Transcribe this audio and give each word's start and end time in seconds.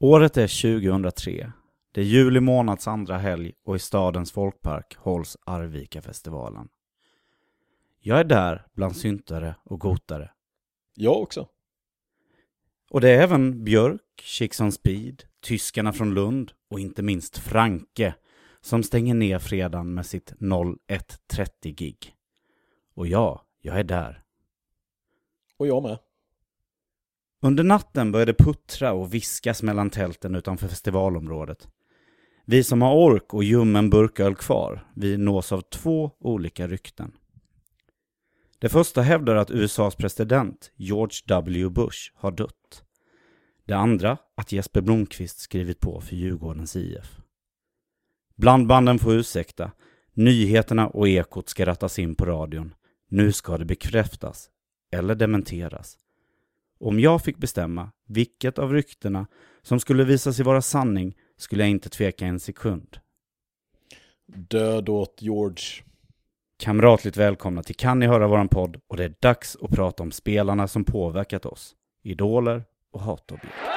Året 0.00 0.36
är 0.36 0.78
2003. 0.80 1.52
Det 1.92 2.00
är 2.00 2.04
juli 2.04 2.40
månads 2.40 2.88
andra 2.88 3.18
helg 3.18 3.52
och 3.64 3.76
i 3.76 3.78
stadens 3.78 4.32
folkpark 4.32 4.96
hålls 4.96 5.36
Arvika-festivalen. 5.46 6.68
Jag 8.00 8.20
är 8.20 8.24
där 8.24 8.66
bland 8.72 8.96
syntare 8.96 9.54
och 9.64 9.80
gotare. 9.80 10.30
Jag 10.94 11.20
också. 11.20 11.48
Och 12.90 13.00
det 13.00 13.10
är 13.10 13.22
även 13.22 13.64
Björk, 13.64 14.00
Chicks 14.22 14.60
on 14.60 14.72
Speed, 14.72 15.22
tyskarna 15.40 15.92
från 15.92 16.14
Lund 16.14 16.52
och 16.70 16.80
inte 16.80 17.02
minst 17.02 17.38
Franke 17.38 18.14
som 18.60 18.82
stänger 18.82 19.14
ner 19.14 19.38
fredagen 19.38 19.94
med 19.94 20.06
sitt 20.06 20.32
01.30-gig. 20.32 22.14
Och 22.94 23.06
ja, 23.06 23.46
jag 23.60 23.78
är 23.78 23.84
där. 23.84 24.22
Och 25.56 25.66
jag 25.66 25.82
med. 25.82 25.98
Under 27.42 27.64
natten 27.64 28.12
började 28.12 28.34
puttra 28.34 28.92
och 28.92 29.14
viskas 29.14 29.62
mellan 29.62 29.90
tälten 29.90 30.34
utanför 30.34 30.68
festivalområdet. 30.68 31.68
Vi 32.44 32.64
som 32.64 32.82
har 32.82 32.94
ork 32.94 33.34
och 33.34 33.44
ljummen 33.44 33.90
burköl 33.90 34.34
kvar, 34.34 34.86
vi 34.94 35.16
nås 35.16 35.52
av 35.52 35.60
två 35.60 36.10
olika 36.20 36.68
rykten. 36.68 37.12
Det 38.58 38.68
första 38.68 39.02
hävdar 39.02 39.36
att 39.36 39.50
USAs 39.50 39.96
president, 39.96 40.72
George 40.76 41.16
W. 41.26 41.68
Bush, 41.68 42.12
har 42.14 42.30
dött. 42.30 42.84
Det 43.64 43.74
andra, 43.74 44.18
att 44.34 44.52
Jesper 44.52 44.80
Blomqvist 44.80 45.38
skrivit 45.38 45.80
på 45.80 46.00
för 46.00 46.16
Djurgårdens 46.16 46.76
IF. 46.76 47.18
Blandbanden 48.36 48.98
får 48.98 49.12
ursäkta. 49.12 49.72
Nyheterna 50.12 50.88
och 50.88 51.08
ekot 51.08 51.48
ska 51.48 51.66
rattas 51.66 51.98
in 51.98 52.14
på 52.14 52.26
radion. 52.26 52.74
Nu 53.08 53.32
ska 53.32 53.58
det 53.58 53.64
bekräftas. 53.64 54.50
Eller 54.92 55.14
dementeras. 55.14 55.96
Om 56.80 57.00
jag 57.00 57.24
fick 57.24 57.36
bestämma 57.36 57.90
vilket 58.06 58.58
av 58.58 58.72
ryktena 58.72 59.26
som 59.62 59.80
skulle 59.80 60.04
visa 60.04 60.32
sig 60.32 60.44
vara 60.44 60.62
sanning 60.62 61.16
skulle 61.36 61.62
jag 61.62 61.70
inte 61.70 61.88
tveka 61.88 62.26
en 62.26 62.40
sekund. 62.40 62.98
Död 64.26 64.88
åt 64.88 65.22
George. 65.22 65.64
Kamratligt 66.58 67.16
välkomna 67.16 67.62
till 67.62 67.76
Kan 67.76 67.98
ni 67.98 68.06
höra 68.06 68.28
våran 68.28 68.48
podd 68.48 68.80
och 68.86 68.96
det 68.96 69.04
är 69.04 69.14
dags 69.20 69.56
att 69.62 69.70
prata 69.70 70.02
om 70.02 70.12
spelarna 70.12 70.68
som 70.68 70.84
påverkat 70.84 71.46
oss. 71.46 71.74
Idoler 72.02 72.64
och 72.92 73.00
hatobjekt. 73.00 73.75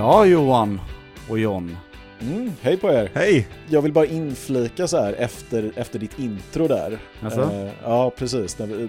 Ja, 0.00 0.26
Johan 0.26 0.80
och 1.28 1.38
John. 1.38 1.76
Mm, 2.20 2.52
hej 2.60 2.76
på 2.76 2.88
er. 2.90 3.10
Hej! 3.14 3.48
Jag 3.68 3.82
vill 3.82 3.92
bara 3.92 4.06
inflika 4.06 4.88
så 4.88 4.96
här 4.96 5.12
efter, 5.12 5.72
efter 5.76 5.98
ditt 5.98 6.18
intro 6.18 6.68
där. 6.68 6.98
Alltså? 7.20 7.40
Eh, 7.40 7.70
ja, 7.82 8.10
precis. 8.16 8.58
När 8.58 8.66
vi, 8.66 8.88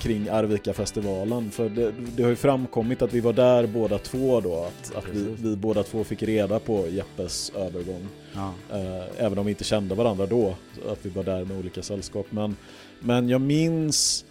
kring 0.00 0.28
Arvika-festivalen. 0.28 1.50
För 1.50 1.68
det, 1.68 1.92
det 2.16 2.22
har 2.22 2.30
ju 2.30 2.36
framkommit 2.36 3.02
att 3.02 3.12
vi 3.12 3.20
var 3.20 3.32
där 3.32 3.66
båda 3.66 3.98
två 3.98 4.40
då. 4.40 4.64
Att, 4.64 4.96
att 4.96 5.08
vi, 5.12 5.36
vi 5.38 5.56
båda 5.56 5.82
två 5.82 6.04
fick 6.04 6.22
reda 6.22 6.58
på 6.58 6.88
Jeppes 6.88 7.52
övergång. 7.56 8.08
Ja. 8.34 8.52
Eh, 8.72 9.24
även 9.24 9.38
om 9.38 9.46
vi 9.46 9.50
inte 9.52 9.64
kände 9.64 9.94
varandra 9.94 10.26
då. 10.26 10.54
Att 10.92 10.98
vi 11.02 11.10
var 11.10 11.24
där 11.24 11.44
med 11.44 11.58
olika 11.58 11.82
sällskap. 11.82 12.26
Men, 12.30 12.56
men 13.00 13.28
jag 13.28 13.40
minns 13.40 14.24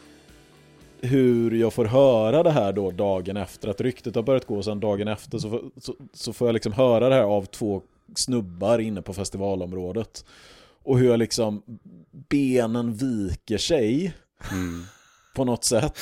hur 1.05 1.51
jag 1.51 1.73
får 1.73 1.85
höra 1.85 2.43
det 2.43 2.51
här 2.51 2.73
då 2.73 2.91
dagen 2.91 3.37
efter. 3.37 3.67
Att 3.69 3.81
ryktet 3.81 4.15
har 4.15 4.23
börjat 4.23 4.45
gå 4.45 4.63
sen 4.63 4.79
dagen 4.79 5.07
efter 5.07 5.37
så, 5.37 5.61
så, 5.77 5.95
så 6.13 6.33
får 6.33 6.47
jag 6.47 6.53
liksom 6.53 6.73
höra 6.73 7.09
det 7.09 7.15
här 7.15 7.23
av 7.23 7.45
två 7.45 7.81
snubbar 8.15 8.79
inne 8.79 9.01
på 9.01 9.13
festivalområdet. 9.13 10.25
Och 10.83 10.99
hur 10.99 11.09
jag 11.09 11.19
liksom 11.19 11.61
benen 12.29 12.93
viker 12.93 13.57
sig 13.57 14.13
Mm. 14.51 14.83
på 15.35 15.45
något 15.45 15.63
sätt. 15.63 15.97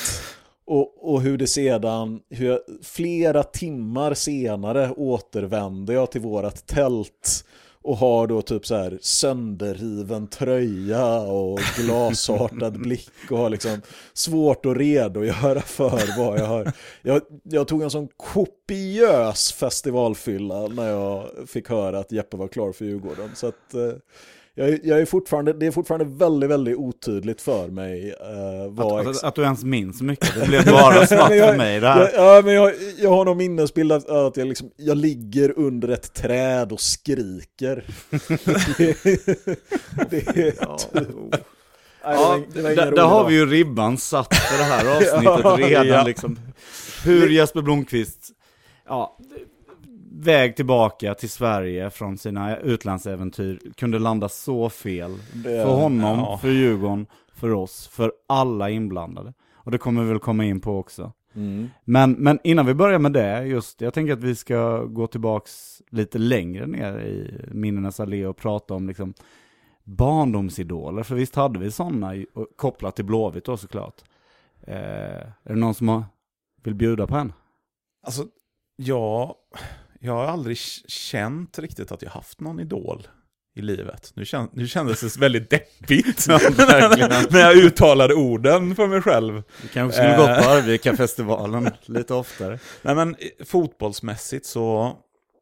Och, 0.64 1.14
och 1.14 1.22
hur 1.22 1.38
det 1.38 1.46
sedan, 1.46 2.20
hur 2.30 2.46
jag, 2.46 2.58
flera 2.82 3.42
timmar 3.42 4.14
senare 4.14 4.90
återvänder 4.90 5.94
jag 5.94 6.10
till 6.10 6.20
vårat 6.20 6.66
tält 6.66 7.44
och 7.84 7.96
har 7.96 8.26
då 8.26 8.42
typ 8.42 8.66
så 8.66 8.74
här 8.74 8.98
sönderriven 9.00 10.26
tröja 10.26 11.18
och 11.18 11.60
glasartad 11.76 12.72
blick 12.80 13.30
och 13.30 13.38
har 13.38 13.50
liksom 13.50 13.82
svårt 14.12 14.66
att 14.66 14.76
redogöra 14.76 15.60
för 15.60 16.18
vad 16.18 16.38
jag 16.38 16.46
har. 16.46 16.72
Jag, 17.02 17.22
jag 17.42 17.68
tog 17.68 17.82
en 17.82 17.90
sån 17.90 18.08
kopiös 18.16 19.52
festivalfylla 19.52 20.66
när 20.66 20.88
jag 20.88 21.30
fick 21.46 21.68
höra 21.68 21.98
att 21.98 22.12
Jeppe 22.12 22.36
var 22.36 22.48
klar 22.48 22.72
för 22.72 22.84
Djurgården. 22.84 23.30
Så 23.34 23.46
att 23.46 23.74
eh, 23.74 23.92
jag, 24.54 24.68
är- 24.68 24.80
jag 24.84 25.00
är 25.00 25.04
fortfarande, 25.04 25.52
det 25.52 25.66
är 25.66 25.70
fortfarande 25.70 26.04
väldigt, 26.24 26.50
väldigt 26.50 26.76
otydligt 26.76 27.40
för 27.40 27.68
mig 27.68 28.10
eh, 28.10 28.70
vad 28.72 29.00
Att, 29.00 29.06
att, 29.16 29.24
att 29.24 29.34
du 29.34 29.42
ens 29.42 29.64
minns 29.64 30.02
mycket. 30.02 30.34
Det 30.40 30.46
blev 30.46 30.64
bara 30.66 31.06
svart 31.06 31.34
jag- 31.34 31.48
för 31.50 31.56
mig 31.56 31.80
det 31.80 31.88
här. 31.88 32.00
jag, 32.14 32.38
ja, 32.38 32.42
men 32.44 32.54
jag, 32.54 32.72
jag 32.98 33.10
har 33.10 33.24
någon 33.24 33.36
minnesbild 33.36 33.92
att, 33.92 34.08
att 34.10 34.36
jag, 34.36 34.46
liksom, 34.48 34.70
jag 34.76 34.96
ligger 34.96 35.58
under 35.58 35.88
ett 35.88 36.14
träd 36.14 36.72
och 36.72 36.80
skriker. 36.80 37.84
det, 40.10 40.26
är 40.26 40.76
typ... 40.76 41.44
Ja, 42.06 42.40
där, 42.54 42.92
där 42.92 43.02
har 43.04 43.28
vi 43.28 43.34
ju 43.34 43.46
ribban 43.46 43.98
satt 43.98 44.34
för 44.34 44.58
det 44.58 44.64
här 44.64 44.96
avsnittet 44.96 45.40
Ja, 45.44 45.56
redan 45.68 45.86
ja. 45.86 46.02
liksom. 46.04 46.38
Hur 47.04 47.28
Jesper 47.28 47.62
Blomqvist, 47.62 48.28
ja, 48.88 49.18
väg 50.16 50.56
tillbaka 50.56 51.14
till 51.14 51.30
Sverige 51.30 51.90
från 51.90 52.18
sina 52.18 52.56
utlandsäventyr 52.56 53.60
kunde 53.76 53.98
landa 53.98 54.28
så 54.28 54.70
fel. 54.70 55.10
Det- 55.34 55.42
För 55.42 55.74
honom, 55.74 56.18
ja. 56.18 56.38
för 56.38 56.48
Djurgården, 56.48 57.06
för 57.32 57.50
oss, 57.52 57.88
för 57.88 58.12
alla 58.28 58.70
inblandade. 58.70 59.32
Och 59.54 59.70
det 59.70 59.78
kommer 59.78 60.02
vi 60.02 60.08
väl 60.08 60.18
komma 60.18 60.44
in 60.44 60.60
på 60.60 60.78
också. 60.78 61.12
Mm. 61.34 61.70
Men, 61.84 62.12
men 62.12 62.38
innan 62.44 62.66
vi 62.66 62.74
börjar 62.74 62.98
med 62.98 63.12
det, 63.12 63.44
just, 63.46 63.80
jag 63.80 63.94
tänker 63.94 64.12
att 64.12 64.22
vi 64.22 64.34
ska 64.34 64.84
gå 64.84 65.06
tillbaks 65.06 65.82
lite 65.90 66.18
längre 66.18 66.66
ner 66.66 66.98
i 66.98 67.44
minnenas 67.52 68.00
allé 68.00 68.26
och 68.26 68.36
prata 68.36 68.74
om 68.74 68.88
liksom 68.88 69.14
barndomsidoler, 69.84 71.02
för 71.02 71.14
visst 71.14 71.34
hade 71.34 71.58
vi 71.58 71.70
sådana 71.70 72.12
kopplat 72.56 72.96
till 72.96 73.04
Blåvitt 73.04 73.44
då 73.44 73.56
såklart. 73.56 73.94
Eh, 74.66 74.76
är 74.76 75.32
det 75.42 75.54
någon 75.54 75.74
som 75.74 75.88
har, 75.88 76.04
vill 76.62 76.74
bjuda 76.74 77.06
på 77.06 77.16
en? 77.16 77.32
Alltså, 78.06 78.24
jag, 78.76 79.34
jag 80.04 80.12
har 80.12 80.24
aldrig 80.24 80.58
känt 80.88 81.58
riktigt 81.58 81.92
att 81.92 82.02
jag 82.02 82.10
haft 82.10 82.40
någon 82.40 82.60
idol 82.60 83.08
i 83.56 83.62
livet. 83.62 84.12
Nu, 84.14 84.24
kän, 84.24 84.48
nu 84.52 84.66
kändes 84.68 85.00
det 85.00 85.20
väldigt 85.20 85.50
deppigt 85.50 86.26
när 86.28 87.40
jag 87.40 87.56
uttalade 87.56 88.14
orden 88.14 88.76
för 88.76 88.86
mig 88.86 89.02
själv. 89.02 89.42
Vi 89.62 89.68
kanske 89.68 89.96
skulle 89.96 90.14
Eh. 90.14 90.18
gått 90.18 90.44
på 90.44 90.50
Arvika-festivalen 90.50 91.70
lite 91.86 92.14
oftare. 92.14 92.58
Nej 92.82 92.94
men 92.94 93.14
eh, 93.18 93.44
fotbollsmässigt 93.46 94.46
så, 94.46 94.96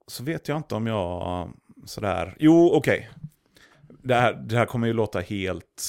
så 0.06 0.24
vet 0.24 0.48
jag 0.48 0.56
inte 0.56 0.74
om 0.74 0.86
jag 0.86 1.50
sådär... 1.86 2.36
Jo, 2.38 2.70
okej. 2.74 3.10
Det, 4.02 4.14
här, 4.14 4.32
det 4.32 4.56
här 4.56 4.66
kommer 4.66 4.86
ju 4.86 4.92
låta 4.92 5.20
helt 5.20 5.82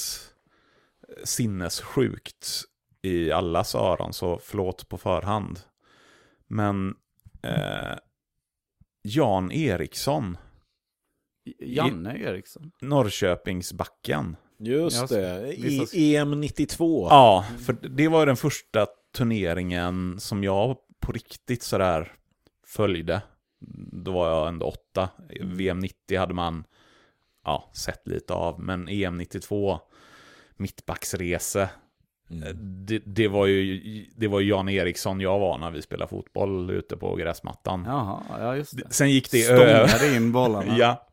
eh, 1.09 1.23
sinnessjukt 1.23 2.61
i 3.01 3.31
allas 3.31 3.75
öron, 3.75 4.13
så 4.13 4.39
förlåt 4.43 4.89
på 4.89 4.97
förhand. 4.97 5.59
Men 6.47 6.95
eh, 7.43 7.97
Jan 9.03 9.51
Eriksson, 9.51 10.37
Janne 11.59 12.17
Eriksson. 12.17 12.71
Norrköpingsbacken. 12.81 14.35
Just 14.59 15.09
det, 15.09 15.53
I, 15.53 16.15
EM 16.15 16.41
92. 16.41 17.07
Ja, 17.09 17.45
för 17.65 17.73
det 17.73 18.07
var 18.07 18.25
den 18.25 18.35
första 18.35 18.87
turneringen 19.17 20.19
som 20.19 20.43
jag 20.43 20.77
på 20.99 21.11
riktigt 21.11 21.63
sådär 21.63 22.11
följde. 22.67 23.21
Då 23.91 24.11
var 24.11 24.29
jag 24.29 24.47
ändå 24.47 24.65
åtta. 24.65 25.09
VM 25.41 25.79
90 25.79 26.19
hade 26.19 26.33
man 26.33 26.63
ja, 27.43 27.71
sett 27.73 28.07
lite 28.07 28.33
av, 28.33 28.59
men 28.59 28.87
EM 28.87 29.17
92, 29.17 29.79
mittbacksrese. 30.57 31.69
Mm. 32.43 32.85
Det, 32.85 33.01
det 33.05 33.27
var 33.27 33.45
ju 33.45 34.05
det 34.15 34.27
var 34.27 34.39
ju 34.39 34.49
Jan 34.49 34.69
Eriksson 34.69 35.21
jag 35.21 35.39
var 35.39 35.57
när 35.57 35.71
vi 35.71 35.81
spelade 35.81 36.09
fotboll 36.09 36.69
ute 36.69 36.97
på 36.97 37.15
gräsmattan. 37.15 37.83
Jaha, 37.87 38.21
ja 38.29 38.55
just 38.55 38.77
det. 38.77 38.83
Sen 38.89 39.11
gick 39.11 39.31
det 39.31 39.45
över. 39.45 39.87
Stångade 39.87 40.15
in 40.15 40.31
bollarna. 40.31 40.77
Ja. 40.79 41.07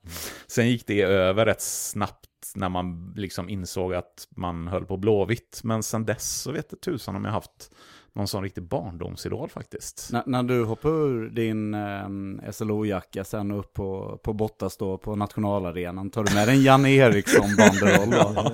Sen 0.47 0.69
gick 0.69 0.87
det 0.87 1.03
över 1.03 1.47
rätt 1.47 1.61
snabbt 1.63 2.27
när 2.55 2.69
man 2.69 3.13
liksom 3.17 3.49
insåg 3.49 3.95
att 3.95 4.29
man 4.37 4.69
höll 4.69 4.85
på 4.85 4.97
blåvitt. 4.97 5.61
Men 5.65 5.83
sen 5.83 6.05
dess 6.05 6.41
så 6.41 6.53
vet 6.53 6.71
det 6.71 6.77
tusan 6.77 7.17
om 7.17 7.25
jag 7.25 7.33
haft 7.33 7.71
någon 8.13 8.29
sån 8.29 8.43
riktig 8.43 8.63
barndomsidol 8.63 9.49
faktiskt. 9.49 10.11
N 10.13 10.23
när 10.27 10.43
du 10.43 10.65
hoppar 10.65 10.91
ur 10.91 11.31
din 11.31 11.75
eh, 11.75 12.51
SLO-jacka 12.51 13.25
sen 13.25 13.51
upp 13.51 13.73
på, 13.73 14.21
på 14.23 14.33
Bottas 14.33 14.77
då 14.77 14.99
på 14.99 15.17
nationalarenan, 15.17 16.11
tar 16.11 16.25
du 16.25 16.35
med 16.35 16.49
en 16.49 16.63
Janne 16.63 16.91
Eriksson-banderoll 16.91 18.11
då? 18.11 18.53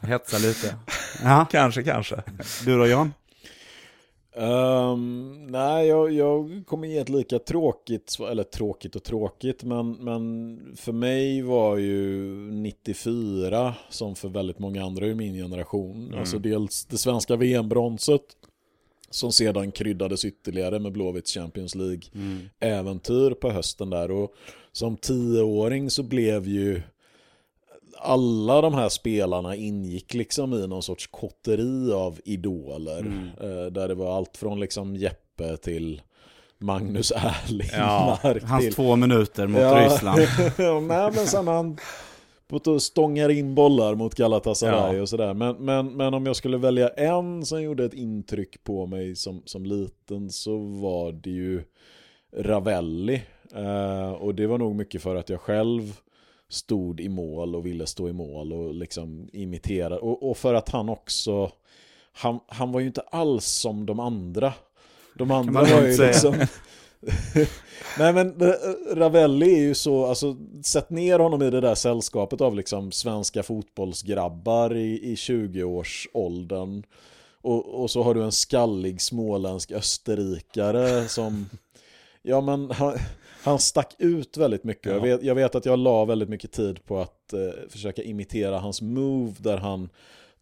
Hetsa 0.06 0.38
lite. 0.38 0.76
Ja. 1.24 1.46
Kanske, 1.50 1.82
kanske. 1.82 2.22
Du 2.64 2.78
då 2.78 2.86
Jan? 2.86 3.12
Um, 4.38 5.46
nej, 5.46 5.86
jag, 5.86 6.12
jag 6.12 6.62
kommer 6.66 6.88
ge 6.88 6.98
ett 6.98 7.08
lika 7.08 7.38
tråkigt, 7.38 8.16
eller 8.30 8.42
tråkigt 8.42 8.96
och 8.96 9.02
tråkigt, 9.02 9.64
men, 9.64 9.92
men 9.92 10.58
för 10.76 10.92
mig 10.92 11.42
var 11.42 11.76
ju 11.76 12.24
94, 12.52 13.74
som 13.88 14.14
för 14.14 14.28
väldigt 14.28 14.58
många 14.58 14.84
andra 14.84 15.06
i 15.06 15.14
min 15.14 15.34
generation, 15.34 16.06
mm. 16.06 16.18
alltså 16.18 16.38
dels 16.38 16.84
det 16.84 16.98
svenska 16.98 17.36
VM-bronset, 17.36 18.22
som 19.10 19.32
sedan 19.32 19.72
kryddades 19.72 20.24
ytterligare 20.24 20.78
med 20.78 20.92
Blåvitts 20.92 21.34
Champions 21.34 21.74
League-äventyr 21.74 23.26
mm. 23.26 23.38
på 23.40 23.50
hösten 23.50 23.90
där. 23.90 24.10
Och 24.10 24.34
som 24.72 24.96
tioåring 24.96 25.90
så 25.90 26.02
blev 26.02 26.48
ju 26.48 26.82
alla 27.98 28.60
de 28.60 28.74
här 28.74 28.88
spelarna 28.88 29.56
ingick 29.56 30.14
liksom 30.14 30.54
i 30.54 30.66
någon 30.66 30.82
sorts 30.82 31.06
kotteri 31.06 31.92
av 31.92 32.20
idoler. 32.24 32.98
Mm. 32.98 33.28
Eh, 33.40 33.66
där 33.66 33.88
det 33.88 33.94
var 33.94 34.16
allt 34.16 34.36
från 34.36 34.60
liksom 34.60 34.96
Jeppe 34.96 35.56
till 35.56 36.02
Magnus 36.58 37.12
Erlingmark. 37.12 38.42
Ja, 38.42 38.46
hans 38.48 38.64
till... 38.64 38.74
två 38.74 38.96
minuter 38.96 39.46
mot 39.46 39.60
ja. 39.60 39.84
Ryssland. 39.84 40.18
Nej, 40.88 41.12
men 41.14 41.26
sen 41.26 41.48
han 41.48 41.78
på 42.48 42.80
stångar 42.80 43.28
in 43.28 43.54
bollar 43.54 43.94
mot 43.94 44.14
Galatasaray 44.14 44.96
ja. 44.96 45.02
och 45.02 45.08
sådär. 45.08 45.34
Men, 45.34 45.56
men, 45.56 45.96
men 45.96 46.14
om 46.14 46.26
jag 46.26 46.36
skulle 46.36 46.56
välja 46.56 46.88
en 46.88 47.44
som 47.44 47.62
gjorde 47.62 47.84
ett 47.84 47.94
intryck 47.94 48.64
på 48.64 48.86
mig 48.86 49.16
som, 49.16 49.42
som 49.44 49.66
liten 49.66 50.30
så 50.30 50.58
var 50.58 51.12
det 51.12 51.30
ju 51.30 51.62
Ravelli. 52.36 53.22
Uh, 53.56 54.12
och 54.12 54.34
det 54.34 54.46
var 54.46 54.58
nog 54.58 54.74
mycket 54.74 55.02
för 55.02 55.16
att 55.16 55.28
jag 55.28 55.40
själv 55.40 56.00
stod 56.48 57.00
i 57.00 57.08
mål 57.08 57.56
och 57.56 57.66
ville 57.66 57.86
stå 57.86 58.08
i 58.08 58.12
mål 58.12 58.52
och 58.52 58.74
liksom 58.74 59.28
imitera. 59.32 59.98
Och, 59.98 60.30
och 60.30 60.36
för 60.36 60.54
att 60.54 60.68
han 60.68 60.88
också, 60.88 61.50
han, 62.12 62.40
han 62.48 62.72
var 62.72 62.80
ju 62.80 62.86
inte 62.86 63.00
alls 63.00 63.44
som 63.44 63.86
de 63.86 64.00
andra. 64.00 64.52
De 65.14 65.30
andra 65.30 65.60
var 65.60 65.82
ju 65.82 65.96
liksom... 65.96 66.34
Nej 67.98 68.12
men 68.12 68.42
eh, 68.42 68.54
Ravelli 68.94 69.54
är 69.54 69.60
ju 69.60 69.74
så, 69.74 70.06
alltså 70.06 70.36
sätt 70.62 70.90
ner 70.90 71.18
honom 71.18 71.42
i 71.42 71.50
det 71.50 71.60
där 71.60 71.74
sällskapet 71.74 72.40
av 72.40 72.54
liksom 72.54 72.92
svenska 72.92 73.42
fotbollsgrabbar 73.42 74.76
i, 74.76 75.12
i 75.12 75.14
20-årsåldern. 75.14 76.82
Och, 77.42 77.82
och 77.82 77.90
så 77.90 78.02
har 78.02 78.14
du 78.14 78.22
en 78.22 78.32
skallig 78.32 79.00
småländsk 79.00 79.72
österrikare 79.72 81.08
som, 81.08 81.46
ja 82.22 82.40
men 82.40 82.70
han, 82.70 82.98
han 83.46 83.58
stack 83.58 83.94
ut 83.98 84.36
väldigt 84.36 84.64
mycket. 84.64 84.86
Ja. 84.86 84.92
Jag, 84.92 85.02
vet, 85.02 85.22
jag, 85.22 85.34
vet, 85.34 85.54
att 85.54 85.66
jag 85.66 85.78
la 85.78 86.04
väldigt 86.04 86.28
mycket 86.28 86.52
tid 86.52 86.84
på 86.84 87.00
att 87.00 87.32
eh, 87.32 87.68
försöka 87.68 88.02
imitera 88.02 88.58
hans 88.58 88.82
move 88.82 89.34
där 89.38 89.56
han 89.56 89.88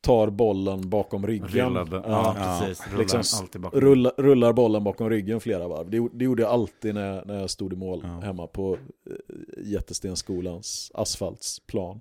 tar 0.01 0.31
bollen 0.31 0.91
bakom 0.91 1.27
ryggen. 1.27 1.49
Rullade. 1.49 1.97
Ja, 1.97 2.37
ja, 2.39 2.59
precis. 2.61 2.87
Rullar, 2.87 2.99
liksom 2.99 3.49
bakom. 3.55 3.81
Rullar, 3.81 4.12
rullar, 4.19 4.53
bollen 4.53 4.85
bakom 4.85 5.11
ryggen 5.11 5.41
flera 5.41 5.69
varv. 5.69 5.91
Det, 5.91 6.09
det 6.12 6.25
gjorde 6.25 6.43
jag 6.43 6.53
alltid 6.53 6.95
när, 6.95 7.15
jag, 7.15 7.27
när 7.27 7.41
jag 7.41 7.51
stod 7.51 7.73
i 7.73 7.77
mål 7.77 8.01
ja. 8.05 8.21
hemma 8.21 8.47
på 8.47 8.79
eh, 9.11 9.65
Jättestenskolans 9.65 10.91
asfaltsplan. 10.95 12.00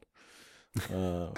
uh. 0.93 1.29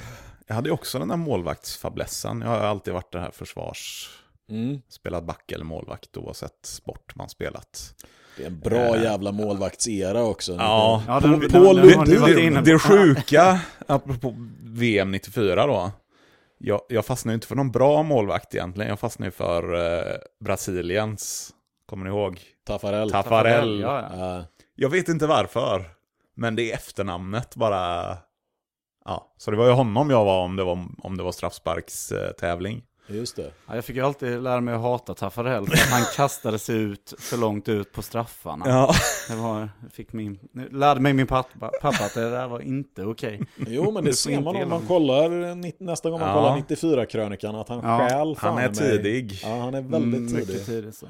Jag 0.48 0.56
hade 0.56 0.72
också 0.72 1.00
den 1.00 1.08
där 1.08 1.18
målvaktsfablessen. 1.18 2.42
Jag 2.42 2.48
har 2.48 2.58
alltid 2.58 2.94
varit 2.94 3.12
det 3.12 3.20
här 3.20 3.32
försvars... 3.32 4.10
Mm. 4.50 4.82
Spelat 4.88 5.24
back 5.24 5.52
eller 5.52 5.66
målvakt 5.66 6.18
oavsett 6.18 6.66
sport 6.66 7.16
man 7.16 7.30
spelat. 7.30 7.96
Det 8.38 8.44
är 8.44 8.48
en 8.48 8.60
bra 8.60 8.98
jävla 9.04 9.32
målvaktsera 9.32 10.24
också. 10.24 10.54
Ja, 10.54 11.04
ja 11.08 11.20
den, 11.20 11.50
Paul 11.50 11.76
den, 11.76 11.88
den, 11.88 12.06
det, 12.06 12.50
det, 12.50 12.62
det 12.62 12.80
sjuka, 12.80 13.60
apropå 13.88 14.36
VM 14.64 15.12
94 15.12 15.68
då. 15.68 15.92
Jag, 16.58 16.82
jag 16.90 17.06
fastnade 17.06 17.34
inte 17.34 17.48
för 17.48 17.56
någon 17.56 17.72
bra 17.72 18.04
målvakt 18.04 18.56
egentligen. 18.56 18.90
Jag 18.90 19.00
fastnade 19.00 19.32
för 19.32 19.74
eh, 19.74 20.16
Brasiliens, 20.46 21.54
kommer 21.86 22.04
ni 22.04 22.10
ihåg? 22.10 22.42
Tafarel. 22.68 23.12
Tafarel. 23.12 23.80
Ja, 23.80 24.10
ja. 24.18 24.46
Jag 24.76 24.90
vet 24.90 25.10
inte 25.10 25.28
varför. 25.28 25.86
Men 26.36 26.56
det 26.56 26.72
är 26.72 26.76
efternamnet 26.76 27.56
bara. 27.56 28.18
Ja, 29.06 29.34
så 29.38 29.52
det 29.52 29.58
var 29.58 29.66
ju 29.66 29.72
honom 29.72 30.10
jag 30.10 30.26
var 30.26 30.44
om 30.44 30.56
det 30.56 30.64
var, 30.64 30.88
om 30.98 31.18
det 31.18 31.24
var 31.24 31.32
straffsparkstävling. 31.32 32.84
Just 33.07 33.36
det. 33.36 33.52
Ja, 33.68 33.75
jag 33.75 33.86
fick 33.86 33.96
ju 33.96 34.02
alltid 34.06 34.42
lära 34.42 34.62
mig 34.62 34.74
att 34.74 34.81
hata 34.81 35.13
Taffarel 35.13 35.68
för 35.68 35.92
han 35.92 36.06
kastade 36.16 36.60
sig 36.60 36.75
ut 36.75 37.13
för 37.19 37.38
långt 37.38 37.69
ut 37.69 37.92
på 37.92 38.02
straffarna. 38.02 38.66
Ja. 38.68 38.94
Det 39.30 39.36
var, 39.36 39.69
fick 39.92 40.13
min, 40.13 40.40
lärde 40.72 41.00
mig 41.02 41.13
min 41.13 41.28
pappa, 41.28 41.72
pappa 41.81 42.06
att 42.06 42.13
det 42.13 42.30
där 42.30 42.48
var 42.48 42.60
inte 42.60 43.04
okej. 43.04 43.42
Okay. 43.57 43.75
Jo 43.75 43.92
men 43.92 44.06
det 44.06 44.13
ser 44.13 44.42
man 44.42 44.56
om 44.56 44.69
man 44.69 44.88
kollar 44.88 45.56
nästa 45.84 46.10
gång 46.10 46.19
man 46.19 46.30
ja. 46.30 46.36
kollar 46.36 46.57
94-krönikan 46.57 47.56
att 47.56 47.69
han 47.69 47.80
ja. 47.84 48.10
stjäl 48.10 48.36
Han 48.40 48.57
är 48.57 48.69
tidig. 48.69 49.40
Ja 49.44 49.60
han 49.60 49.74
är 49.74 49.81
väldigt 49.81 50.31
mm, 50.31 50.46
tidig. 50.46 50.66
tidig 50.66 50.94
så. 50.94 51.08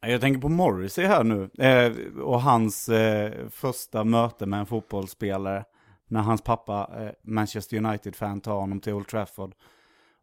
Jag 0.00 0.20
tänker 0.20 0.40
på 0.40 0.48
Morrissey 0.48 1.04
här 1.04 1.24
nu 1.24 1.50
eh, 1.58 2.20
och 2.22 2.42
hans 2.42 2.88
eh, 2.88 3.32
första 3.50 4.04
möte 4.04 4.46
med 4.46 4.60
en 4.60 4.66
fotbollsspelare. 4.66 5.64
När 6.08 6.20
hans 6.20 6.42
pappa, 6.42 6.90
eh, 6.98 7.10
Manchester 7.22 7.76
United-fan, 7.76 8.40
tar 8.40 8.54
honom 8.54 8.80
till 8.80 8.92
Old 8.92 9.08
Trafford. 9.08 9.54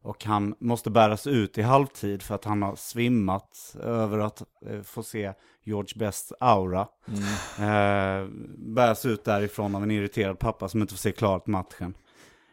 Och 0.05 0.25
han 0.25 0.55
måste 0.59 0.89
bäras 0.89 1.27
ut 1.27 1.57
i 1.57 1.61
halvtid 1.61 2.21
för 2.21 2.35
att 2.35 2.45
han 2.45 2.61
har 2.61 2.75
svimmat 2.75 3.75
över 3.79 4.19
att 4.19 4.43
eh, 4.65 4.81
få 4.81 5.03
se 5.03 5.33
George 5.63 5.93
Bests 5.95 6.33
aura. 6.39 6.87
Mm. 7.07 7.23
Eh, 7.69 8.29
bäras 8.57 9.05
ut 9.05 9.23
därifrån 9.23 9.75
av 9.75 9.83
en 9.83 9.91
irriterad 9.91 10.39
pappa 10.39 10.69
som 10.69 10.81
inte 10.81 10.93
får 10.93 10.99
se 10.99 11.11
klart 11.11 11.47
matchen. 11.47 11.93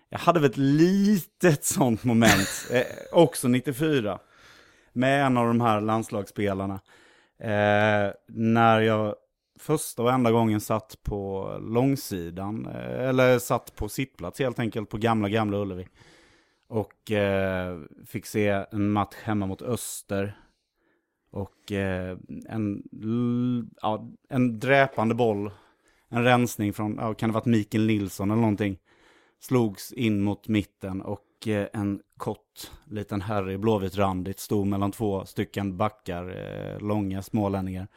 Jag 0.08 0.18
hade 0.18 0.40
väl 0.40 0.50
ett 0.50 0.56
litet 0.56 1.64
sånt 1.64 2.04
moment, 2.04 2.48
eh, 2.70 2.82
också 3.12 3.48
94. 3.48 4.18
Med 4.92 5.26
en 5.26 5.36
av 5.36 5.46
de 5.46 5.60
här 5.60 5.80
landslagsspelarna. 5.80 6.80
Eh, 7.38 8.12
när 8.28 8.80
jag 8.80 9.14
första 9.58 10.02
och 10.02 10.12
enda 10.12 10.30
gången 10.30 10.60
satt 10.60 10.96
på 11.02 11.50
långsidan, 11.60 12.66
eh, 12.66 13.08
eller 13.08 13.38
satt 13.38 13.76
på 13.76 13.88
sittplats 13.88 14.38
helt 14.38 14.58
enkelt 14.58 14.90
på 14.90 14.96
gamla, 14.96 15.28
gamla 15.28 15.58
Ullevi. 15.58 15.88
Och 16.72 17.10
eh, 17.10 17.80
fick 18.06 18.26
se 18.26 18.64
en 18.70 18.90
match 18.90 19.14
hemma 19.22 19.46
mot 19.46 19.62
Öster. 19.62 20.38
Och 21.30 21.72
eh, 21.72 22.18
en, 22.48 22.82
ja, 23.82 24.08
en 24.28 24.58
dräpande 24.58 25.14
boll, 25.14 25.50
en 26.08 26.24
rensning 26.24 26.72
från, 26.72 26.96
ja, 27.00 27.14
kan 27.14 27.28
det 27.28 27.34
varit 27.34 27.44
Mikael 27.44 27.86
Nilsson 27.86 28.30
eller 28.30 28.40
någonting, 28.40 28.78
slogs 29.40 29.92
in 29.92 30.22
mot 30.22 30.48
mitten 30.48 31.02
och 31.02 31.48
eh, 31.48 31.66
en 31.72 32.00
kort 32.16 32.70
liten 32.84 33.20
herre 33.20 33.52
i 33.52 33.58
blåvitt 33.58 33.96
randigt 33.96 34.38
stod 34.38 34.66
mellan 34.66 34.92
två 34.92 35.26
stycken 35.26 35.76
backar, 35.76 36.28
eh, 36.28 36.80
långa 36.80 37.22
smålänningar. 37.22 37.88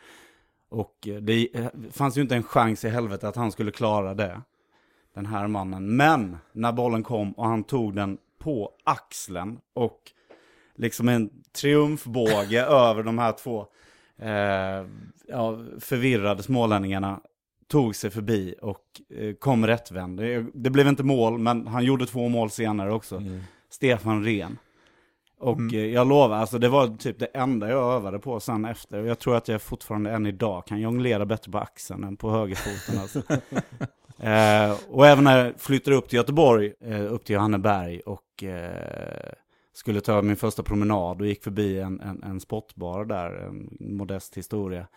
Och 0.70 1.08
eh, 1.08 1.16
det 1.16 1.56
eh, 1.56 1.68
fanns 1.92 2.18
ju 2.18 2.22
inte 2.22 2.36
en 2.36 2.44
chans 2.44 2.86
i 2.86 2.90
helvete 2.90 3.28
att 3.28 3.36
han 3.36 3.52
skulle 3.52 3.72
klara 3.72 4.14
det, 4.14 4.42
den 5.14 5.26
här 5.26 5.48
mannen. 5.48 5.96
Men 5.96 6.38
när 6.52 6.72
bollen 6.72 7.04
kom 7.04 7.32
och 7.32 7.46
han 7.46 7.64
tog 7.64 7.96
den 7.96 8.18
på 8.40 8.72
axeln 8.84 9.60
och 9.74 10.00
liksom 10.76 11.10
en 11.10 11.30
triumfbåge 11.52 12.62
över 12.66 13.04
de 13.04 13.20
här 13.20 13.32
två 13.32 13.68
eh, 14.18 14.86
ja, 15.28 15.60
förvirrade 15.80 16.44
smålänningarna 16.44 17.20
tog 17.68 17.96
sig 17.96 18.10
förbi 18.10 18.56
och 18.62 19.02
eh, 19.10 19.34
kom 19.34 19.68
rättvänd. 19.68 20.18
Det, 20.18 20.46
det, 20.54 20.70
blev 20.70 20.88
inte 20.88 21.04
mål, 21.04 21.38
men 21.38 21.68
han 21.68 21.84
gjorde 21.84 22.06
två 22.06 22.30
mål 22.30 22.50
senare 22.50 22.94
också. 22.94 23.16
Mm. 23.16 23.42
Stefan 23.70 24.24
Ren. 24.24 24.58
Och 25.46 25.60
mm. 25.60 25.76
eh, 25.76 25.86
jag 25.86 26.08
lovar, 26.08 26.36
alltså 26.36 26.60
det 26.60 26.70
var 26.70 26.88
typ 26.88 27.20
det 27.20 27.26
enda 27.26 27.70
jag 27.70 27.94
övade 27.94 28.20
på 28.20 28.40
sen 28.40 28.66
efter. 28.66 29.00
Och 29.00 29.08
jag 29.08 29.20
tror 29.20 29.36
att 29.36 29.48
jag 29.48 29.62
fortfarande 29.62 30.12
än 30.12 30.26
idag 30.26 30.66
kan 30.66 30.82
jonglera 30.82 31.26
bättre 31.26 31.52
på 31.52 31.58
axeln 31.58 32.04
än 32.04 32.18
på 32.18 32.32
högerfoten. 32.32 33.02
Alltså. 33.02 33.22
Eh, 34.20 34.78
och 34.90 35.08
även 35.08 35.24
när 35.24 35.46
jag 35.46 35.60
flyttade 35.60 35.96
upp 35.96 36.10
till 36.10 36.18
Göteborg, 36.18 36.74
eh, 36.82 37.14
upp 37.14 37.26
till 37.26 37.34
Johanneberg 37.34 38.00
och 38.00 38.44
eh, 38.44 39.34
skulle 39.74 40.02
ta 40.02 40.22
min 40.22 40.36
första 40.36 40.64
promenad 40.64 41.22
och 41.22 41.28
gick 41.28 41.44
förbi 41.44 41.80
en, 41.80 42.02
en, 42.02 42.24
en 42.24 42.40
sportbar 42.40 43.06
där, 43.06 43.30
en 43.30 43.78
modest 43.80 44.38
historia. 44.38 44.88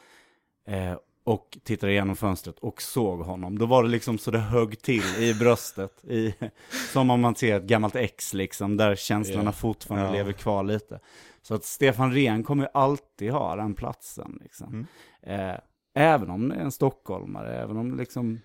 Och 1.28 1.58
tittade 1.64 1.92
igenom 1.92 2.16
fönstret 2.16 2.58
och 2.58 2.82
såg 2.82 3.20
honom. 3.20 3.58
Då 3.58 3.66
var 3.66 3.82
det 3.82 3.88
liksom 3.88 4.18
så 4.18 4.30
det 4.30 4.38
högg 4.38 4.82
till 4.82 5.02
i 5.18 5.34
bröstet. 5.34 6.04
I, 6.04 6.34
som 6.92 7.10
om 7.10 7.20
man 7.20 7.34
ser 7.34 7.56
ett 7.56 7.62
gammalt 7.64 7.96
ex 7.96 8.34
liksom, 8.34 8.76
där 8.76 8.94
känslorna 8.96 9.42
yeah. 9.42 9.54
fortfarande 9.54 10.06
ja. 10.06 10.12
lever 10.12 10.32
kvar 10.32 10.64
lite. 10.64 11.00
Så 11.42 11.54
att 11.54 11.64
Stefan 11.64 12.12
Rehn 12.12 12.42
kommer 12.44 12.64
ju 12.64 12.68
alltid 12.74 13.30
ha 13.32 13.56
den 13.56 13.74
platsen. 13.74 14.38
Liksom. 14.42 14.86
Mm. 15.22 15.50
Eh, 15.50 15.56
även 15.94 16.30
om 16.30 16.48
det 16.48 16.54
är 16.54 16.60
en 16.60 16.72
stockholmare, 16.72 17.56
även 17.62 17.76
om 17.76 17.96
liksom 17.96 18.38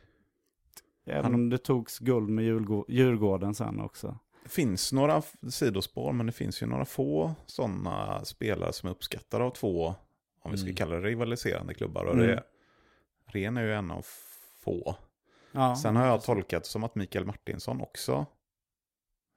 Även 1.06 1.24
Han- 1.24 1.34
om 1.34 1.50
det 1.50 1.58
togs 1.58 2.00
guld 2.00 2.30
med 2.30 2.46
Djurgå- 2.46 2.86
Djurgården 2.88 3.54
sen 3.56 3.80
också. 3.80 4.18
Det 4.44 4.50
finns 4.50 4.94
några 4.94 5.22
sidospår, 5.50 6.12
men 6.14 6.26
det 6.26 6.32
finns 6.32 6.62
ju 6.64 6.66
några 6.66 6.86
få 6.86 7.34
sådana 7.46 8.26
spelare 8.26 8.74
som 8.74 8.88
är 8.88 8.92
uppskattade 8.94 9.44
av 9.44 9.50
två, 9.50 9.96
om 10.42 10.52
vi 10.52 10.58
ska 10.58 10.66
Mm. 10.66 10.76
kalla 10.76 10.96
det 10.96 11.02
rivaliserande 11.08 11.74
klubbar. 11.74 12.06
Och 12.06 12.14
Mm. 12.14 12.28
det, 12.28 12.44
Ren 13.34 13.58
är 13.58 13.62
ju 13.64 13.74
en 13.74 13.92
av 13.92 14.06
få. 14.64 14.96
Ja, 15.52 15.76
Sen 15.76 15.96
har 15.96 16.08
jag 16.08 16.24
tolkat 16.24 16.66
som 16.66 16.84
att 16.84 16.96
Mikael 16.96 17.26
Martinsson 17.26 17.82
också 17.82 18.26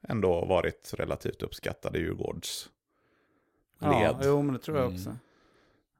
ändå 0.09 0.45
varit 0.45 0.95
relativt 0.99 1.43
uppskattad 1.43 1.97
i 1.97 1.99
Djurgårds 1.99 2.71
led. 3.79 3.91
Ja, 3.93 4.19
jo 4.23 4.43
men 4.43 4.53
det 4.53 4.59
tror 4.61 4.77
jag 4.77 4.87
Mm. 4.87 4.97
också. 4.97 5.17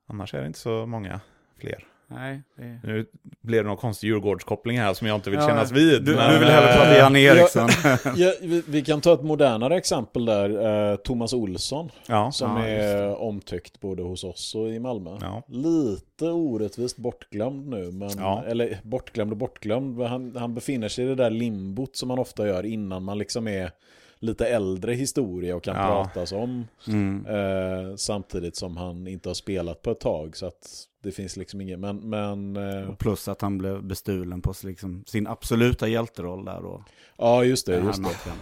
Annars 0.07 0.35
är 0.35 0.41
det 0.41 0.47
inte 0.47 0.59
så 0.59 0.87
många 0.87 1.21
fler. 1.57 1.87
Nej, 2.09 2.43
det... 2.57 2.81
Nu 2.85 3.07
blev 3.43 3.65
det 3.65 3.69
någon 3.69 3.77
konstig 3.77 4.07
Djurgårdskoppling 4.09 4.79
här 4.79 4.95
som 4.95 5.07
jag 5.07 5.15
inte 5.15 5.31
vill 5.31 5.39
Ja, 5.41 5.47
kännas 5.49 5.73
vid. 5.73 6.05
Du, 6.05 6.15
men- 6.17 6.33
du 6.33 6.39
vill 6.39 6.49
hellre 6.49 6.73
prata 6.73 6.97
Janne 6.99 7.21
Eriksson. 7.21 7.69
Ja, 8.17 8.33
vi, 8.43 8.63
vi 8.69 8.83
kan 8.85 9.01
ta 9.01 9.15
ett 9.15 9.23
modernare 9.23 9.77
exempel 9.77 10.25
där. 10.25 10.91
Eh, 10.91 10.97
Thomas 10.97 11.33
Olsson. 11.33 11.91
Ja, 12.09 12.31
Som 12.33 12.57
är 12.57 13.17
omtyckt 13.23 13.81
både 13.81 14.03
hos 14.03 14.25
oss 14.25 14.55
och 14.55 14.69
i 14.69 14.79
Malmö. 14.79 15.19
ja. 15.21 15.43
Lite 15.49 16.25
orättvist 16.31 16.97
bortglömd 16.97 17.67
nu. 17.69 17.91
Men, 17.93 18.11
Ja. 18.19 18.45
Eller 18.47 18.79
bortglömd 18.83 19.31
och 19.33 19.39
bortglömd. 19.39 20.03
Han, 20.03 20.37
han 20.37 20.55
befinner 20.55 20.89
sig 20.89 21.05
i 21.05 21.09
det 21.09 21.15
där 21.15 21.31
limbot 21.31 21.97
som 21.97 22.09
man 22.09 22.19
ofta 22.19 22.47
gör 22.47 22.67
innan 22.67 23.03
man 23.03 23.19
liksom 23.19 23.49
är 23.49 23.71
lite 24.19 24.47
äldre 24.49 24.95
historia 24.95 25.57
och 25.57 25.63
kan 25.65 25.77
Ja. 25.77 25.83
pratas 26.05 26.33
om. 26.33 26.67
Mm. 26.87 27.27
Eh, 27.27 27.97
samtidigt 27.97 28.57
som 28.57 28.77
han 28.77 29.07
inte 29.07 29.29
har 29.29 29.35
spelat 29.35 29.83
på 29.83 29.91
ett 29.91 30.01
tag. 30.01 30.37
Så 30.37 30.47
att 30.47 30.87
det 31.03 31.13
finns 31.13 31.37
liksom 31.37 31.61
ingen... 31.61 31.81
Men, 31.81 31.97
men 32.11 32.57
eh, 32.57 32.95
plus 32.95 33.29
att 33.29 33.41
han 33.43 33.59
blev 33.59 33.83
bestulen 33.85 34.43
på 34.43 34.55
liksom 34.65 35.05
sin 35.07 35.27
absoluta 35.27 35.89
hjälteroll 35.89 36.45
där 36.45 36.61
då. 36.63 36.85
ja, 37.17 37.45
just 37.45 37.67
det. 37.67 37.77
Just 37.79 38.03
det. 38.05 38.33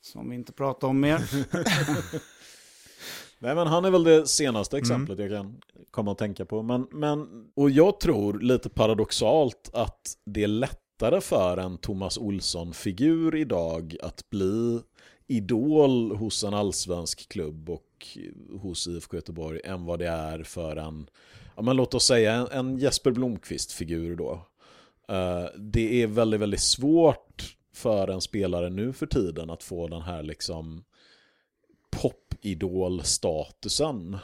Som 0.00 0.28
vi 0.30 0.34
inte 0.36 0.52
pratar 0.52 0.88
om 0.88 1.00
mer. 1.00 1.18
Nej 3.40 3.54
men 3.54 3.66
han 3.66 3.84
är 3.84 3.90
väl 3.90 4.04
det 4.04 4.26
senaste 4.26 4.76
Mm. 4.76 4.82
exemplet 4.82 5.18
jag 5.18 5.30
kan 5.30 5.60
komma 5.90 6.12
att 6.12 6.18
tänka 6.18 6.44
på. 6.44 6.62
Men, 6.62 6.86
men, 6.90 7.28
och 7.56 7.70
jag 7.70 8.00
tror 8.00 8.40
lite 8.40 8.68
paradoxalt 8.68 9.70
att 9.72 10.00
det 10.24 10.42
är 10.42 10.48
lättare 10.98 11.20
för 11.20 11.56
en 11.56 11.78
Thomas 11.78 12.18
Olsson-figur 12.18 13.36
idag 13.36 13.96
att 14.02 14.30
bli 14.30 14.80
idol 15.26 16.16
hos 16.16 16.44
en 16.44 16.54
allsvensk 16.54 17.28
klubb 17.28 17.70
och 17.70 18.18
hos 18.60 18.86
IFK 18.86 19.16
Göteborg 19.16 19.60
än 19.64 19.84
vad 19.84 19.98
det 19.98 20.08
är 20.08 20.42
för 20.42 20.76
en, 20.76 21.10
ja 21.56 21.62
men 21.62 21.76
låt 21.76 21.94
oss 21.94 22.06
säga 22.06 22.32
en, 22.32 22.48
en 22.50 22.78
Jesper 22.78 23.10
Blomqvist-figur 23.10 24.16
då. 24.16 24.46
Eh, 25.08 25.44
det 25.58 26.02
är 26.02 26.06
väldigt, 26.06 26.40
väldigt 26.40 26.60
svårt 26.60 27.56
för 27.74 28.08
en 28.08 28.20
spelare 28.20 28.70
nu 28.70 28.92
för 28.92 29.06
tiden 29.06 29.50
att 29.50 29.62
få 29.62 29.88
den 29.88 30.02
här 30.02 30.22
liksom 30.22 30.84
popidol-statusen. 31.90 34.18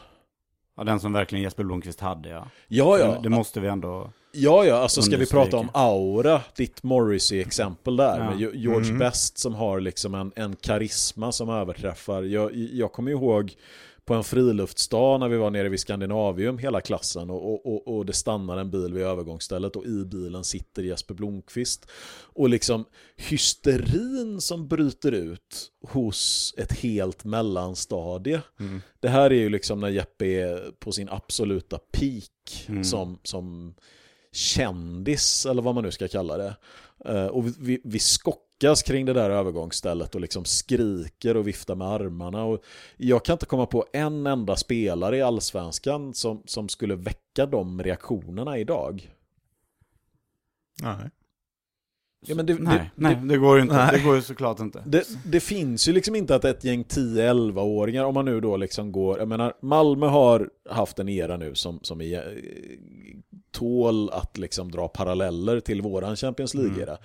Ja, 0.77 0.85
den 0.85 1.01
som 1.01 1.13
verkligen 1.13 1.43
Jesper 1.43 1.65
Blomqvist 1.65 2.01
hade 2.01 2.29
ja. 2.29 2.47
Ja, 2.69 2.99
ja. 2.99 3.07
Det, 3.07 3.19
det 3.23 3.29
måste 3.29 3.61
vi 3.61 3.69
ändå... 3.69 4.11
Ja, 4.33 4.65
ja, 4.65 4.77
alltså 4.77 5.03
ska 5.03 5.17
vi 5.17 5.27
prata 5.27 5.57
om 5.57 5.69
aura, 5.75 6.41
ditt 6.57 6.83
Morrissey-exempel 6.83 7.97
där, 7.97 8.19
Ja. 8.19 8.31
med 8.31 8.39
George 8.41 8.87
Mm. 8.89 8.99
Best 8.99 9.39
som 9.39 9.55
har 9.55 9.81
liksom 9.81 10.15
en, 10.15 10.33
en 10.37 10.57
karisma 10.57 11.33
som 11.33 11.49
överträffar. 11.51 12.23
Jag, 12.23 12.55
jag 12.55 12.93
kommer 12.93 13.11
ihåg 13.11 13.53
på 14.05 14.15
en 14.15 14.25
friluftsdag 14.25 15.21
när 15.21 15.29
vi 15.29 15.37
var 15.37 15.51
nere 15.51 15.69
vid 15.69 15.81
Skandinavium, 15.81 16.59
hela 16.59 16.81
klassen, 16.81 17.31
och, 17.31 17.67
och, 17.67 17.97
och, 17.97 18.07
det 18.07 18.13
stannar 18.13 18.59
en 18.59 18.71
bil 18.71 18.95
vid 18.95 19.03
övergångsstället 19.03 19.77
och 19.77 19.87
i 19.87 20.05
bilen 20.05 20.45
sitter 20.45 20.83
Jesper 20.83 21.15
Blomqvist. 21.15 21.87
Och 22.23 22.49
liksom 22.49 22.85
hysterin 23.17 24.41
som 24.41 24.69
bryter 24.69 25.13
ut 25.13 25.71
hos 25.89 26.55
ett 26.57 26.73
helt 26.73 27.25
mellanstadie. 27.25 28.43
Mm. 28.61 28.83
Det 29.01 29.09
här 29.09 29.31
är 29.31 29.35
ju 29.35 29.49
liksom 29.49 29.81
när 29.81 29.89
Jeppe 29.89 30.27
är 30.27 30.71
på 30.79 30.93
sin 30.93 31.09
absoluta 31.09 31.79
peak 31.93 32.31
Mm. 32.69 32.85
som, 32.85 33.19
som 33.23 33.75
kändis, 34.33 35.47
eller 35.47 35.63
vad 35.63 35.75
man 35.75 35.85
nu 35.85 35.91
ska 35.91 36.09
kalla 36.09 36.37
det. 36.37 36.57
Eh, 37.05 37.27
och 37.27 37.47
vi, 37.47 37.55
vi, 37.59 37.81
vi 37.85 37.99
skockas 38.65 38.83
kring 38.83 39.07
det 39.07 39.13
där 39.13 39.31
övergångsstället 39.31 40.15
och 40.15 40.21
liksom 40.21 40.45
skriker 40.45 41.37
och 41.37 41.47
viftar 41.49 41.75
med 41.75 41.89
armarna. 41.89 42.45
Och 42.45 42.63
jag 42.97 43.25
kan 43.25 43.35
inte 43.35 43.47
komma 43.47 43.67
på 43.67 43.87
en 43.93 44.27
enda 44.27 44.57
spelare 44.57 45.17
i 45.17 45.23
allsvenskan 45.23 46.15
som, 46.15 46.43
som 46.47 46.69
skulle 46.69 46.97
väcka 46.97 47.47
de 47.47 47.83
reaktionerna 47.83 48.59
idag. 48.59 49.11
Nej. 50.83 51.11
Ja, 52.27 52.35
men 52.35 52.47
det, 52.47 52.55
nej, 52.55 52.79
det, 52.79 52.91
nej, 52.95 53.17
det 53.17 53.37
går 53.37 53.57
ju 53.57 53.63
inte. 53.63 53.75
Nej. 53.75 53.89
Det 53.93 54.05
går 54.05 54.17
ju 54.17 54.23
såklart 54.23 54.61
inte. 54.61 54.83
Det, 54.87 55.05
det 55.25 55.41
finns 55.41 55.89
ju 55.89 55.93
liksom 55.93 56.15
inte 56.15 56.35
att 56.35 56.45
ett 56.45 56.65
gäng 56.65 56.85
10-11-åringar, 56.85 58.05
om 58.05 58.15
man 58.15 58.25
nu 58.25 58.41
då 58.41 58.57
liksom 58.57 58.93
går, 58.93 59.19
jag 59.19 59.29
menar 59.29 59.53
Malmö 59.63 60.07
har 60.07 60.51
haft 60.71 60.99
en 60.99 61.09
era 61.09 61.37
nu 61.37 61.55
som, 61.55 61.81
som 61.83 62.01
är, 62.01 62.19
eh, 62.19 63.19
tål 63.53 64.11
att 64.11 64.39
liksom 64.39 64.71
dra 64.71 64.89
paralleller 64.89 65.61
till 65.61 65.83
våran 65.83 66.17
Champions 66.17 66.55
League-era. 66.55 66.99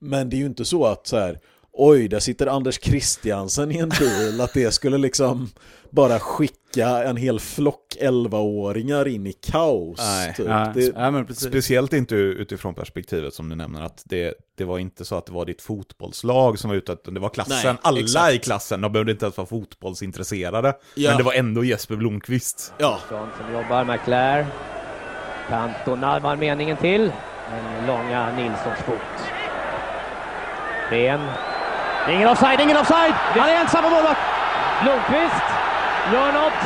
Men 0.00 0.30
det 0.30 0.36
är 0.36 0.38
ju 0.38 0.46
inte 0.46 0.64
så 0.64 0.86
att 0.86 1.06
så 1.06 1.18
här, 1.18 1.38
oj, 1.72 2.08
där 2.08 2.20
sitter 2.20 2.46
Anders 2.46 2.80
Christiansen 2.82 3.72
i 3.72 3.78
en 3.78 3.88
bil, 3.88 4.40
att 4.40 4.54
det 4.54 4.74
skulle 4.74 4.98
liksom 4.98 5.48
bara 5.90 6.18
skicka 6.18 7.04
en 7.04 7.16
hel 7.16 7.40
flock 7.40 7.96
11-åringar 8.00 9.08
in 9.08 9.26
i 9.26 9.32
kaos. 9.32 9.98
Nej. 9.98 10.34
typ. 10.36 10.46
Ja, 10.48 10.72
det, 10.74 11.10
men 11.10 11.26
precis. 11.26 11.48
Speciellt 11.48 11.92
inte 11.92 12.14
utifrån 12.14 12.74
perspektivet 12.74 13.34
som 13.34 13.48
du 13.48 13.56
nämner 13.56 13.82
att 13.82 14.02
det, 14.04 14.34
det 14.56 14.64
var 14.64 14.78
inte 14.78 15.04
så 15.04 15.16
att 15.16 15.26
det 15.26 15.32
var 15.32 15.44
ditt 15.46 15.62
fotbollslag 15.62 16.58
som 16.58 16.70
var 16.70 16.76
ute, 16.76 16.92
utan 16.92 17.14
det 17.14 17.20
var 17.20 17.28
klassen. 17.28 17.56
Nej, 17.64 17.76
Alla 17.82 18.00
exakt. 18.00 18.34
i 18.34 18.38
klassen, 18.38 18.80
de 18.80 18.92
behövde 18.92 19.12
inte 19.12 19.24
ens 19.24 19.36
vara 19.36 19.46
fotbollsintresserade. 19.46 20.74
Ja. 20.94 21.10
Men 21.10 21.18
det 21.18 21.24
var 21.24 21.32
ändå 21.32 21.64
Jesper 21.64 21.96
Blomqvist. 21.96 22.72
ja, 22.78 22.98
som 23.08 23.52
jobbar 23.54 23.84
med 23.84 24.00
Claire. 24.04 24.46
Cantona 25.48 26.18
var 26.20 26.36
meningen 26.36 26.76
till. 26.76 27.12
Den 27.50 27.86
långa 27.86 28.36
Nilssons 28.36 28.78
fot. 28.86 29.39
Ren. 30.90 31.20
Ingen 32.08 32.28
offside, 32.28 32.60
ingen 32.60 32.76
offside! 32.76 33.12
Han 33.12 33.48
är 33.48 33.54
ensam 33.54 33.82
på 33.82 33.90
målvakt! 33.90 34.20
Blomqvist 34.82 35.46
gör 36.12 36.32
något. 36.32 36.60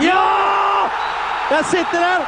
Ja! 0.00 0.90
Där 1.50 1.62
sitter 1.62 2.00
den! 2.00 2.22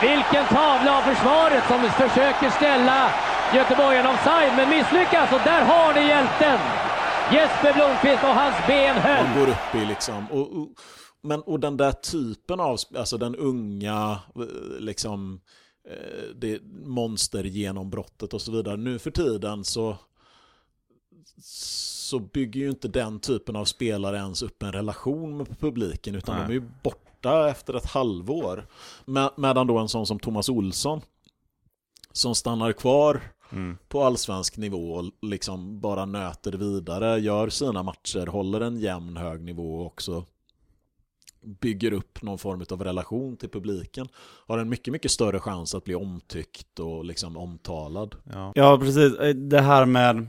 Vilken 0.00 0.44
tavla 0.44 0.98
av 0.98 1.02
försvaret 1.02 1.64
som 1.68 1.80
försöker 1.82 2.50
ställa 2.50 3.10
Göteborgarna 3.54 4.10
offside, 4.10 4.52
men 4.56 4.68
misslyckas. 4.68 5.32
Och 5.32 5.40
där 5.44 5.64
har 5.64 5.94
ni 5.94 6.08
hjälten! 6.08 6.58
Jesper 7.32 7.72
Blomqvist 7.72 8.22
och 8.22 8.34
hans 8.34 8.56
ben 8.66 8.96
höll. 8.96 9.24
man 9.24 9.38
går 9.38 9.48
upp 9.48 9.74
i 9.74 9.84
liksom. 9.84 10.26
Och, 10.30 10.56
och, 10.56 10.68
men, 11.22 11.40
och 11.40 11.60
den 11.60 11.76
där 11.76 11.92
typen 11.92 12.60
av, 12.60 12.78
alltså 12.96 13.18
den 13.18 13.36
unga, 13.36 14.18
eh, 14.36 14.80
liksom, 14.80 15.40
det 16.34 16.62
monstergenombrottet 16.84 18.34
och 18.34 18.42
så 18.42 18.52
vidare. 18.52 18.76
Nu 18.76 18.98
för 18.98 19.10
tiden 19.10 19.64
så, 19.64 19.96
så 21.42 22.18
bygger 22.18 22.60
ju 22.60 22.70
inte 22.70 22.88
den 22.88 23.20
typen 23.20 23.56
av 23.56 23.64
spelare 23.64 24.16
ens 24.16 24.42
upp 24.42 24.62
en 24.62 24.72
relation 24.72 25.36
med 25.36 25.58
publiken, 25.58 26.14
utan 26.14 26.36
Nej. 26.36 26.46
de 26.46 26.50
är 26.50 26.54
ju 26.54 26.70
borta 26.82 27.48
efter 27.48 27.74
ett 27.74 27.86
halvår. 27.86 28.66
Med, 29.04 29.30
medan 29.36 29.66
då 29.66 29.78
en 29.78 29.88
sån 29.88 30.06
som 30.06 30.18
Thomas 30.18 30.48
Olsson, 30.48 31.00
som 32.12 32.34
stannar 32.34 32.72
kvar 32.72 33.20
Mm. 33.52 33.78
på 33.88 34.04
allsvensk 34.04 34.56
nivå 34.56 34.92
och 34.92 35.04
liksom 35.22 35.80
bara 35.80 36.04
nöter 36.06 36.52
vidare, 36.52 37.18
gör 37.20 37.48
sina 37.48 37.82
matcher, 37.82 38.26
håller 38.26 38.60
en 38.60 38.80
jämn 38.80 39.16
hög 39.16 39.40
nivå 39.44 39.86
också 39.86 40.24
bygger 41.42 41.92
upp 41.92 42.22
någon 42.22 42.38
form 42.38 42.64
av 42.70 42.84
relation 42.84 43.36
till 43.36 43.48
publiken. 43.48 44.08
Har 44.46 44.58
en 44.58 44.68
mycket, 44.68 44.92
mycket 44.92 45.10
större 45.10 45.40
chans 45.40 45.74
att 45.74 45.84
bli 45.84 45.94
omtyckt 45.94 46.78
och 46.78 47.04
liksom 47.04 47.36
omtalad. 47.36 48.14
Ja. 48.32 48.52
Ja, 48.54 48.78
precis. 48.78 49.18
Eh, 49.18 49.34
Det 49.34 49.60
här 49.60 49.86
med, 49.86 50.26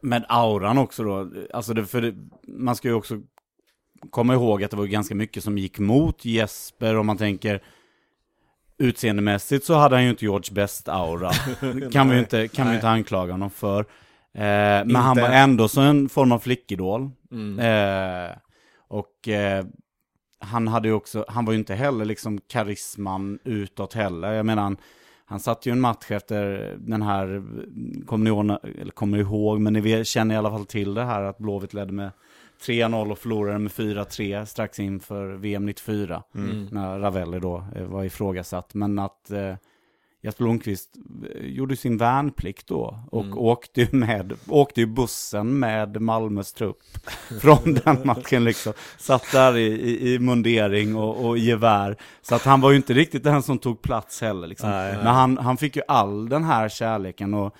med 0.00 0.24
auran 0.28 0.78
också 0.78 1.02
då. 1.04 1.30
Alltså 1.54 1.74
det, 1.74 1.86
för 1.86 2.00
det, 2.00 2.14
man 2.48 2.76
ska 2.76 2.88
ju 2.88 2.94
också 2.94 3.20
komma 4.10 4.34
ihåg 4.34 4.64
att 4.64 4.70
det 4.70 4.76
var 4.76 4.86
ganska 4.86 5.14
mycket 5.14 5.44
som 5.44 5.58
gick 5.58 5.78
mot 5.78 6.24
Jesper 6.24 6.96
om 6.96 7.06
man 7.06 7.16
tänker 7.16 7.62
utseendemässigt 8.78 9.64
så 9.64 9.74
hade 9.74 9.96
han 9.96 10.04
ju 10.04 10.10
inte 10.10 10.24
George 10.24 10.54
Best-aura. 10.54 11.30
kan 11.92 12.08
vi 12.08 12.14
ju 12.14 12.20
inte, 12.20 12.48
kan 12.48 12.68
vi 12.68 12.74
inte 12.74 12.88
anklaga 12.88 13.32
honom 13.32 13.50
för. 13.50 13.80
Eh, 13.80 14.42
men 14.42 14.88
Inte 14.88 15.00
han 15.00 15.16
var 15.16 15.28
än. 15.28 15.32
ändå 15.50 15.68
så 15.68 15.80
en 15.80 16.08
form 16.08 16.32
av 16.32 16.38
flickidol. 16.38 17.10
Mm. 17.32 17.58
Eh, 17.58 18.36
och 18.88 19.28
eh, 19.28 19.64
han 20.42 20.68
hade 20.68 20.88
ju 20.88 20.94
också, 20.94 21.24
han 21.28 21.44
var 21.44 21.52
ju 21.52 21.58
inte 21.58 21.74
heller 21.74 22.04
liksom 22.04 22.40
karisman 22.40 23.38
utåt 23.44 23.94
heller. 23.94 24.32
Jag 24.32 24.46
menar, 24.46 24.62
han, 24.62 24.76
han 25.24 25.40
satt 25.40 25.66
ju 25.66 25.72
en 25.72 25.80
match 25.80 26.10
efter 26.10 26.74
den 26.78 27.02
här, 27.02 27.42
kommer 28.06 28.24
ni 28.24 28.30
ihåg, 28.30 28.58
eller 28.80 28.92
kommer 28.92 29.16
ni 29.16 29.22
ihåg, 29.22 29.60
men 29.60 29.72
ni 29.72 30.04
känner 30.04 30.34
i 30.34 30.38
alla 30.38 30.50
fall 30.50 30.66
till 30.66 30.94
det 30.94 31.04
här 31.04 31.22
att 31.22 31.38
Blåvitt 31.38 31.74
ledde 31.74 31.92
med 31.92 32.10
3-0 32.66 33.10
och 33.10 33.18
förlorade 33.18 33.58
med 33.58 33.72
4-3 33.72 34.44
strax 34.44 34.80
inför 34.80 35.26
VM 35.26 35.66
94. 35.66 36.22
Mm. 36.34 36.68
När 36.70 36.98
Ravelli 36.98 37.38
då 37.38 37.64
eh, 37.76 37.84
var 37.84 38.04
ifrågasatt. 38.04 38.74
Men 38.74 38.98
att 38.98 39.30
eh, 39.30 39.54
Jesper 40.24 40.44
Blomqvist 40.44 40.96
eh, 41.34 41.46
gjorde 41.46 41.76
sin 41.76 41.96
värnplikt 41.96 42.66
då 42.66 43.00
och 43.10 43.24
Mm. 43.24 43.38
åkte 43.38 43.80
ju 43.80 43.88
med, 43.92 44.32
åkte 44.48 44.80
ju 44.80 44.86
bussen 44.86 45.58
med 45.58 46.00
Malmös 46.02 46.52
trupp 46.52 46.78
från 47.40 47.74
den 47.84 47.96
matchen 48.04 48.44
liksom. 48.44 48.72
Satt 48.98 49.32
där 49.32 49.56
i, 49.56 49.66
i, 49.66 50.14
i 50.14 50.18
mundering 50.18 50.96
och, 50.96 51.24
och 51.28 51.38
gevär. 51.38 51.96
Så 52.22 52.34
att 52.34 52.42
han 52.44 52.60
var 52.60 52.70
ju 52.70 52.76
inte 52.76 52.94
riktigt 52.94 53.24
den 53.24 53.42
som 53.42 53.58
tog 53.58 53.82
plats 53.82 54.20
heller 54.20 54.46
liksom. 54.48 54.70
Nej. 54.70 54.96
Men 54.96 55.06
han, 55.06 55.38
han 55.38 55.56
fick 55.56 55.76
ju 55.76 55.82
all 55.88 56.28
den 56.28 56.44
här 56.44 56.68
kärleken 56.68 57.34
och 57.34 57.56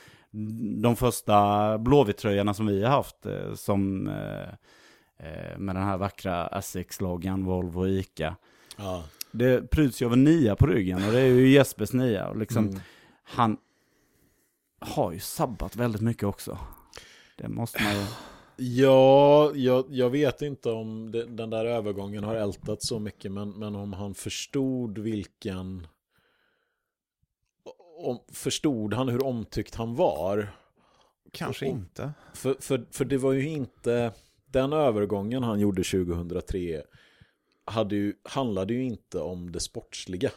de 0.83 0.97
första 0.97 1.35
Blåvitt-tröjorna 1.78 2.54
som 2.54 2.66
vi 2.66 2.83
har 2.85 2.90
haft 2.90 3.26
eh, 3.26 3.54
som 3.54 4.09
eh, 4.09 5.59
med 5.59 5.75
den 5.75 5.85
här 5.85 5.97
vackra 5.97 6.47
Essex-loggan, 6.47 7.45
Volvo 7.45 7.81
och 7.81 7.88
Ica. 7.88 8.37
Ja. 8.76 9.02
Det 9.33 9.71
pryds 9.71 10.03
ju 10.03 10.07
av 10.07 10.12
en 10.12 10.25
nia 10.25 10.57
på 10.57 10.67
ryggen 10.67 11.05
och 11.07 11.12
det 11.12 11.21
är 11.21 11.27
ju 11.27 11.49
Jespers 11.49 11.93
nia. 11.93 12.29
Och 12.29 12.37
liksom, 12.37 12.69
Mm. 12.69 12.81
Han 13.25 13.57
har 14.81 15.12
ju 15.12 15.19
sabbat 15.21 15.77
väldigt 15.77 16.01
mycket 16.03 16.23
också. 16.25 16.59
Det 17.37 17.49
måste 17.49 17.83
man 17.83 17.93
ju... 17.95 18.05
Ja, 18.57 19.53
jag, 19.55 19.85
jag 19.89 20.11
vet 20.11 20.43
inte 20.43 20.71
om 20.71 21.11
det, 21.12 21.27
den 21.27 21.51
där 21.51 21.65
övergången 21.65 22.25
har 22.25 22.35
ältat 22.35 22.83
så 22.83 22.99
mycket, 22.99 23.33
men, 23.33 23.51
men 23.51 23.75
om 23.77 23.93
han 23.93 24.15
förstod 24.15 24.99
vilken... 24.99 25.87
Om, 27.99 28.19
förstod 28.33 28.95
han 28.95 29.09
hur 29.09 29.25
omtyckt 29.25 29.75
han 29.75 29.95
var? 29.95 30.57
Kanske 31.33 31.67
Och- 31.67 31.71
inte. 31.73 32.12
För, 32.35 32.57
för, 32.61 32.87
för 32.91 33.05
det 33.05 33.19
var 33.19 33.33
ju 33.33 33.49
inte... 33.49 34.12
Den 34.47 34.73
övergången 34.73 35.43
han 35.43 35.61
gjorde 35.61 35.83
2003 35.83 36.83
hade 37.64 37.97
ju, 37.97 38.14
handlade 38.23 38.75
ju 38.75 38.85
inte 38.85 39.19
om 39.19 39.52
det 39.52 39.61
sportsliga. 39.61 40.31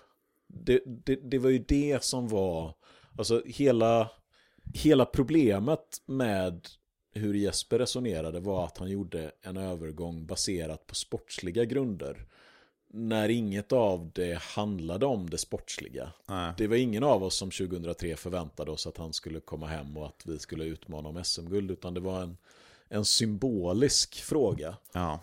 Det, 0.48 0.82
det, 0.86 1.16
det 1.16 1.40
var 1.40 1.50
ju 1.50 1.60
det 1.60 2.04
som 2.04 2.28
var... 2.28 2.74
Alltså 3.18 3.42
hela, 3.46 4.10
hela 4.74 5.06
problemet 5.06 6.02
med 6.06 6.68
hur 7.14 7.34
Jesper 7.34 7.80
resonerade 7.80 8.40
var 8.40 8.66
att 8.66 8.78
han 8.78 8.90
gjorde 8.90 9.32
en 9.42 9.58
övergång 9.58 10.26
baserat 10.26 10.88
på 10.88 10.96
sportsliga 10.96 11.66
grunder. 11.66 12.26
När 12.88 13.30
inget 13.30 13.72
av 13.72 14.12
det 14.14 14.40
handlade 14.42 15.06
om 15.06 15.30
det 15.30 15.38
sportsliga. 15.38 16.14
Nej. 16.26 16.54
Det 16.58 16.68
var 16.68 16.76
ingen 16.76 17.04
av 17.04 17.24
oss 17.24 17.36
som 17.36 17.52
2003 17.52 18.16
förväntade 18.16 18.72
oss 18.72 18.88
att 18.88 18.98
han 18.98 19.14
skulle 19.14 19.40
komma 19.40 19.68
hem 19.68 19.98
och 19.98 20.06
att 20.06 20.22
vi 20.26 20.40
skulle 20.40 20.66
utmana 20.66 21.10
om 21.10 21.24
SM-guld. 21.24 21.72
Utan 21.72 21.94
det 21.94 22.00
var 22.00 22.22
en, 22.22 22.38
en 22.88 23.06
symbolisk 23.06 24.16
fråga. 24.16 24.78
Ja. 24.94 25.20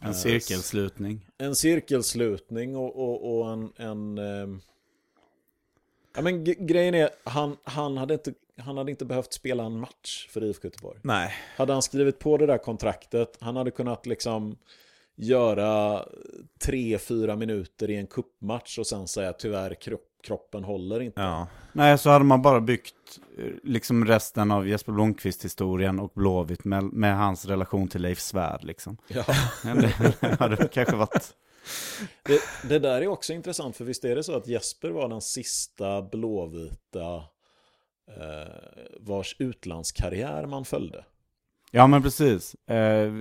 En 0.00 0.14
cirkelslutning. 0.14 1.26
En 1.38 1.54
cirkelslutning 1.54 2.76
och, 2.76 2.96
och, 2.96 3.38
och 3.38 3.52
en... 3.52 3.72
en 3.76 4.18
ehm, 4.18 4.60
Ja, 6.14 6.22
men 6.22 6.44
grejen 6.44 6.94
är, 6.94 7.10
han, 7.24 7.56
han, 7.64 7.96
hade 7.96 8.14
inte, 8.14 8.32
han 8.58 8.76
hade 8.76 8.90
inte 8.90 9.04
behövt 9.04 9.32
spela 9.32 9.64
en 9.64 9.80
match 9.80 10.28
för 10.30 10.44
IFK 10.44 10.66
Göteborg. 10.68 10.98
Nej. 11.02 11.32
Hade 11.56 11.72
han 11.72 11.82
skrivit 11.82 12.18
på 12.18 12.36
det 12.36 12.46
där 12.46 12.58
kontraktet, 12.58 13.38
han 13.40 13.56
hade 13.56 13.70
kunnat 13.70 14.06
liksom 14.06 14.56
göra 15.20 16.04
tre, 16.64 16.98
fyra 16.98 17.36
minuter 17.36 17.90
i 17.90 17.96
en 17.96 18.06
kuppmatch 18.06 18.78
och 18.78 18.86
sen 18.86 19.08
säga 19.08 19.32
tyvärr 19.32 19.74
kropp, 19.74 20.06
kroppen 20.22 20.64
håller 20.64 21.00
inte. 21.00 21.20
Ja. 21.20 21.46
Nej, 21.72 21.98
så 21.98 22.10
hade 22.10 22.24
man 22.24 22.42
bara 22.42 22.60
byggt 22.60 22.94
eh, 23.38 23.44
liksom 23.62 24.04
resten 24.04 24.50
av 24.50 24.68
Jesper 24.68 24.92
Blomqvist-historien 24.92 26.00
och 26.00 26.12
Blåvitt 26.14 26.64
med, 26.64 26.84
med 26.84 27.16
hans 27.16 27.46
relation 27.46 27.88
till 27.88 28.02
Leif 28.02 28.20
Svärd 28.20 28.64
liksom. 28.64 28.96
Ja. 29.08 29.24
Det 30.20 30.36
hade 30.38 30.68
kanske 30.68 30.96
varit... 30.96 31.36
Det, 32.22 32.40
det 32.68 32.78
där 32.78 33.02
är 33.02 33.06
också 33.06 33.32
intressant, 33.32 33.76
för 33.76 33.84
visst 33.84 34.04
är 34.04 34.16
det 34.16 34.24
så 34.24 34.36
att 34.36 34.46
Jesper 34.46 34.90
var 34.90 35.08
den 35.08 35.20
sista 35.20 36.02
blåvita 36.02 37.14
eh, 38.16 38.54
vars 39.00 39.36
utlandskarriär 39.38 40.46
man 40.46 40.64
följde? 40.64 41.04
Ja 41.70 41.86
men 41.86 42.02
precis. 42.02 42.54
Eh, 42.54 43.12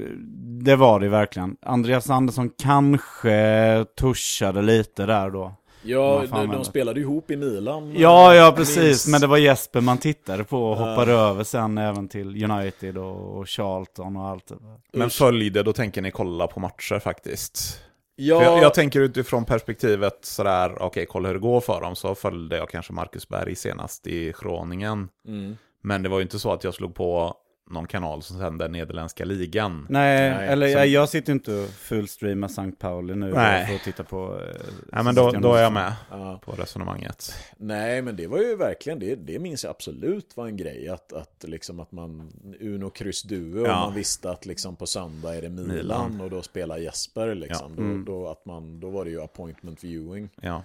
det 0.63 0.75
var 0.75 0.99
det 0.99 1.09
verkligen. 1.09 1.57
Andreas 1.61 2.09
Andersson 2.09 2.49
kanske 2.57 3.85
tuschade 3.99 4.61
lite 4.61 5.05
där 5.05 5.29
då. 5.29 5.53
Ja, 5.83 6.23
de, 6.31 6.49
de 6.51 6.65
spelade 6.65 6.99
ihop 6.99 7.31
i 7.31 7.35
Milan. 7.37 7.91
Ja, 7.91 7.99
ja 7.99 8.35
Jag 8.35 8.55
precis. 8.55 9.07
Men 9.07 9.21
det 9.21 9.27
var 9.27 9.37
Jesper 9.37 9.81
man 9.81 9.97
tittade 9.97 10.43
på 10.43 10.63
och 10.71 10.77
Ja. 10.77 10.89
hoppade 10.89 11.11
över 11.11 11.43
sen 11.43 11.77
även 11.77 12.07
till 12.07 12.51
United 12.51 12.97
och, 12.97 13.49
Charlton 13.49 14.17
och 14.17 14.27
allt. 14.27 14.51
Men 14.93 15.07
Usch. 15.07 15.13
följde, 15.17 15.63
då 15.63 15.73
tänker 15.73 16.01
ni 16.01 16.11
kolla 16.11 16.47
på 16.47 16.59
matcher 16.59 16.99
faktiskt. 16.99 17.81
Ja, 18.15 18.43
Jag, 18.43 18.63
jag 18.63 18.73
tänker 18.73 18.99
utifrån 19.01 19.45
perspektivet 19.45 20.19
sådär, 20.21 20.81
okej, 20.81 21.05
kolla 21.09 21.27
hur 21.27 21.33
det 21.35 21.41
går 21.41 21.61
för 21.61 21.81
dem, 21.81 21.95
så 21.95 22.15
följde 22.15 22.57
jag 22.57 22.69
kanske 22.69 22.93
Marcus 22.93 23.27
Berg 23.29 23.55
senast 23.55 24.07
i 24.07 24.33
Groningen. 24.41 25.09
mm. 25.27 25.57
Men 25.83 26.03
det 26.03 26.09
var 26.09 26.17
ju 26.17 26.23
inte 26.23 26.39
så 26.39 26.53
att 26.53 26.63
jag 26.63 26.73
slog 26.73 26.95
på 26.95 27.33
någon 27.69 27.87
kanal 27.87 28.21
som 28.23 28.37
sände 28.39 28.67
nederländska 28.67 29.25
ligan. 29.25 29.85
Nej, 29.89 30.29
Nej, 30.31 30.47
eller 30.47 30.73
som- 30.81 30.91
jag, 30.91 31.09
sitter 31.09 31.33
inte 31.33 31.53
och 31.53 31.69
fullstreamar 31.69 32.47
St. 32.47 32.71
Pauli 32.79 33.15
nu 33.15 33.31
Nej. 33.33 33.67
för 33.67 33.75
att 33.75 33.83
titta 33.83 34.03
på... 34.03 34.41
Eh, 34.41 34.61
Nej, 34.91 35.03
men 35.03 35.15
då, 35.15 35.31
då 35.31 35.53
är 35.53 35.63
jag 35.63 35.73
med 35.73 35.93
ja. 36.11 36.39
på 36.45 36.51
resonemanget. 36.51 37.33
Nej, 37.57 38.01
men 38.01 38.15
det 38.15 38.27
var 38.27 38.37
ju 38.37 38.55
verkligen, 38.55 38.99
det, 38.99 39.15
det 39.15 39.39
minns 39.39 39.63
jag 39.63 39.71
absolut 39.71 40.37
var 40.37 40.47
en 40.47 40.57
grej. 40.57 40.89
Att, 40.89 41.13
att, 41.13 41.43
liksom 41.47 41.79
att 41.79 41.91
man, 41.91 42.31
Uno 42.59 42.89
kryss 42.89 43.23
duo, 43.23 43.61
och 43.61 43.67
Ja. 43.67 43.79
man 43.85 43.95
visste 43.95 44.31
att 44.31 44.45
liksom 44.45 44.75
på 44.75 44.85
söndag 44.85 45.35
är 45.35 45.41
det 45.41 45.49
Milan, 45.49 45.75
Milan. 45.75 46.21
och 46.21 46.29
då 46.29 46.41
spelar 46.41 46.77
Jesper. 46.77 47.35
Liksom. 47.35 47.73
Ja. 47.77 47.83
Mm. 47.83 48.05
Då, 48.05 48.11
då, 48.11 48.29
att 48.29 48.45
man, 48.45 48.79
då 48.79 48.89
var 48.89 49.05
det 49.05 49.11
ju 49.11 49.21
appointment 49.21 49.83
viewing. 49.83 50.29
Ja. 50.41 50.63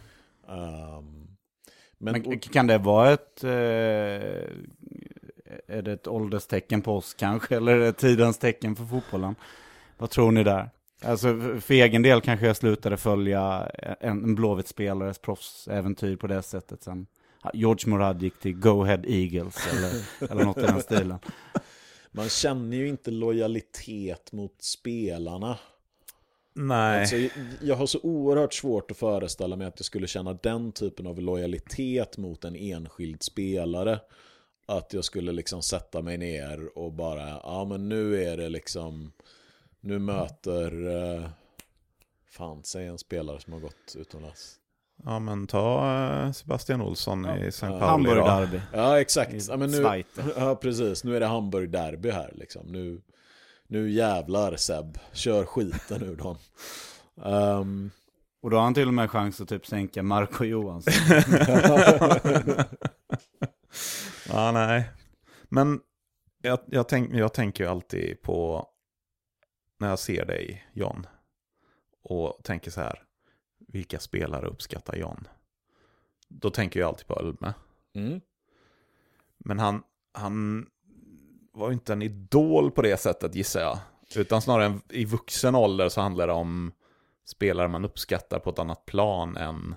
Ehm, 0.49 1.27
men, 1.99 2.13
Men 2.23 2.27
och, 2.27 2.43
kan 2.43 2.67
det 2.67 2.79
vara 2.79 3.11
ett... 3.13 3.45
Eh, 3.45 3.51
är 5.75 5.83
det 5.83 5.93
ett 5.93 6.07
ålderstecken 6.09 6.83
på 6.83 6.97
oss 6.97 7.15
kanske? 7.15 7.57
Eller 7.57 7.73
är 7.73 7.79
det 7.81 7.93
tidens 7.93 8.39
tecken 8.39 8.77
för 8.77 8.85
fotbollen? 8.85 9.35
Vad 9.99 10.11
tror 10.11 10.33
ni 10.33 10.45
där? 10.45 10.71
Alltså 11.03 11.27
för- 11.61 11.75
egen 11.75 12.03
del 12.03 12.21
kanske 12.21 12.47
jag 12.47 12.57
slutade 12.57 12.97
följa 12.97 13.71
en, 14.01 14.25
en 14.25 14.35
blåvitt 14.35 14.69
spelares 14.69 15.19
proffsäventyr 15.19 16.17
på 16.17 16.27
det 16.27 16.43
sättet 16.43 16.83
sen. 16.83 17.07
George 17.55 17.91
Morad 17.91 18.23
gick 18.23 18.39
till 18.41 18.55
Go 18.57 18.83
Ahead 18.83 19.03
Eagles 19.07 19.57
eller, 19.73 20.31
eller 20.33 20.45
något 20.45 20.59
i 20.59 20.61
den 20.61 20.83
stilen. 20.83 21.19
man 22.13 22.29
känner 22.29 22.77
ju 22.77 22.89
inte 22.89 23.11
lojalitet 23.11 24.33
mot 24.33 24.63
spelarna. 24.63 25.59
Nej. 26.55 27.01
Alltså, 27.01 27.17
jag- 27.17 27.31
jag 27.63 27.75
har 27.77 27.87
så 27.87 27.99
oerhört 28.03 28.55
svårt 28.55 28.91
att 28.91 28.97
föreställa 28.97 29.57
mig 29.57 29.67
att 29.67 29.75
jag 29.79 29.85
skulle 29.87 30.07
känna 30.07 30.33
den 30.33 30.73
typen 30.73 31.07
av 31.07 31.21
lojalitet 31.21 32.19
mot 32.19 32.45
en 32.45 32.57
enskild 32.57 33.23
spelare. 33.23 34.01
Att 34.67 34.93
jag 34.93 35.05
skulle 35.05 35.33
liksom 35.33 35.63
sätta 35.63 36.03
mig 36.03 36.19
ner 36.19 36.79
och 36.79 36.93
bara, 36.93 37.29
ja 37.29 37.65
men 37.69 37.89
nu 37.89 38.25
är 38.25 38.37
det 38.37 38.49
liksom, 38.49 39.13
nu 39.81 39.99
möter, 39.99 40.97
eh, 40.97 41.29
fan 42.31 42.65
säg 42.65 42.87
en 42.87 42.99
spelare 42.99 43.41
som 43.41 43.53
har 43.53 43.61
gått 43.61 43.97
utomlands. 43.97 44.57
Ja, 45.05 45.19
men 45.19 45.47
ta 45.47 45.93
eh, 46.25 46.33
Sebastian 46.33 46.81
Olsson 46.81 47.27
i 47.39 47.47
St. 47.47 47.67
Ja. 47.67 47.79
Pauli. 47.79 48.09
Hamburg-derby. 48.11 48.61
Ja 48.73 48.99
I 48.99 49.01
exakt, 49.01 49.49
ja, 49.49 49.57
men 49.57 49.71
nu, 49.71 50.03
ja 50.37 50.57
precis, 50.57 51.05
nu 51.05 51.17
är 51.17 51.21
det 51.21 51.27
Hamburg-derby 51.27 52.11
här 52.11 52.33
liksom. 52.35 52.67
Nu, 52.67 53.01
nu 53.67 53.91
jävlar 53.91 54.57
Seb, 54.57 54.99
kör 55.13 55.45
skiten 55.45 56.03
ur 56.03 56.17
dem. 56.17 56.37
Ehm, 57.25 57.91
Och 58.43 58.51
då 58.51 58.57
har 58.57 58.65
han 58.65 58.75
till 58.75 58.89
och 58.89 58.95
med 58.95 59.11
chans 59.11 59.41
att 59.41 59.49
typ 59.49 59.67
sänka 59.67 60.03
Marco 60.03 60.45
Johansson. 60.45 60.93
Ja, 64.29 64.53
nej. 64.53 64.91
Men 65.43 65.81
jag, 66.43 66.59
jag, 66.67 66.89
tänk, 66.89 67.15
jag 67.15 67.35
tänker 67.35 67.65
ju 67.65 67.71
alltid 67.71 68.23
på 68.23 68.69
när 69.79 69.89
jag 69.89 69.99
ser 69.99 70.25
dig, 70.25 70.69
John. 70.73 71.07
Och 72.03 72.41
tänker 72.45 72.71
så 72.71 72.81
här, 72.81 73.03
vilka 73.69 73.99
spelare 73.99 74.47
uppskattar 74.47 74.97
John? 74.97 75.29
Då 76.29 76.51
tänker 76.51 76.81
jag 76.81 76.89
alltid 76.89 77.07
på 77.07 77.15
Ölme. 77.15 77.55
mm. 77.95 78.21
Men 79.39 79.59
han, 79.59 79.83
han 80.13 80.67
var 81.53 81.73
inte 81.73 81.93
en 81.93 82.03
idol 82.03 82.71
på 82.71 82.83
det 82.83 83.01
sättet 83.01 83.35
gissar 83.35 83.61
jag. 83.61 83.79
Utan 84.17 84.43
snarare 84.43 84.81
i 84.89 85.05
vuxen 85.05 85.55
ålder 85.55 85.89
så 85.89 86.01
handlar 86.01 86.27
det 86.27 86.33
om 86.33 86.73
spelare 87.25 87.69
man 87.69 87.85
uppskattar 87.85 88.39
på 88.39 88.51
ett 88.51 88.59
annat 88.59 88.87
plan 88.87 89.37
än... 89.37 89.75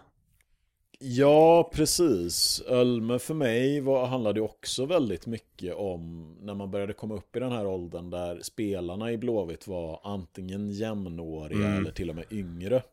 Ja, 1.00 1.70
precis. 1.74 2.62
Ölme 2.62 3.20
för 3.20 3.34
mig 3.34 3.82
var, 3.82 4.06
handlade 4.06 4.42
också 4.42 4.86
väldigt 4.86 5.26
mycket 5.26 5.76
om 5.76 6.36
när 6.42 6.54
man 6.56 6.72
började 6.72 6.94
komma 6.94 7.16
upp 7.16 7.36
i 7.36 7.40
den 7.40 7.52
här 7.52 7.68
åldern 7.68 8.10
där 8.10 8.40
spelarna 8.42 9.12
i 9.12 9.18
Blåvitt 9.18 9.68
var 9.68 10.00
antingen 10.04 10.70
jämnåriga 10.72 11.66
Mm. 11.68 11.78
eller 11.78 11.92
till 11.92 12.10
och 12.10 12.16
med 12.16 12.26
yngre. 12.32 12.84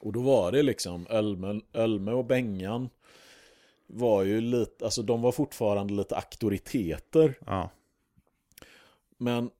Och 0.00 0.12
då 0.12 0.20
var 0.20 0.52
det 0.52 0.62
liksom 0.62 1.06
Ölme, 1.10 1.60
Ölme 1.72 2.12
och 2.12 2.24
Bengan 2.24 2.88
var 3.86 4.22
ju 4.22 4.40
lite, 4.40 4.84
alltså 4.84 5.02
de 5.02 5.22
var 5.22 5.32
fortfarande 5.32 5.94
lite 5.94 6.16
auktoriteter. 6.16 7.38
Ja, 7.46 7.70
Men 9.18 9.50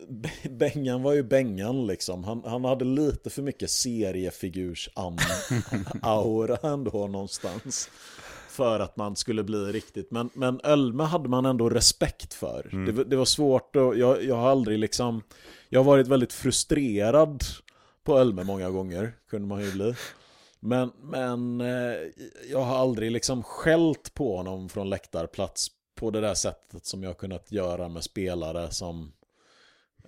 Bengan 0.50 1.02
var 1.02 1.12
ju 1.12 1.22
Bengan 1.22 1.86
liksom. 1.86 2.24
Han, 2.24 2.42
han 2.46 2.64
hade 2.64 2.84
lite 2.84 3.30
för 3.30 3.42
mycket 3.42 3.70
seriefigurs 3.70 4.88
aura 6.02 6.56
ändå 6.62 7.06
någonstans. 7.06 7.90
för 8.48 8.80
att 8.80 8.96
man 8.96 9.16
skulle 9.16 9.42
bli 9.44 9.58
riktigt. 9.58 10.10
Men, 10.10 10.30
men 10.34 10.60
Ölme 10.64 11.02
hade 11.02 11.28
man 11.28 11.46
ändå 11.46 11.70
respekt 11.70 12.34
för. 12.34 12.68
Mm. 12.72 12.86
Det, 12.86 12.92
var- 12.92 13.04
det 13.04 13.16
var 13.16 13.24
svårt 13.24 13.76
och 13.76 13.96
jag, 13.98 14.24
jag 14.24 14.36
har 14.36 14.50
aldrig 14.50 14.78
liksom... 14.78 15.22
Jag 15.68 15.80
har 15.80 15.84
varit 15.84 16.08
väldigt 16.08 16.32
frustrerad 16.32 17.42
på 18.04 18.18
Ölme 18.18 18.44
många 18.44 18.70
gånger, 18.70 19.12
kunde 19.30 19.48
man 19.48 19.64
ju 19.64 19.72
bli. 19.72 19.94
Men, 20.60 20.92
men 21.02 21.60
eh, 21.60 21.96
jag 22.50 22.60
har 22.60 22.76
aldrig 22.76 23.10
liksom 23.12 23.42
skällt 23.42 24.14
på 24.14 24.36
honom 24.36 24.68
från 24.68 24.90
läktarplats 24.90 25.68
på 25.94 26.10
det 26.10 26.20
där 26.20 26.34
sättet 26.34 26.86
som 26.86 27.02
jag 27.02 27.10
har 27.10 27.14
kunnat 27.14 27.52
göra 27.52 27.88
med 27.88 28.04
spelare 28.04 28.70
som, 28.70 29.12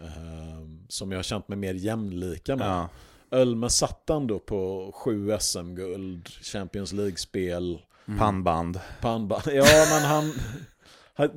eh, 0.01 0.63
som 0.89 1.11
jag 1.13 1.19
har 1.19 1.23
känt 1.23 1.49
mig 1.49 1.59
mer 1.59 1.75
jämlika 1.75 2.57
med. 2.57 2.67
Ja. 2.69 2.89
Ölme 3.31 3.71
satt 3.71 4.11
ändå 4.11 4.39
på 4.39 4.91
sju 4.95 5.37
SM-guld, 5.41 6.29
Champions 6.29 6.93
League-spel, 6.93 7.83
Pannband. 8.19 8.81
pannband. 9.01 9.43
Ja, 9.47 9.65
men 9.91 10.03
han... 10.03 10.33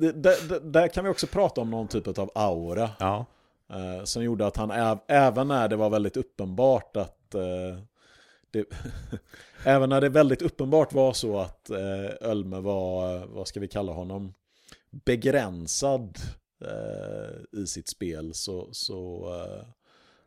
det- 0.22 0.72
Där 0.72 0.88
kan 0.88 1.04
vi 1.04 1.10
också 1.10 1.26
prata 1.26 1.60
om 1.60 1.70
någon 1.70 1.88
typ 1.88 2.18
av 2.18 2.30
aura. 2.34 2.90
Ja. 2.98 3.26
Eh, 3.70 4.04
som 4.04 4.22
gjorde 4.24 4.46
att 4.46 4.56
han, 4.56 4.72
äv- 4.72 5.00
även 5.08 5.48
när 5.48 5.68
det 5.68 5.76
var 5.76 5.90
väldigt 5.90 6.16
uppenbart 6.16 6.96
att... 6.96 7.34
Eh, 7.34 7.82
det, 8.50 8.64
även 9.64 9.88
när 9.88 10.00
det 10.00 10.08
väldigt 10.08 10.42
uppenbart 10.42 10.92
var 10.92 11.12
så 11.12 11.38
att 11.38 11.70
eh, 11.70 12.28
Ölme 12.30 12.60
var, 12.60 13.26
vad 13.26 13.48
ska 13.48 13.60
vi 13.60 13.68
kalla 13.68 13.92
honom, 13.92 14.34
begränsad 14.90 16.18
eh, 16.64 17.60
i 17.60 17.66
sitt 17.66 17.88
spel 17.88 18.34
så, 18.34 18.68
så 18.72 19.28
eh, 19.34 19.66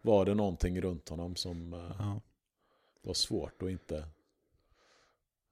var 0.02 0.26
det 0.26 0.34
någonting 0.36 0.82
runt 0.82 1.10
honom 1.10 1.36
som 1.36 1.74
eh, 1.74 1.96
Ja. 2.00 2.22
var 3.02 3.14
svårt 3.14 3.62
att 3.64 3.70
inte 3.70 3.98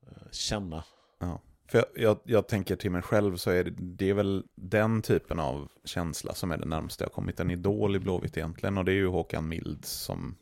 eh, 0.07 0.31
känna. 0.31 0.83
Ja. 1.19 1.41
För 1.67 1.77
jag, 1.77 1.87
jag, 1.95 2.19
jag 2.23 2.47
tänker 2.47 2.75
till 2.75 2.91
mig 2.91 3.01
själv 3.01 3.37
så 3.37 3.51
är 3.51 3.63
det, 3.63 3.71
det 3.79 4.09
är 4.09 4.13
väl 4.13 4.43
den 4.55 5.01
typen 5.01 5.39
av 5.39 5.67
känsla 5.85 6.33
som 6.33 6.51
är 6.51 6.57
det 6.57 6.65
närmaste 6.65 7.03
jag 7.03 7.11
kommit 7.13 7.39
en 7.39 7.51
idol 7.51 7.95
i 7.95 7.99
Blåvitt 7.99 8.37
egentligen. 8.37 8.77
Och 8.77 8.85
det 8.85 8.91
är 8.91 8.95
ju 8.95 9.07
Håkan 9.07 9.47
Mild 9.47 9.85
som 9.85 10.35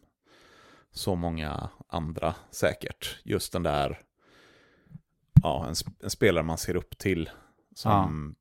så 0.91 1.15
många 1.15 1.69
andra 1.87 2.35
säkert. 2.51 3.19
Just 3.23 3.53
den 3.53 3.63
där, 3.63 4.01
ja, 5.43 5.65
en, 5.67 5.75
en 6.03 6.09
spelare 6.09 6.43
man 6.43 6.57
ser 6.57 6.75
upp 6.75 6.97
till. 6.97 7.29
Som 7.75 8.35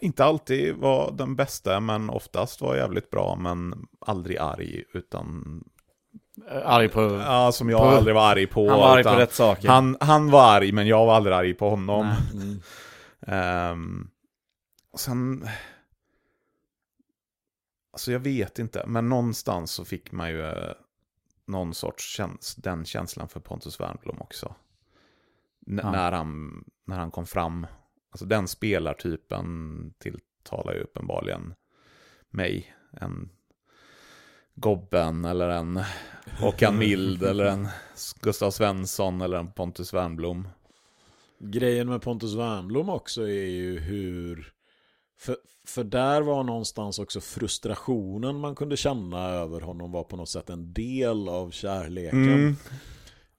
inte 0.00 0.24
alltid 0.24 0.74
var 0.76 1.12
den 1.12 1.36
bästa, 1.36 1.80
men 1.80 2.10
oftast 2.10 2.60
var 2.60 2.76
jävligt 2.76 3.10
bra, 3.10 3.36
men 3.36 3.86
aldrig 4.00 4.38
arg, 4.38 4.84
utan 4.92 5.64
Arg 6.64 6.88
på... 6.88 7.00
Ja, 7.02 7.52
som 7.52 7.70
jag 7.70 7.80
På- 7.80 7.86
aldrig 7.88 8.14
var 8.14 8.30
arg 8.32 8.46
på. 8.46 8.68
han 8.68 8.78
var 8.78 8.96
arg 8.96 9.04
på 9.04 9.10
rätt 9.10 9.32
saker. 9.34 9.68
Han, 9.68 9.96
han 10.00 10.30
var 10.30 10.56
arg, 10.56 10.72
men 10.72 10.86
jag 10.86 11.06
var 11.06 11.14
aldrig 11.14 11.36
arg 11.36 11.54
på 11.54 11.70
honom. 11.70 12.14
Mm. 13.26 14.08
Och 14.92 15.00
sen... 15.00 15.48
Alltså 17.92 18.12
jag 18.12 18.20
vet 18.20 18.58
inte, 18.58 18.84
men 18.86 19.08
någonstans 19.08 19.70
så 19.72 19.84
fick 19.84 20.12
man 20.12 20.30
ju 20.30 20.42
eh, 20.46 20.72
någon 21.46 21.74
sorts 21.74 22.04
käns 22.16 22.54
den 22.54 22.84
känslan 22.84 23.28
för 23.28 23.40
Pontus 23.40 23.80
Wernbloom 23.80 24.20
också. 24.20 24.54
N- 25.66 25.80
Ja. 25.82 25.90
när, 25.90 26.12
han, 26.12 26.64
när 26.86 26.96
han 26.98 27.10
kom 27.10 27.26
fram. 27.26 27.66
Alltså 28.12 28.24
den 28.24 28.48
spelartypen 28.48 29.94
tilltalar 29.98 30.74
ju 30.74 30.80
uppenbarligen 30.80 31.54
mig. 32.30 32.74
En 33.00 33.30
Gobben 34.54 35.24
eller 35.24 35.48
en 35.48 35.80
Håkan 36.40 36.78
Mild 36.78 37.22
eller 37.30 37.44
en 37.44 37.68
Gustav 38.20 38.50
Svensson 38.50 39.20
eller 39.20 39.38
en 39.38 39.52
Pontus 39.52 39.94
Wernbloom. 39.94 40.48
Grejen 41.38 41.88
med 41.88 42.02
Pontus 42.02 42.34
Wernbloom 42.34 42.88
också 42.88 43.22
är 43.22 43.46
ju 43.48 43.78
hur... 43.78 44.52
För, 45.18 45.36
för 45.66 45.84
där 45.84 46.22
var 46.22 46.44
någonstans 46.44 46.98
också 46.98 47.20
frustrationen 47.20 48.36
man 48.36 48.54
kunde 48.54 48.76
känna 48.76 49.28
över 49.28 49.60
honom 49.60 49.92
var 49.92 50.04
på 50.04 50.16
något 50.16 50.28
sätt 50.28 50.50
en 50.50 50.72
del 50.72 51.28
av 51.28 51.50
kärleken. 51.50 52.34
Mm. 52.34 52.56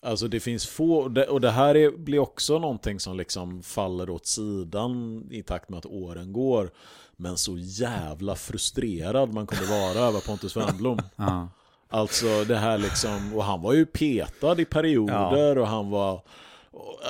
Alltså 0.04 0.28
det 0.28 0.40
finns 0.40 0.68
få, 0.68 0.96
och 0.96 1.12
det, 1.12 1.28
och 1.28 1.42
det 1.42 1.52
här 1.52 1.76
är, 1.76 1.92
blir 1.92 2.20
också 2.20 2.60
någonting 2.60 3.00
som 3.00 3.18
liksom 3.18 3.64
faller 3.64 4.10
åt 4.10 4.26
sidan 4.26 5.24
i 5.32 5.44
takt 5.44 5.70
med 5.70 5.78
att 5.78 5.86
åren 5.86 6.34
går. 6.34 6.72
Men 7.16 7.38
så 7.38 7.58
jävla 7.58 8.36
frustrerad 8.36 9.34
man 9.34 9.48
kunde 9.48 9.66
vara 9.66 10.08
över 10.08 10.20
Pontus 10.20 10.58
Wernbloom. 10.58 11.00
Ja. 11.16 11.50
Alltså 11.90 12.44
det 12.44 12.56
här 12.56 12.78
liksom, 12.78 13.34
och 13.36 13.44
han 13.44 13.62
var 13.62 13.74
ju 13.74 13.86
petad 13.86 14.62
i 14.62 14.66
perioder 14.66 15.58
och 15.58 15.68
han 15.68 15.90
var 15.90 16.22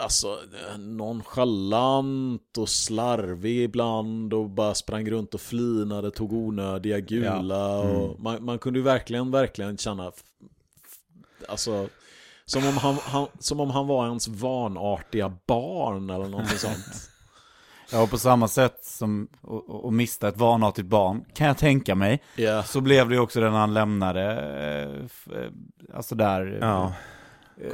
alltså 0.04 0.40
nonchalant 0.78 2.58
och 2.58 2.70
slarvig 2.70 3.64
ibland 3.64 4.34
och 4.34 4.50
bara 4.50 4.76
sprang 4.76 5.10
runt 5.10 5.34
och 5.34 5.42
flinade, 5.42 6.12
tog 6.12 6.34
onödiga 6.34 7.00
gula 7.00 7.80
och 7.80 8.20
man, 8.20 8.46
man 8.46 8.60
kunde 8.60 8.80
ju 8.80 8.84
verkligen, 8.84 9.32
verkligen 9.32 9.78
känna 9.78 10.12
alltså 11.48 11.88
som 12.46 12.68
om 12.68 12.78
han, 12.78 12.96
han, 13.04 13.28
som 13.40 13.60
om 13.60 13.70
han 13.70 13.88
var 13.88 14.08
ens 14.08 14.28
vanartiga 14.28 15.34
barn 15.48 16.10
eller 16.10 16.28
någonting 16.30 16.58
sånt. 16.58 16.86
Ja, 17.92 18.02
och 18.02 18.10
på 18.10 18.18
samma 18.18 18.48
sätt 18.48 18.80
som 18.86 19.28
att- 19.88 19.94
mista 19.94 20.28
ett 20.28 20.38
vanartigt 20.38 20.88
barn, 20.88 21.26
kan 21.34 21.48
jag 21.48 21.58
tänka 21.58 21.96
mig, 21.96 22.24
Ja. 22.36 22.64
så 22.64 22.82
blev 22.82 23.10
det 23.10 23.16
ju 23.16 23.22
också 23.22 23.40
den 23.40 23.54
han 23.54 23.74
lämnade, 23.74 24.22
eh, 24.32 25.38
eh, 25.40 25.50
alltså 25.96 26.16
där. 26.16 26.58
Ja. 26.62 26.94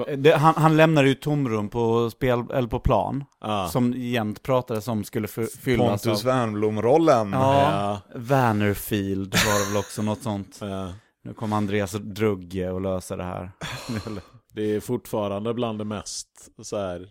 Eh, 0.07 0.17
Det, 0.17 0.31
han, 0.35 0.53
han 0.57 0.77
lämnade 0.77 1.07
ju 1.07 1.15
tomrum 1.15 1.69
på 1.69 2.09
spel, 2.09 2.43
eller 2.53 2.67
på 2.67 2.79
plan, 2.79 3.23
Ja. 3.41 3.67
som 3.67 3.93
jämt 3.93 4.43
pratades 4.43 4.87
om 4.87 5.03
skulle 5.03 5.27
fyllas 5.27 6.03
Pontus 6.03 6.25
av... 6.25 6.31
Wernbloom-rollen. 6.31 7.31
Ja, 7.33 7.99
Wernerfield 8.15 9.35
var 9.35 9.59
det 9.65 9.69
väl 9.73 9.79
också 9.79 10.01
något 10.01 10.21
sånt. 10.21 10.57
Ja. 10.61 10.87
Nu 11.23 11.33
kommer 11.33 11.57
Andreas 11.57 11.91
Drugge 11.91 12.69
och 12.71 12.81
lösa 12.81 13.15
det 13.15 13.23
här. 13.23 13.51
Det 14.53 14.75
är 14.75 14.79
fortfarande 14.79 15.53
bland 15.53 15.77
det 15.77 15.85
mest 15.85 16.49
så 16.61 16.77
här. 16.77 17.09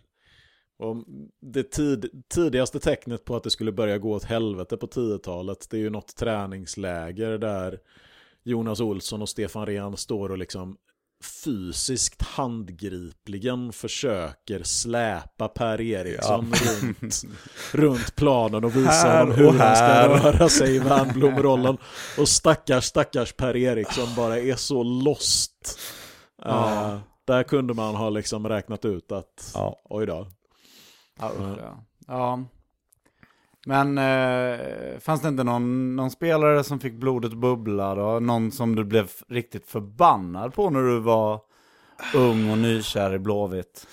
Det 1.40 1.62
tid, 1.62 2.24
tidigaste 2.28 2.80
tecknet 2.80 3.24
på 3.24 3.36
att 3.36 3.42
det 3.42 3.50
skulle 3.50 3.72
börja 3.72 3.98
gå 3.98 4.12
åt 4.12 4.24
helvete 4.24 4.76
på 4.76 4.86
10-talet 4.86 5.66
det 5.70 5.76
är 5.76 5.80
ju 5.80 5.90
något 5.90 6.16
träningsläger 6.16 7.38
där 7.38 7.78
Jonas 8.42 8.80
Olsson 8.80 9.22
och 9.22 9.28
Stefan 9.28 9.66
Rehn 9.66 9.96
står 9.96 10.30
och 10.30 10.38
liksom 10.38 10.76
fysiskt 11.44 12.22
handgripligen 12.22 13.72
försöker 13.72 14.62
släpa 14.62 15.48
Per 15.48 15.80
Eriksson 15.80 16.52
runt, 16.52 17.22
runt 17.72 18.16
planen 18.16 18.64
och 18.64 18.76
visa 18.76 18.90
Här 18.90 19.20
honom 19.20 19.36
hur 19.36 19.58
han 19.58 19.76
ska 19.76 20.08
röra 20.08 20.48
sig 20.48 20.76
i 20.76 20.78
Wernbloom-rollen. 20.78 21.78
Och 22.18 22.28
stackars, 22.28 22.84
stackars 22.84 23.32
Per 23.32 23.56
Eriksson 23.56 24.08
bara 24.16 24.38
är 24.38 24.56
så 24.56 24.82
lost. 24.82 25.78
Ja. 26.42 26.92
Eh, 26.92 26.98
där 27.28 27.42
kunde 27.42 27.74
man 27.74 27.94
ha 27.94 28.10
liksom 28.10 28.48
räknat 28.48 28.84
ut 28.84 29.12
att, 29.12 29.50
Ja. 29.54 29.80
oj 29.84 30.06
då. 30.06 30.26
Ja, 31.20 31.30
usch, 31.40 31.58
ja. 31.58 31.84
ja. 32.06 32.44
Men 33.66 33.98
eh, 33.98 34.98
fanns 34.98 35.22
det 35.22 35.28
inte 35.28 35.44
någon, 35.44 35.96
någon 35.96 36.10
spelare 36.10 36.64
som 36.64 36.80
fick 36.80 36.94
blodet 36.94 37.32
bubbla 37.32 37.94
då? 37.94 38.20
Någon 38.20 38.52
som 38.52 38.74
du 38.74 38.84
blev 38.84 39.10
riktigt 39.28 39.66
förbannad 39.66 40.54
på 40.54 40.70
när 40.70 40.82
du 40.82 40.98
var 41.00 41.40
ung 42.14 42.50
och 42.50 42.58
nykär 42.58 43.14
i 43.14 43.18
Blåvitt? 43.18 43.86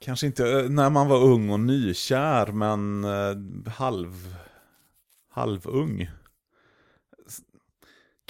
Kanske 0.00 0.26
inte 0.26 0.50
eh, 0.50 0.68
när 0.70 0.90
man 0.90 1.08
var 1.08 1.22
ung 1.22 1.50
och 1.50 1.60
nykär, 1.60 2.46
men 2.46 3.04
eh, 3.04 3.72
halv, 3.72 4.36
halvung. 5.30 6.08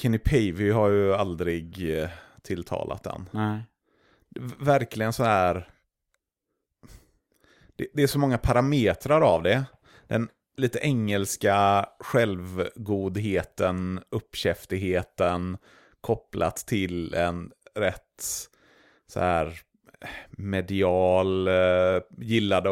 Kenny 0.01 0.19
Pavey 0.19 0.71
har 0.71 0.88
ju 0.88 1.14
aldrig 1.14 1.99
eh, 2.01 2.09
tilltalat 2.48 3.02
den. 3.02 3.28
Nej. 3.30 3.62
Verkligen 4.58 5.12
så 5.12 5.24
här... 5.24 5.68
Det, 7.76 7.87
det 7.94 8.02
är 8.02 8.06
så 8.06 8.18
många 8.18 8.38
parametrar 8.38 9.20
av 9.20 9.42
det. 9.42 9.64
Den 10.06 10.28
lite 10.56 10.78
engelska 10.78 11.87
självgodheten, 12.00 14.00
uppkäftigheten 14.11 15.56
kopplat 16.00 16.56
till 16.56 17.14
en 17.14 17.52
rätt 17.74 18.24
så 19.06 19.20
här 19.20 19.61
medial, 20.30 21.48
eh, 21.48 22.00
gillade 22.18 22.70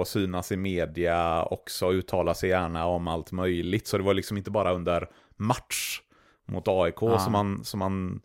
att 0.00 0.08
synas 0.08 0.52
i 0.52 0.56
media, 0.56 1.44
också 1.44 1.92
uttala 1.92 2.34
sig 2.34 2.48
gärna 2.48 2.86
om 2.86 3.08
allt 3.08 3.32
möjligt. 3.32 3.86
Så 3.86 3.98
det 3.98 4.04
var 4.04 4.14
liksom 4.14 4.36
inte 4.36 4.50
bara 4.50 4.72
under 4.72 5.10
match 5.36 6.00
mot 6.46 6.68
AIK 6.68 6.94
Ja. 7.00 7.18
som, 7.18 7.32
man, 7.32 7.64
som 7.64 7.78
man 7.78 8.20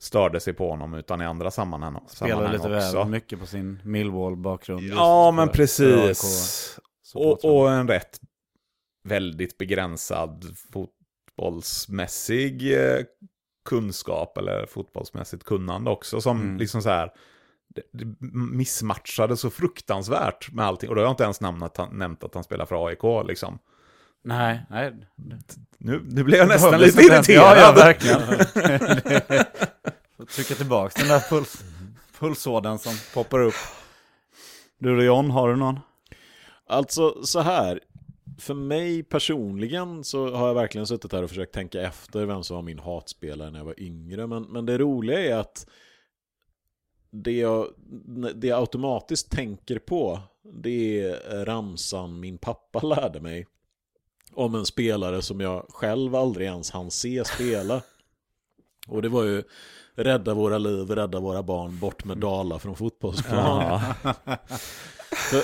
störde 0.00 0.40
sig 0.40 0.54
på 0.54 0.70
honom, 0.70 0.94
utan 0.94 1.22
i 1.22 1.24
andra 1.24 1.50
sammanhang, 1.50 2.00
Spelade 2.06 2.34
sammanhang 2.34 2.52
lite 2.72 2.86
också. 2.86 2.98
väl 2.98 3.08
mycket 3.08 3.40
på 3.40 3.46
sin 3.46 3.80
Millwall-bakgrund. 3.84 4.82
Ja, 4.82 5.30
men 5.30 5.48
precis. 5.48 6.78
Och, 7.14 7.44
och 7.44 7.70
en 7.72 7.88
rätt 7.88 8.20
väldigt 9.04 9.58
begränsad 9.58 10.44
fotbollsmässig 10.72 12.72
eh, 12.72 12.98
kunskap 13.68 14.38
eller 14.38 14.66
fotbollsmässigt 14.66 15.44
kunnande 15.44 15.90
också 15.90 16.20
som 16.20 16.40
Mm. 16.40 16.56
liksom 16.58 16.82
så 16.82 16.88
här 16.88 17.12
det 17.72 17.82
missmatchade 18.52 19.36
så 19.36 19.50
fruktansvärt 19.50 20.52
med 20.52 20.64
allting. 20.66 20.88
Och 20.88 20.94
då 20.94 21.00
har 21.00 21.04
jag 21.06 21.12
inte 21.12 21.22
ens 21.22 21.40
nämnt 21.40 21.62
att 21.62 21.76
han, 21.76 21.98
nämnt 21.98 22.24
att 22.24 22.34
han 22.34 22.44
spelar 22.44 22.66
för 22.66 22.86
AIK 22.86 23.28
liksom. 23.28 23.58
Nej, 24.22 24.60
nej. 24.70 24.92
Nu, 25.78 26.02
nu 26.04 26.24
blev 26.24 26.38
jag 26.38 26.48
nästan 26.48 26.70
var 26.70 26.78
lite 26.78 27.02
irriterad. 27.02 27.58
Ja, 27.58 27.60
ja, 27.60 27.72
verkligen. 27.72 28.20
Får 30.16 30.24
trycka 30.24 30.54
tillbaka 30.54 31.00
den 31.00 31.08
där 31.08 31.28
puls, 31.30 31.64
pulsådern 32.18 32.78
som 32.78 32.92
poppar 33.14 33.40
upp. 33.40 33.54
Du 34.78 34.96
då 34.96 35.02
John, 35.02 35.30
har 35.30 35.48
du 35.48 35.56
någon? 35.56 35.80
Alltså 36.66 37.24
så 37.24 37.40
här, 37.40 37.80
för 38.38 38.54
mig 38.54 39.02
personligen 39.02 40.04
så 40.04 40.34
har 40.34 40.46
jag 40.46 40.54
verkligen 40.54 40.86
suttit 40.86 41.12
här 41.12 41.22
och 41.22 41.28
försökt 41.28 41.54
tänka 41.54 41.80
efter 41.82 42.26
vem 42.26 42.42
som 42.42 42.56
var 42.56 42.62
min 42.62 42.78
hatspelare 42.78 43.50
när 43.50 43.58
jag 43.58 43.66
var 43.66 43.80
yngre. 43.80 44.26
Men, 44.26 44.42
men 44.42 44.66
det 44.66 44.78
roliga 44.78 45.20
är 45.20 45.34
att 45.36 45.66
det 47.10 47.32
jag, 47.32 47.66
det 48.34 48.46
jag 48.46 48.60
automatiskt 48.60 49.30
tänker 49.30 49.78
på 49.78 50.20
det 50.42 51.00
är 51.00 51.44
ramsan 51.44 52.20
min 52.20 52.38
pappa 52.38 52.80
lärde 52.80 53.20
mig 53.20 53.46
om 54.34 54.54
en 54.54 54.66
spelare 54.66 55.22
som 55.22 55.40
jag 55.40 55.66
själv 55.68 56.14
aldrig 56.14 56.46
ens 56.46 56.70
hann 56.70 56.90
se 56.90 57.24
spela. 57.24 57.82
Och 58.88 59.02
det 59.02 59.08
var 59.08 59.24
ju 59.24 59.42
Rädda 59.94 60.34
våra 60.34 60.58
liv, 60.58 60.90
rädda 60.90 61.20
våra 61.20 61.42
barn, 61.42 61.78
bort 61.78 62.04
med 62.04 62.18
Dala 62.18 62.58
från 62.58 62.76
fotbollsplan. 62.76 63.80
För- 65.30 65.42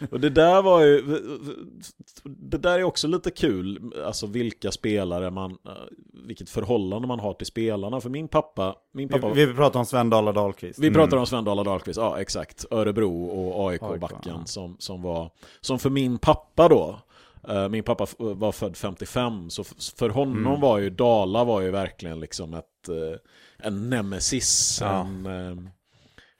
och 0.10 0.20
det 0.20 0.30
där 0.30 0.62
var 0.62 0.82
ju 0.82 1.02
Det 2.24 2.58
där 2.58 2.78
är 2.78 2.82
också 2.82 3.08
lite 3.08 3.30
kul 3.30 3.92
Alltså 4.06 4.26
vilka 4.26 4.72
spelare 4.72 5.30
man 5.30 5.58
Vilket 6.26 6.50
förhållande 6.50 7.08
man 7.08 7.20
har 7.20 7.34
till 7.34 7.46
spelarna 7.46 8.00
För 8.00 8.10
min 8.10 8.28
pappa 8.28 8.76
Min 8.92 9.08
pappa 9.08 9.28
Vi, 9.28 9.46
vi 9.46 9.54
pratar 9.54 9.80
om 9.80 9.86
Sven 9.86 10.10
Dala 10.10 10.32
Dahlqvist. 10.32 10.78
vi 10.78 10.90
pratar 10.90 11.16
om 11.16 11.26
Sven 11.26 11.44
Dala 11.44 11.64
Dahlqvist, 11.64 11.96
ja 11.96 12.20
exakt. 12.20 12.64
Örebro 12.70 13.24
och 13.26 13.70
AIK, 13.70 13.82
AIK-backen 13.82 14.36
ja. 14.38 14.46
som, 14.46 14.76
som 14.78 15.02
var, 15.02 15.30
som 15.60 15.78
för 15.78 15.90
min 15.90 16.18
pappa 16.18 16.68
då, 16.68 16.98
min 17.70 17.82
pappa 17.84 18.06
var 18.18 18.52
född 18.52 18.76
55, 18.76 19.50
så 19.50 19.64
för 19.98 20.08
honom 20.08 20.46
Mm. 20.46 20.60
var 20.60 20.78
ju 20.78 20.90
Dala 20.90 21.44
var 21.44 21.60
ju 21.60 21.70
verkligen 21.70 22.20
liksom 22.20 22.54
ett, 22.54 22.88
eh, 22.88 23.18
en 23.66 23.90
nemesis, 23.90 24.78
Ja. 24.82 25.00
en, 25.00 25.26
eh, 25.26 25.56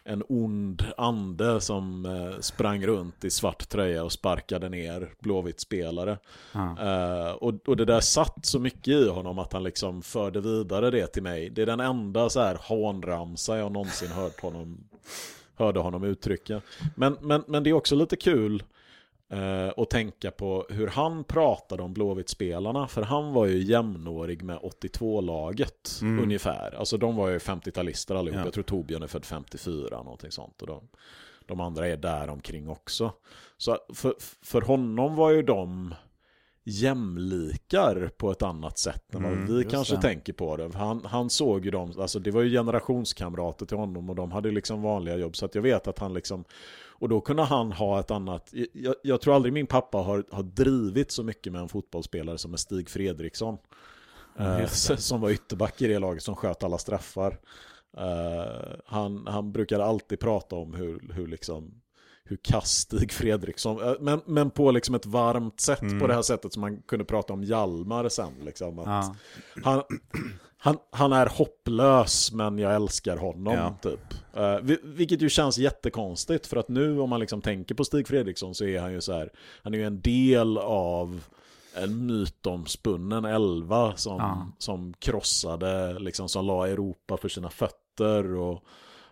en 0.04 0.22
ond 0.28 0.82
ande 0.96 1.60
som 1.60 2.06
eh, 2.06 2.40
sprang 2.40 2.86
runt 2.86 3.24
i 3.24 3.30
svart 3.30 3.68
tröja 3.68 4.04
och 4.04 4.12
sparkade 4.12 4.68
ner 4.68 5.14
Blåvitt-spelare. 5.20 6.18
Ja. 6.52 6.76
Eh, 6.80 7.30
och, 7.32 7.68
och 7.68 7.76
det 7.76 7.84
där 7.84 8.00
satt 8.00 8.46
så 8.46 8.58
mycket 8.58 8.88
i 8.88 9.08
honom 9.08 9.38
att 9.38 9.52
han 9.52 9.62
liksom 9.62 10.02
förde 10.02 10.40
vidare 10.40 10.90
det 10.90 11.06
till 11.06 11.22
mig. 11.22 11.50
Det 11.50 11.62
är 11.62 11.66
den 11.66 11.80
enda 11.80 12.30
så 12.30 12.40
här 12.40 12.58
hånramsa 12.62 13.58
jag 13.58 13.72
någonsin 13.72 14.08
hört 14.08 14.40
honom, 14.40 14.84
hörde 15.56 15.80
honom 15.80 16.04
uttrycka. 16.04 16.60
Men, 16.96 17.16
men, 17.20 17.44
men 17.46 17.62
det 17.62 17.70
är 17.70 17.74
också 17.74 17.94
lite 17.96 18.16
kul 18.16 18.62
eh, 19.30 19.68
att 19.76 19.90
tänka 19.90 20.30
på 20.30 20.66
hur 20.70 20.86
han 20.86 21.24
pratade 21.24 21.82
om 21.82 21.94
Blåvitt-spelarna. 21.94 22.88
För 22.88 23.02
han 23.02 23.32
var 23.32 23.46
ju 23.46 23.58
jämnårig 23.62 24.42
med 24.42 24.58
82-laget 24.58 25.98
Mm. 26.02 26.22
ungefär. 26.24 26.74
Alltså 26.78 26.96
de 26.96 27.16
var 27.16 27.28
ju 27.28 27.38
50-talister 27.38 28.14
allihop. 28.14 28.38
Ja. 28.38 28.44
Jag 28.44 28.52
tror 28.52 28.64
Torbjörn 28.64 29.02
är 29.02 29.06
född 29.06 29.24
54, 29.24 30.02
någonting 30.02 30.30
sånt. 30.30 30.60
Och 30.62 30.66
de, 30.66 30.88
de 31.46 31.60
andra 31.60 31.86
är 31.88 31.96
där 31.96 32.28
omkring 32.28 32.68
också. 32.68 33.12
Så 33.56 33.78
för, 33.94 34.14
för 34.42 34.60
honom 34.60 35.14
var 35.16 35.30
ju 35.30 35.42
de 35.42 35.94
jämlikar 36.64 38.10
på 38.16 38.30
ett 38.30 38.42
annat 38.42 38.78
sätt 38.78 39.14
än 39.14 39.22
vad 39.22 39.32
Mm, 39.32 39.56
vi 39.56 39.64
kanske 39.64 39.96
det. 39.96 40.02
tänker 40.02 40.32
på 40.32 40.56
det. 40.56 40.70
Han, 40.74 41.04
han 41.04 41.30
såg 41.30 41.64
ju 41.64 41.70
dem, 41.70 41.92
alltså 41.98 42.18
det 42.18 42.30
var 42.30 42.42
ju 42.42 42.50
generationskamrater 42.50 43.66
till 43.66 43.76
honom 43.76 44.10
och 44.10 44.16
de 44.16 44.32
hade 44.32 44.50
liksom 44.50 44.82
vanliga 44.82 45.16
jobb. 45.16 45.36
Så 45.36 45.44
att 45.46 45.54
jag 45.54 45.62
vet 45.62 45.86
att 45.88 45.98
han 45.98 46.14
liksom, 46.14 46.44
och 47.00 47.08
då 47.08 47.20
kunde 47.20 47.42
han 47.42 47.72
ha 47.72 48.00
ett 48.00 48.10
annat, 48.10 48.54
jag, 48.72 48.94
jag 49.02 49.20
tror 49.20 49.34
aldrig 49.34 49.52
min 49.52 49.66
pappa 49.66 49.98
har, 49.98 50.24
har 50.30 50.42
drivit 50.42 51.10
så 51.10 51.22
mycket 51.22 51.52
med 51.52 51.60
en 51.60 51.68
fotbollsspelare 51.68 52.38
som 52.38 52.50
med 52.50 52.60
Stig 52.60 52.90
Fredriksson. 52.90 53.58
Eh, 54.38 54.66
som 54.96 55.20
var 55.20 55.30
ytterback 55.30 55.82
i 55.82 55.86
det 55.86 55.98
laget 55.98 56.22
som 56.22 56.36
sköt 56.36 56.62
alla 56.62 56.78
straffar. 56.78 57.38
Eh, 57.96 58.76
han, 58.86 59.26
han 59.26 59.52
brukade 59.52 59.84
alltid 59.84 60.20
prata 60.20 60.56
om 60.56 60.74
hur, 60.74 61.12
hur 61.14 61.26
liksom 61.26 61.80
hur 62.30 62.36
kass 62.36 62.70
Stig 62.70 63.12
Fredriksson, 63.12 63.82
eh, 63.82 63.92
men, 64.00 64.20
men 64.26 64.50
på 64.50 64.70
liksom 64.70 64.94
ett 64.94 65.06
varmt 65.06 65.60
sätt, 65.60 65.82
Mm. 65.82 66.00
på 66.00 66.06
det 66.06 66.14
här 66.14 66.22
sättet 66.22 66.52
som 66.52 66.60
man 66.60 66.82
kunde 66.82 67.04
prata 67.04 67.32
om 67.32 67.44
Hjalmar 67.44 68.08
sen. 68.08 68.32
Liksom, 68.44 68.78
Ja. 68.86 69.14
han, 69.64 69.82
han, 70.58 70.76
han 70.92 71.12
är 71.12 71.26
hopplös 71.26 72.32
men 72.32 72.58
jag 72.58 72.74
älskar 72.74 73.16
honom, 73.16 73.54
Ja. 73.54 73.76
typ. 73.82 74.00
Vi- 74.62 74.80
vilket 74.84 75.22
ju 75.22 75.28
känns 75.28 75.58
jättekonstigt, 75.58 76.46
för 76.46 76.56
att 76.56 76.68
nu 76.68 77.00
om 77.00 77.10
man 77.10 77.20
liksom 77.20 77.40
tänker 77.40 77.74
på 77.74 77.84
Stig 77.84 78.08
Fredriksson 78.08 78.54
så 78.54 78.64
är 78.64 78.80
han 78.80 78.92
ju 78.92 79.00
så 79.00 79.12
här, 79.12 79.30
han 79.62 79.74
är 79.74 79.78
ju 79.78 79.84
en 79.84 80.00
del 80.00 80.58
av 80.58 81.24
en 81.74 82.06
mytomspunnen 82.06 83.24
elva 83.24 83.96
som, 83.96 84.16
Ja. 84.16 84.46
som 84.58 84.92
krossade, 84.98 85.98
liksom 85.98 86.28
som 86.28 86.46
la 86.46 86.68
Europa 86.68 87.16
för 87.16 87.28
sina 87.28 87.50
fötter 87.50 88.34
och, 88.34 88.64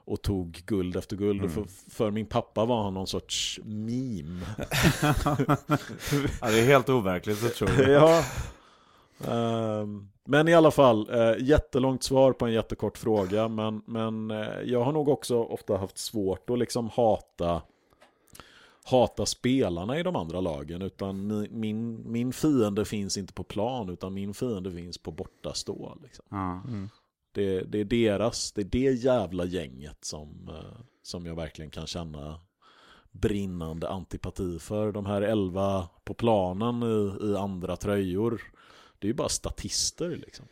och 0.08 0.22
tog 0.22 0.62
guld 0.66 0.96
efter 0.96 1.16
guld. 1.16 1.44
Och 1.44 1.50
för, 1.50 1.64
för 1.90 2.10
min 2.10 2.26
pappa 2.26 2.64
var 2.64 2.82
han 2.82 2.94
någon 2.94 3.06
sorts 3.06 3.60
meme. 3.64 4.46
ja, 6.40 6.50
det 6.50 6.60
är 6.60 6.66
helt 6.66 6.88
overkligt 6.88 7.38
så 7.38 7.48
tror 7.48 7.70
jag. 7.70 7.90
ja. 7.90 8.24
Ehm, 9.32 10.08
men 10.24 10.48
i 10.48 10.54
alla 10.54 10.70
fall, 10.70 11.10
eh, 11.10 11.34
jättelångt 11.38 12.02
svar 12.02 12.32
på 12.32 12.46
en 12.46 12.52
jättekort 12.52 12.98
fråga. 12.98 13.48
Men, 13.48 13.82
men 13.86 14.30
eh, 14.30 14.60
jag 14.64 14.84
har 14.84 14.92
nog 14.92 15.08
också 15.08 15.42
ofta 15.42 15.76
haft 15.76 15.98
svårt 15.98 16.50
att 16.50 16.58
liksom 16.58 16.90
hata 16.94 17.62
hata 18.84 19.26
spelarna 19.26 19.98
i 19.98 20.02
de 20.02 20.16
andra 20.16 20.40
lagen. 20.40 20.82
Utan 20.82 21.32
mi- 21.32 21.48
min, 21.50 22.12
min 22.12 22.32
fiende 22.32 22.84
finns 22.84 23.16
inte 23.16 23.32
på 23.32 23.42
plan, 23.42 23.88
utan 23.88 24.14
min 24.14 24.34
fiende 24.34 24.72
finns 24.72 24.98
på 24.98 25.10
bortastå. 25.10 25.98
Liksom. 26.02 26.24
Ja. 26.28 26.62
Det, 27.38 27.62
det 27.62 27.78
är 27.78 27.84
deras, 27.84 28.52
det 28.52 28.60
är 28.60 28.64
det 28.64 28.92
jävla 28.92 29.44
gänget 29.44 30.04
som, 30.04 30.48
eh, 30.48 30.80
som 31.02 31.26
jag 31.26 31.36
verkligen 31.36 31.70
kan 31.70 31.86
känna 31.86 32.40
brinnande 33.10 33.88
antipati 33.88 34.58
för. 34.58 34.92
De 34.92 35.06
här 35.06 35.22
elva 35.22 35.88
på 36.04 36.14
planen 36.14 36.82
i, 36.82 37.26
i 37.26 37.36
andra 37.36 37.76
tröjor, 37.76 38.42
det 38.98 39.06
är 39.06 39.08
ju 39.08 39.14
bara 39.14 39.28
statister 39.28 40.08
liksom. 40.08 40.46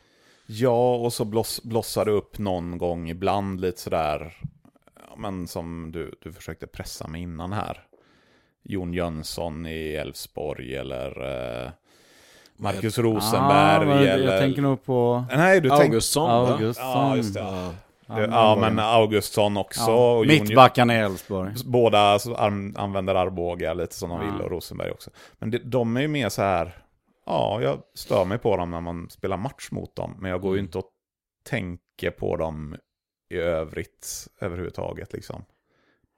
Ja, 0.45 0.95
och 0.95 1.13
så 1.13 1.25
bloss, 1.25 1.63
blossar 1.63 2.05
det 2.05 2.11
upp 2.11 2.39
någon 2.39 2.77
gång 2.77 3.09
ibland 3.09 3.61
lite 3.61 3.81
sådär, 3.81 4.37
men 5.17 5.47
som 5.47 5.91
du, 5.91 6.15
du 6.21 6.33
försökte 6.33 6.67
pressa 6.67 7.07
mig 7.07 7.21
innan 7.21 7.53
här. 7.53 7.87
Jon 8.63 8.93
Jönsson 8.93 9.65
i 9.65 9.93
Elfsborg 9.93 10.75
eller 10.75 11.21
eh, 11.65 11.71
Marcus 12.57 12.97
Rosenberg. 12.97 13.85
Men 13.85 13.97
eller... 13.97 14.31
Jag 14.31 14.39
tänker 14.41 14.61
nog 14.61 14.85
på 14.85 15.25
Nej, 15.35 15.61
du. 15.61 15.71
Augustsson? 15.71 16.29
Augustsson. 16.29 16.85
Ja, 16.87 17.15
just 17.17 17.33
det. 17.33 17.39
Ja. 17.39 17.73
Ja, 18.09 18.21
ja 18.21 18.57
men 18.61 18.79
Augustsson 18.79 19.57
också. 19.57 19.91
Ja. 19.91 20.23
Mittbackarna 20.27 20.95
i 20.95 20.97
Elfsborg. 20.99 21.53
Båda 21.65 22.19
använder 22.75 23.15
Arboga 23.15 23.73
lite 23.73 23.95
som 23.95 24.09
de 24.09 24.21
Ja. 24.21 24.31
vill 24.31 24.41
och 24.41 24.51
Rosenberg 24.51 24.91
också. 24.91 25.09
Men 25.39 25.51
det, 25.51 25.57
de 25.57 25.97
är 25.97 26.01
ju 26.01 26.07
mer 26.07 26.29
så 26.29 26.41
här, 26.41 26.75
ja, 27.25 27.61
jag 27.61 27.79
stör 27.95 28.25
mig 28.25 28.37
på 28.37 28.57
dem 28.57 28.71
när 28.71 28.81
man 28.81 29.09
spelar 29.09 29.37
match 29.37 29.67
mot 29.71 29.95
dem. 29.95 30.15
Men 30.19 30.31
jag 30.31 30.41
går 30.41 30.55
ju 30.55 30.59
Mm. 30.59 30.65
inte 30.67 30.77
och 30.77 30.89
tänker 31.49 32.11
på 32.11 32.35
dem 32.37 32.75
i 33.29 33.37
övrigt 33.37 34.27
överhuvudtaget 34.41 35.13
liksom. 35.13 35.43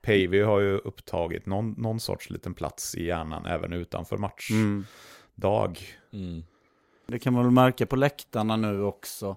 Pavey 0.02 0.42
har 0.42 0.60
ju 0.60 0.76
upptagit 0.78 1.46
någon, 1.46 1.74
någon 1.78 2.00
sorts 2.00 2.30
liten 2.30 2.54
plats 2.54 2.94
i 2.94 3.06
hjärnan 3.06 3.46
även 3.46 3.72
utanför 3.72 4.16
matchdag. 4.16 4.54
Mm. 4.56 4.84
Mm. 6.12 6.42
Det 7.06 7.18
kan 7.18 7.32
man 7.32 7.42
väl 7.44 7.50
märka 7.52 7.86
på 7.86 7.96
läktarna 7.96 8.56
nu 8.56 8.82
också. 8.82 9.36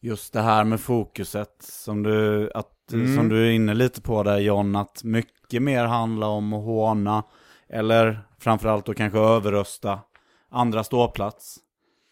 Just 0.00 0.32
det 0.32 0.40
här 0.42 0.64
med 0.64 0.80
fokuset 0.80 1.56
som 1.60 2.02
du, 2.02 2.50
att, 2.54 2.68
Mm. 2.92 3.16
som 3.16 3.28
du 3.28 3.46
är 3.46 3.50
inne 3.50 3.74
lite 3.74 4.00
på 4.00 4.22
där 4.22 4.38
John, 4.38 4.76
att 4.76 5.04
mycket 5.04 5.62
mer 5.62 5.84
handlar 5.84 6.26
om 6.28 6.52
att 6.52 6.64
håna 6.64 7.22
eller 7.68 8.20
framförallt 8.38 8.86
då 8.86 8.94
kanske 8.94 9.18
överrösta 9.18 10.00
andra 10.50 10.84
ståplats. 10.84 11.58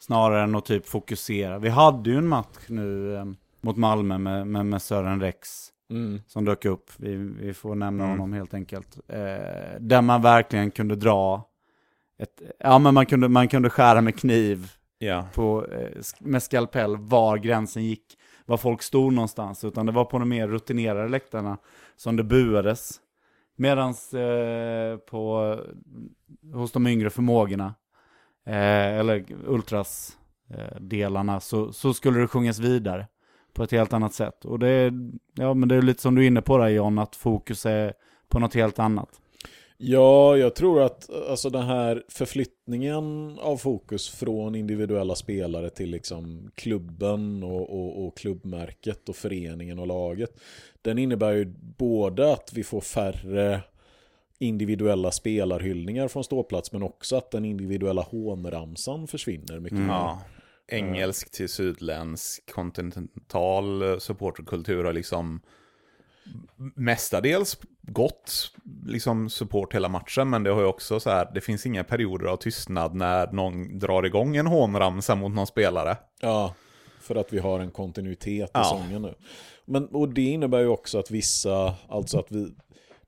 Snarare 0.00 0.42
än 0.42 0.54
att 0.54 0.64
typ 0.64 0.86
fokusera. 0.86 1.58
Vi 1.58 1.68
hade 1.68 2.10
ju 2.10 2.16
en 2.16 2.28
match 2.28 2.58
nu 2.68 3.16
eh, 3.16 3.24
mot 3.60 3.76
Malmö 3.76 4.18
med, 4.18 4.46
med, 4.46 4.66
med 4.66 4.82
Sören 4.82 5.20
Rex 5.20 5.68
Mm. 5.90 6.20
som 6.26 6.44
dök 6.44 6.64
upp. 6.64 6.90
Vi, 6.96 7.16
vi 7.16 7.54
får 7.54 7.74
nämna 7.74 8.04
Mm. 8.04 8.18
honom 8.18 8.32
helt 8.32 8.54
enkelt. 8.54 8.98
Eh, 9.08 9.18
där 9.80 10.02
man 10.02 10.22
verkligen 10.22 10.70
kunde 10.70 10.96
dra 10.96 11.44
ett, 12.22 12.42
ja 12.58 12.78
men 12.78 12.94
man 12.94 13.06
kunde, 13.06 13.28
man 13.28 13.48
kunde 13.48 13.70
skära 13.70 14.00
med 14.00 14.18
kniv 14.18 14.72
Ja. 14.98 15.26
på, 15.34 15.66
eh, 15.66 16.00
med 16.20 16.42
skalpell 16.42 16.96
var 16.96 17.38
gränsen 17.38 17.84
gick, 17.84 18.18
var 18.46 18.56
folk 18.56 18.82
stod 18.82 19.12
någonstans, 19.12 19.64
utan 19.64 19.86
det 19.86 19.92
var 19.92 20.04
på 20.04 20.18
de 20.18 20.28
mer 20.28 20.48
rutinerade 20.48 21.08
läktarna 21.08 21.58
som 21.96 22.16
det 22.16 22.24
buades. 22.24 23.00
Medans 23.56 24.14
eh, 24.14 24.96
på, 24.96 25.56
hos 26.54 26.72
de 26.72 26.86
yngre 26.86 27.10
förmågorna, 27.10 27.74
eh, 28.46 28.98
eller 28.98 29.24
ultras 29.46 30.18
eh, 30.50 31.38
så, 31.38 31.72
så 31.72 31.94
skulle 31.94 32.20
det 32.20 32.26
sjungas 32.28 32.58
vidare. 32.58 33.06
på 33.52 33.62
ett 33.62 33.70
helt 33.72 33.92
annat 33.92 34.14
sätt. 34.14 34.44
Och 34.44 34.58
det 34.58 34.68
är, 34.68 34.92
ja, 35.34 35.54
men 35.54 35.68
det 35.68 35.74
är 35.74 35.82
lite 35.82 36.02
som 36.02 36.14
du 36.14 36.22
är 36.22 36.26
inne 36.26 36.42
på 36.42 36.58
där 36.58 36.68
John, 36.68 36.98
att 36.98 37.16
fokus 37.16 37.66
är 37.66 37.92
på 38.28 38.38
något 38.38 38.54
helt 38.54 38.78
annat. 38.78 39.20
Ja, 39.82 40.36
jag 40.36 40.54
tror 40.54 40.82
att 40.82 41.10
alltså 41.10 41.50
den 41.50 41.62
här 41.62 42.04
förflyttningen 42.08 43.38
av 43.38 43.56
fokus 43.56 44.08
från 44.08 44.54
individuella 44.54 45.14
spelare 45.14 45.70
till 45.70 45.90
liksom 45.90 46.50
klubben 46.54 47.42
och, 47.42 47.70
och, 47.70 48.06
och, 48.06 48.16
klubbmärket 48.16 49.08
och 49.08 49.16
föreningen 49.16 49.78
och 49.78 49.86
laget. 49.86 50.40
Den 50.82 50.98
innebär 50.98 51.32
ju 51.32 51.44
både 51.78 52.32
att 52.32 52.52
vi 52.54 52.64
får 52.64 52.80
färre 52.80 53.60
individuella 54.38 55.10
spelarhyllningar 55.10 56.08
från 56.08 56.24
ståplats 56.24 56.72
men 56.72 56.82
också 56.82 57.16
att 57.16 57.30
den 57.30 57.44
individuella 57.44 58.02
hånramsan 58.02 59.06
försvinner 59.06 59.60
mycket. 59.60 59.78
Mm. 59.78 59.88
Ja. 59.88 60.20
Engelsk 60.68 61.30
till 61.30 61.48
sydländsk 61.48 62.52
kontinental 62.52 64.00
supporterkultur 64.00 64.84
har 64.84 64.92
liksom 64.92 65.40
mestadels 66.74 67.58
gott 67.82 68.52
liksom 68.86 69.30
support 69.30 69.74
hela 69.74 69.88
matchen, 69.88 70.30
men 70.30 70.42
det 70.42 70.50
har 70.50 70.60
ju 70.60 70.66
också 70.66 71.00
så 71.00 71.10
här, 71.10 71.30
det 71.34 71.40
finns 71.40 71.66
inga 71.66 71.84
perioder 71.84 72.26
av 72.26 72.36
tystnad 72.36 72.94
när 72.94 73.32
någon 73.32 73.78
drar 73.78 74.02
igång 74.02 74.36
en 74.36 74.46
hånramsa 74.46 75.14
mot 75.14 75.32
någon 75.32 75.46
spelare. 75.46 75.96
Ja, 76.20 76.54
för 77.00 77.16
att 77.16 77.32
vi 77.32 77.38
har 77.38 77.60
en 77.60 77.70
kontinuitet 77.70 78.48
i 78.48 78.50
ja. 78.52 78.64
sången 78.64 79.02
nu. 79.02 79.14
Men, 79.64 79.86
och 79.86 80.08
det 80.08 80.22
innebär 80.22 80.58
ju 80.58 80.66
också 80.66 80.98
att 80.98 81.10
vissa, 81.10 81.74
alltså 81.88 82.18
att 82.18 82.32
vi, 82.32 82.54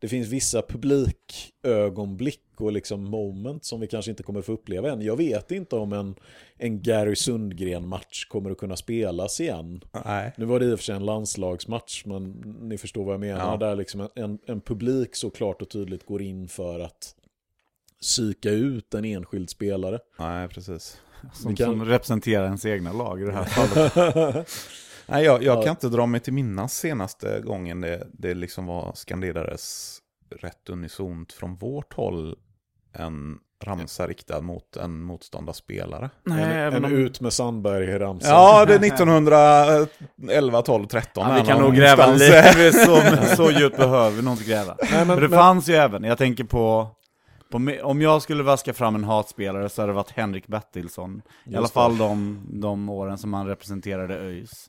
det 0.03 0.09
finns 0.09 0.29
vissa 0.29 0.63
publikögonblick 0.63 2.41
och 2.57 2.73
liksom 2.73 3.05
moment 3.05 3.65
som 3.65 3.81
vi 3.81 3.87
kanske 3.87 4.11
inte 4.11 4.23
kommer 4.23 4.43
få 4.43 4.53
uppleva 4.53 4.91
än. 4.91 5.03
Jag 5.03 5.17
vet 5.17 5.51
inte 5.51 5.77
om 5.77 5.93
en, 5.93 6.15
en 6.57 6.83
Gary 6.83 7.17
Sundgren-match 7.17 8.25
kommer 8.25 8.51
att 8.51 8.59
kunna 8.59 8.77
spelas 8.77 9.41
igen. 9.41 9.85
Nej. 10.05 10.33
Nu 10.37 10.45
var 10.45 10.61
det 10.61 10.67
i 10.67 10.73
och 10.75 10.79
för 10.79 10.85
sig 10.85 10.97
en 10.97 11.07
landslagsmatch, 11.07 12.05
men 12.07 12.31
ni 12.61 12.79
förstår 12.79 13.05
vad 13.05 13.15
jag 13.15 13.21
menar. 13.21 13.53
Ja. 13.53 13.57
Där 13.57 13.77
liksom 13.77 14.09
en, 14.15 14.39
en 14.47 14.61
publik 14.61 15.17
så 15.17 15.31
klart 15.31 15.63
och 15.63 15.71
tydligt 15.71 16.07
går 16.07 16.23
in 16.23 16.49
för 16.49 16.81
att 16.81 17.15
psyka 18.01 18.51
ut 18.51 18.95
en 18.95 19.05
enskild 19.05 19.51
spelare. 19.51 19.99
Nej, 20.19 20.49
precis. 20.49 21.01
Som, 21.33 21.57
kan... 21.57 21.67
som 21.67 21.85
representerar 21.85 22.45
ens 22.45 22.67
egna 22.67 22.93
lag 22.93 23.23
i 23.23 23.25
det 23.25 23.33
här 23.33 23.45
fallet. 23.45 24.49
Nej, 25.13 25.25
jag, 25.25 25.43
jag 25.43 25.63
kan 25.63 25.71
inte 25.71 25.89
dra 25.89 26.07
mig 26.07 26.21
till 26.21 26.33
minnas 26.33 26.75
senaste 26.75 27.41
gången 27.41 27.81
det, 27.81 28.07
det 28.13 28.35
liksom 28.35 28.67
var 28.67 28.93
skanderades 28.95 29.99
rätt 30.41 30.69
unisont 30.69 31.33
från 31.33 31.57
vårt 31.57 31.93
håll 31.93 32.37
en 32.93 33.39
ramsa 33.65 34.07
riktad 34.07 34.41
mot 34.41 34.77
en 34.77 35.03
motståndarspelare. 35.03 36.11
Nej, 36.25 36.45
en, 36.45 36.75
en 36.75 36.85
om... 36.85 36.93
ut 36.93 37.21
med 37.21 37.33
Sandberg-ramsa. 37.33 38.29
Ja, 38.29 38.65
det 38.65 38.75
är 38.75 38.85
1911, 38.85 40.63
12, 40.63 40.87
13. 40.87 41.29
Ja, 41.29 41.35
vi 41.35 41.47
kan 41.47 41.61
nog 41.61 41.75
gräva 41.75 42.07
lite, 42.07 42.73
så, 42.87 43.01
så 43.37 43.51
djupt 43.51 43.77
behöver 43.77 44.17
vi 44.17 44.23
nog 44.23 44.35
inte 44.35 44.45
gräva. 44.45 44.77
Nej, 44.81 45.07
men, 45.07 45.07
För 45.07 45.21
det 45.21 45.29
men... 45.29 45.39
fanns 45.39 45.69
ju 45.69 45.75
även, 45.75 46.05
jag 46.05 46.19
tänker 46.19 46.45
på, 46.45 46.89
på, 47.51 47.79
om 47.83 48.03
jag 48.03 48.23
skulle 48.23 48.43
vaska 48.43 48.73
fram 48.73 48.95
en 48.95 49.05
hatspelare 49.05 49.69
så 49.69 49.83
hade 49.83 49.93
det 49.93 49.97
varit 49.97 50.11
Henrik 50.11 50.47
Bertilsson. 50.47 51.23
I 51.45 51.57
alla 51.57 51.69
fall 51.69 51.99
de, 51.99 52.43
de 52.53 52.89
åren 52.89 53.19
som 53.19 53.35
han 53.35 53.47
representerade 53.47 54.15
ÖIS 54.15 54.69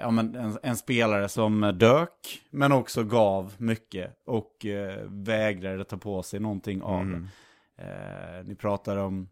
ja, 0.00 0.10
men 0.10 0.34
en, 0.34 0.58
en, 0.62 0.76
spelare 0.76 1.28
som 1.28 1.72
dök, 1.74 2.42
men 2.50 2.72
också 2.72 3.04
gav 3.04 3.54
mycket 3.58 4.18
och 4.26 4.66
eh, 4.66 5.04
vägrade 5.06 5.84
ta 5.84 5.96
på 5.96 6.22
sig 6.22 6.40
någonting 6.40 6.82
av 6.82 7.00
mm. 7.00 7.28
det. 7.76 7.82
Eh, 7.82 8.44
ni 8.44 8.54
pratar 8.54 8.96
om, 8.96 9.28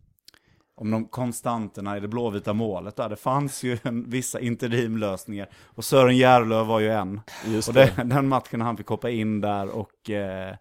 om 0.74 0.90
de 0.90 1.08
konstanterna 1.08 1.96
i 1.96 2.00
det 2.00 2.08
blåvita 2.08 2.52
målet. 2.52 2.96
Där. 2.96 3.08
Det 3.08 3.16
fanns 3.16 3.62
ju 3.62 3.78
en, 3.82 4.10
vissa 4.10 4.40
interimlösningar 4.40 5.48
och 5.64 5.84
Sören 5.84 6.16
Järlöv 6.16 6.66
var 6.66 6.80
ju 6.80 6.90
en. 6.90 7.20
Just 7.46 7.68
och 7.68 7.74
det, 7.74 7.92
den 8.04 8.28
matchen 8.28 8.60
han 8.60 8.76
fick 8.76 8.86
hoppa 8.86 9.10
in 9.10 9.40
där 9.40 9.68
och 9.68 10.10
eh, 10.10 10.54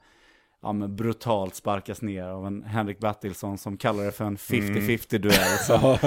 ja, 0.66 0.74
men 0.74 0.96
brutalt 0.96 1.56
sparkas 1.56 2.02
ner 2.02 2.24
av 2.24 2.48
en 2.48 2.64
Henrik 2.64 3.00
Bertilsson 3.00 3.58
som 3.58 3.78
kallar 3.78 4.04
det 4.04 4.12
för 4.12 4.26
en 4.26 4.38
50-50 4.38 5.18
duell. 5.18 5.58
Så. 5.68 5.98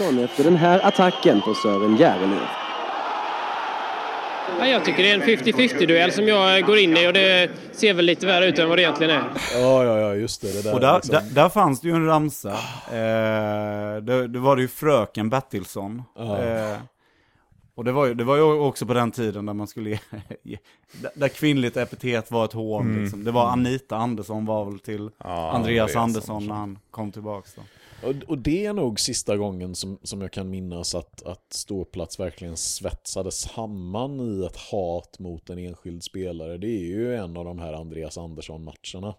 Mm. 0.00 0.24
Efter 0.24 0.44
den 0.44 0.56
här 0.56 0.86
attacken 0.86 1.40
på 1.40 1.54
Sören 1.54 1.96
Järelöv. 1.96 2.46
Ja, 4.58 4.66
jag 4.66 4.84
tycker 4.84 5.02
det 5.02 5.10
är 5.10 5.14
en 5.14 5.22
50-50 5.22 5.86
duell 5.86 6.12
som 6.12 6.28
jag 6.28 6.66
går 6.66 6.78
in 6.78 6.96
i 6.96 7.08
och 7.08 7.12
det 7.12 7.50
ser 7.72 7.94
väl 7.94 8.04
lite 8.04 8.26
värre 8.26 8.46
ut 8.46 8.58
än 8.58 8.68
vad 8.68 8.78
det 8.78 8.82
egentligen 8.82 9.16
är. 9.16 9.24
Ja, 9.54 9.84
ja, 9.84 9.98
ja, 9.98 10.14
just 10.14 10.42
det. 10.42 10.52
det 10.52 10.62
där, 10.62 10.74
och 10.74 10.80
där, 10.80 10.94
liksom. 10.94 11.14
där, 11.14 11.22
där, 11.34 11.48
fanns 11.48 11.80
det 11.80 11.88
ju 11.88 11.94
en 11.94 12.06
ramsa. 12.06 12.50
Eh, 12.88 14.02
det, 14.02 14.28
det 14.28 14.38
var 14.38 14.56
det 14.56 14.62
ju 14.62 14.68
fröken 14.68 15.30
Bertilsson. 15.30 16.02
Eh, 16.18 16.76
och 17.80 17.84
det 17.84 17.92
var, 17.92 18.06
ju, 18.06 18.14
det 18.14 18.24
var 18.24 18.36
ju 18.36 18.42
också 18.42 18.86
på 18.86 18.94
den 18.94 19.10
tiden 19.10 19.46
där 19.46 19.54
man 19.54 19.66
skulle 19.66 19.90
ge, 20.42 20.58
där 21.14 21.28
kvinnligt 21.28 21.76
epitet 21.76 22.30
var 22.30 22.44
ett 22.44 22.52
hån. 22.52 22.86
Mm. 22.86 23.02
Liksom. 23.02 23.24
Det 23.24 23.30
var 23.30 23.46
Anita 23.46 23.96
Andersson 23.96 24.44
var 24.44 24.64
väl 24.64 24.78
till 24.78 25.10
ja, 25.18 25.50
Andreas 25.50 25.96
Andersson 25.96 26.46
när 26.46 26.54
han 26.54 26.78
kom 26.90 27.12
tillbaka. 27.12 27.48
Då. 27.56 27.62
Och, 28.08 28.14
och, 28.26 28.38
det 28.38 28.66
är 28.66 28.72
nog 28.72 29.00
sista 29.00 29.36
gången 29.36 29.74
som, 29.74 29.98
som 30.02 30.20
jag 30.20 30.32
kan 30.32 30.50
minnas 30.50 30.94
att, 30.94 31.22
att 31.22 31.52
ståplats 31.52 32.20
verkligen 32.20 32.56
svetsades 32.56 33.40
samman 33.40 34.20
i 34.20 34.46
ett 34.46 34.56
hat 34.56 35.18
mot 35.18 35.50
en 35.50 35.58
enskild 35.58 36.02
spelare. 36.02 36.58
Det 36.58 36.68
är 36.68 36.86
ju 36.86 37.16
en 37.16 37.36
av 37.36 37.44
de 37.44 37.58
här 37.58 37.72
Andreas 37.72 38.18
Andersson-matcherna. 38.18 39.14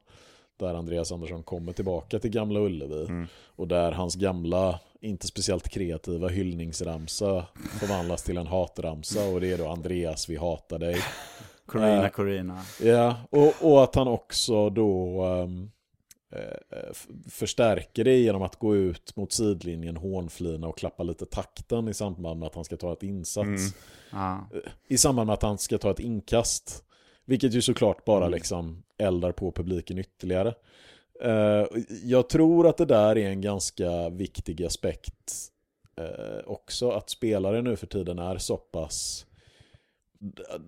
Där 0.60 0.76
Andreas 0.76 1.12
Andersson 1.12 1.44
kommer 1.44 1.74
tillbaka 1.74 2.20
till 2.20 2.32
Gamla 2.32 2.60
Ullevi. 2.60 3.06
Mm. 3.06 3.28
Och 3.56 3.68
där 3.68 3.92
hans 3.92 4.16
gamla 4.16 4.80
inte 5.02 5.28
speciellt 5.28 5.70
kreativa 5.70 6.28
hyllningsramsa 6.28 7.46
förvandlas 7.80 8.24
till 8.24 8.38
en 8.38 8.48
hatramsa 8.48 9.26
och 9.26 9.42
det 9.42 9.52
är 9.52 9.58
då 9.58 9.68
Andreas, 9.68 10.30
vi 10.30 10.36
hatar 10.36 10.80
dig. 10.80 10.98
Corina, 11.66 12.04
uh, 12.04 12.10
Corina. 12.10 12.62
Ja, 12.82 13.16
och, 13.30 13.54
och 13.62 13.84
att 13.84 13.96
han 13.96 14.08
också 14.08 14.70
då 14.70 15.26
um, 15.26 15.72
förstärker 17.30 18.04
det 18.04 18.18
genom 18.18 18.42
att 18.42 18.56
gå 18.56 18.76
ut 18.76 19.16
mot 19.16 19.32
sidlinjen, 19.32 19.98
hånflina 19.98 20.68
och 20.68 20.78
klappa 20.78 21.04
lite 21.04 21.26
takten 21.26 21.88
i 21.88 21.94
samband 21.94 22.40
med 22.40 22.48
att 22.48 22.56
han 22.56 22.64
ska 22.64 22.78
ta 22.78 22.94
ett 22.94 23.04
insats. 23.04 23.48
Mm. 23.48 23.72
Ah. 24.12 24.38
I 24.88 24.98
samband 24.98 25.28
med 25.28 25.34
att 25.34 25.42
han 25.44 25.58
ska 25.58 25.78
ta 25.78 25.92
ett 25.92 26.00
inkast. 26.00 26.84
Vilket 27.26 27.54
ju 27.54 27.62
såklart 27.62 28.06
bara 28.06 28.26
mm. 28.26 28.32
liksom 28.32 28.84
eldar 28.98 29.32
på 29.32 29.52
publiken 29.52 29.98
ytterligare. 29.98 30.54
Eh, 31.22 31.66
jag 32.04 32.30
tror 32.30 32.68
att 32.68 32.78
det 32.78 32.86
där 32.86 33.18
är 33.18 33.30
en 33.30 33.42
ganska 33.42 34.10
viktig 34.10 34.64
aspekt 34.64 35.52
uh, 36.00 36.42
också. 36.46 36.90
Att 36.90 37.10
spelare 37.10 37.62
nu 37.62 37.76
för 37.76 37.88
tiden 37.88 38.20
är 38.20 38.38
så 38.38 38.58
pass... 38.58 39.26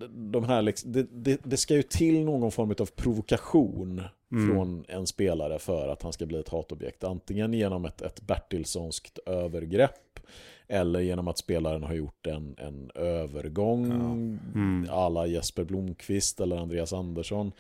De 0.10 0.44
här 0.44 0.62
liksom, 0.62 0.92
det, 0.92 1.08
det, 1.12 1.40
det, 1.44 1.58
ska 1.58 1.76
ju 1.76 1.84
till 1.84 2.26
någon 2.26 2.52
form 2.52 2.76
av 2.80 2.86
provokation 2.96 4.02
mm. 4.32 4.48
från 4.48 4.86
en 4.88 5.08
spelare 5.08 5.60
för 5.60 5.88
att 5.88 6.04
han 6.04 6.14
ska 6.14 6.26
bli 6.26 6.40
ett 6.40 6.50
hatobjekt. 6.50 7.04
Antingen 7.04 7.54
genom 7.54 7.86
ett, 7.86 8.02
ett 8.02 8.22
Bertilssonskt 8.22 9.20
övergrepp 9.26 10.20
eller 10.68 11.00
genom 11.00 11.28
att 11.28 11.38
spelaren 11.38 11.84
har 11.84 11.94
gjort 11.94 12.28
en, 12.28 12.56
en 12.58 12.92
övergång 12.96 13.88
ja. 13.88 13.96
mm. 14.60 14.88
alla 14.92 15.28
Jesper 15.28 15.64
Blomqvist 15.64 16.40
eller 16.40 16.58
Andreas 16.58 16.94
Andersson. 16.94 17.52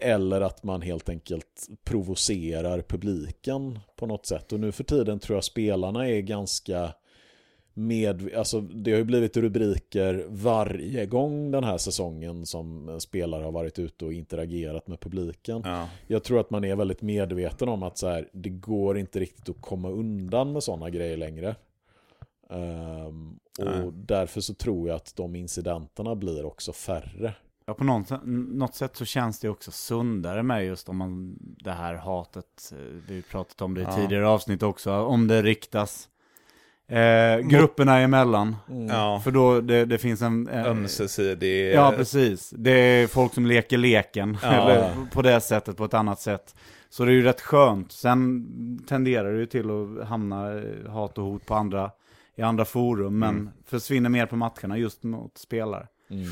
Eller 0.00 0.40
att 0.40 0.64
man 0.64 0.82
helt 0.82 1.08
enkelt 1.08 1.68
provocerar 1.84 2.82
publiken 2.82 3.78
på 3.96 4.06
något 4.06 4.26
sätt. 4.26 4.52
Och 4.52 4.60
nu 4.60 4.72
för 4.72 4.84
tiden 4.84 5.18
tror 5.18 5.36
jag 5.36 5.44
spelarna 5.44 6.08
är 6.08 6.20
ganska 6.20 6.94
med, 7.74 8.34
alltså 8.34 8.60
det 8.60 8.90
har 8.90 8.98
ju 8.98 9.04
blivit 9.04 9.36
rubriker 9.36 10.26
varje 10.28 11.06
gång 11.06 11.50
den 11.50 11.64
här 11.64 11.78
säsongen 11.78 12.46
som 12.46 12.96
spelare 13.00 13.44
har 13.44 13.52
varit 13.52 13.78
ute 13.78 14.04
och 14.04 14.12
interagerat 14.12 14.86
med 14.86 15.00
publiken. 15.00 15.62
Ja. 15.64 15.88
Jag 16.06 16.24
tror 16.24 16.40
att 16.40 16.50
man 16.50 16.64
är 16.64 16.76
väldigt 16.76 17.02
medveten 17.02 17.68
om 17.68 17.82
att 17.82 17.98
så 17.98 18.08
här, 18.08 18.28
det 18.32 18.48
går 18.48 18.98
inte 18.98 19.20
riktigt 19.20 19.48
att 19.48 19.60
komma 19.60 19.90
undan 19.90 20.52
med 20.52 20.62
sådana 20.62 20.90
grejer 20.90 21.16
längre. 21.16 21.56
Um, 22.48 23.38
och 23.58 23.64
Nej. 23.64 23.90
därför 23.92 24.40
så 24.40 24.54
tror 24.54 24.88
jag 24.88 24.96
att 24.96 25.16
de 25.16 25.36
incidenterna 25.36 26.14
blir 26.14 26.44
också 26.44 26.72
färre. 26.72 27.34
Ja, 27.66 27.74
på 27.74 27.84
något, 27.84 28.10
något 28.24 28.74
sätt 28.74 28.96
så 28.96 29.04
känns 29.04 29.40
det 29.40 29.48
också 29.48 29.70
sundare 29.70 30.42
med 30.42 30.66
just 30.66 30.88
om 30.88 30.96
man, 30.96 31.36
det 31.40 31.72
här 31.72 31.94
hatet, 31.94 32.72
eh, 32.72 32.78
vi 33.08 33.22
pratat 33.22 33.60
om 33.60 33.74
det 33.74 33.80
i 33.80 33.84
ja. 33.84 33.96
tidigare 33.96 34.28
avsnitt 34.28 34.62
också, 34.62 34.92
om 34.92 35.28
det 35.28 35.42
riktas 35.42 36.08
eh, 36.88 37.38
grupperna 37.38 37.98
emellan. 37.98 38.56
Mm. 38.68 38.86
Ja. 38.86 39.20
För 39.24 39.30
då 39.30 39.60
det, 39.60 39.84
det 39.84 39.98
finns 39.98 40.22
en... 40.22 40.48
Eh, 40.48 40.66
Ömsesidig... 40.66 41.74
Ja, 41.74 41.92
precis. 41.96 42.50
Det 42.50 42.70
är 42.70 43.06
folk 43.06 43.34
som 43.34 43.46
leker 43.46 43.78
leken, 43.78 44.38
ja. 44.42 44.48
eller 44.48 45.06
på 45.12 45.22
det 45.22 45.40
sättet, 45.40 45.76
på 45.76 45.84
ett 45.84 45.94
annat 45.94 46.20
sätt. 46.20 46.54
Så 46.88 47.04
det 47.04 47.10
är 47.10 47.14
ju 47.14 47.22
rätt 47.22 47.40
skönt. 47.40 47.92
Sen 47.92 48.84
tenderar 48.88 49.32
det 49.32 49.38
ju 49.38 49.46
till 49.46 49.70
att 49.70 50.08
hamna 50.08 50.62
hat 50.88 51.18
och 51.18 51.24
hot 51.24 51.46
på 51.46 51.54
andra, 51.54 51.90
i 52.36 52.42
andra 52.42 52.64
forum, 52.64 53.18
men 53.18 53.34
mm. 53.34 53.50
försvinner 53.64 54.10
mer 54.10 54.26
på 54.26 54.36
matcherna 54.36 54.78
just 54.78 55.02
mot 55.02 55.38
spelare. 55.38 55.86
Mm. 56.10 56.26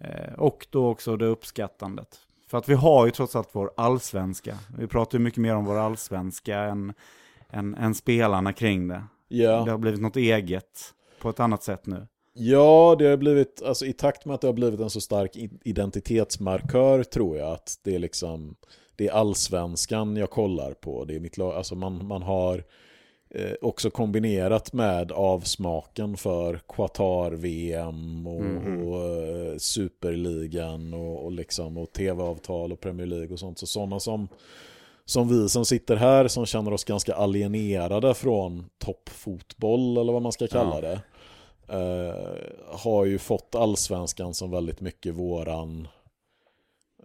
Eh, 0.00 0.32
och 0.34 0.66
då 0.70 0.88
också 0.88 1.16
det 1.16 1.26
uppskattandet. 1.26 2.18
För 2.48 2.58
att 2.58 2.68
vi 2.68 2.74
har 2.74 3.06
ju 3.06 3.12
trots 3.12 3.36
allt 3.36 3.48
vår 3.52 3.70
allsvenska. 3.76 4.58
Vi 4.78 4.86
pratar 4.86 5.18
ju 5.18 5.24
mycket 5.24 5.40
mer 5.40 5.56
om 5.56 5.64
vår 5.64 5.76
allsvenska 5.76 6.58
än, 6.58 6.92
än, 7.50 7.74
än 7.74 7.94
spelarna 7.94 8.52
kring 8.52 8.88
det. 8.88 9.02
Ja. 9.28 9.64
Det 9.64 9.70
har 9.70 9.78
blivit 9.78 10.00
något 10.00 10.16
eget. 10.16 10.94
på 11.20 11.30
ett 11.30 11.40
annat 11.40 11.62
sätt 11.62 11.86
nu. 11.86 12.06
Ja, 12.32 12.96
det 12.98 13.06
har 13.06 13.16
blivit, 13.16 13.62
alltså 13.62 13.86
i 13.86 13.92
takt 13.92 14.24
med 14.24 14.34
att 14.34 14.40
det 14.40 14.48
har 14.48 14.52
blivit 14.52 14.80
en 14.80 14.90
så 14.90 15.00
stark 15.00 15.36
identitetsmarkör 15.64 17.02
tror 17.02 17.36
jag 17.36 17.52
att 17.52 17.78
det 17.82 17.94
är 17.94 17.98
liksom, 17.98 18.56
det 18.96 19.08
är 19.08 19.12
allsvenskan 19.12 20.16
jag 20.16 20.30
kollar 20.30 20.72
på, 20.72 21.04
det 21.04 21.14
är 21.14 21.20
mitt 21.20 21.36
lag, 21.36 21.54
alltså 21.54 21.74
man, 21.74 22.06
man 22.06 22.22
har 22.22 22.64
eh, 23.34 23.52
också 23.62 23.90
kombinerat 23.90 24.72
med 24.72 25.12
avsmaken 25.12 26.16
för 26.16 26.60
Qatar-VM 26.68 28.26
och, 28.26 28.44
och 28.88 29.02
eh, 29.08 29.56
Superligan 29.58 30.94
och, 30.94 31.24
och, 31.24 31.32
liksom, 31.32 31.78
och 31.78 31.92
tv-avtal 31.92 32.72
och 32.72 32.80
Premier 32.80 33.06
League 33.06 33.32
och 33.32 33.38
sånt. 33.38 33.58
Så 33.58 33.66
sådana 33.66 34.00
som, 34.00 34.28
som 35.04 35.28
vi 35.28 35.48
som 35.48 35.64
sitter 35.64 35.96
här 35.96 36.28
som 36.28 36.46
känner 36.46 36.72
oss 36.72 36.84
ganska 36.84 37.14
alienerade 37.14 38.14
från 38.14 38.64
toppfotboll 38.78 39.96
eller 39.98 40.12
vad 40.12 40.22
man 40.22 40.32
ska 40.32 40.46
kalla 40.46 40.74
Ja. 40.74 40.80
det. 40.80 41.00
eh, 41.68 42.76
har 42.78 43.04
ju 43.04 43.18
fått 43.18 43.54
allsvenskan 43.54 44.34
som 44.34 44.50
väldigt 44.50 44.80
mycket 44.80 45.14
våran 45.14 45.88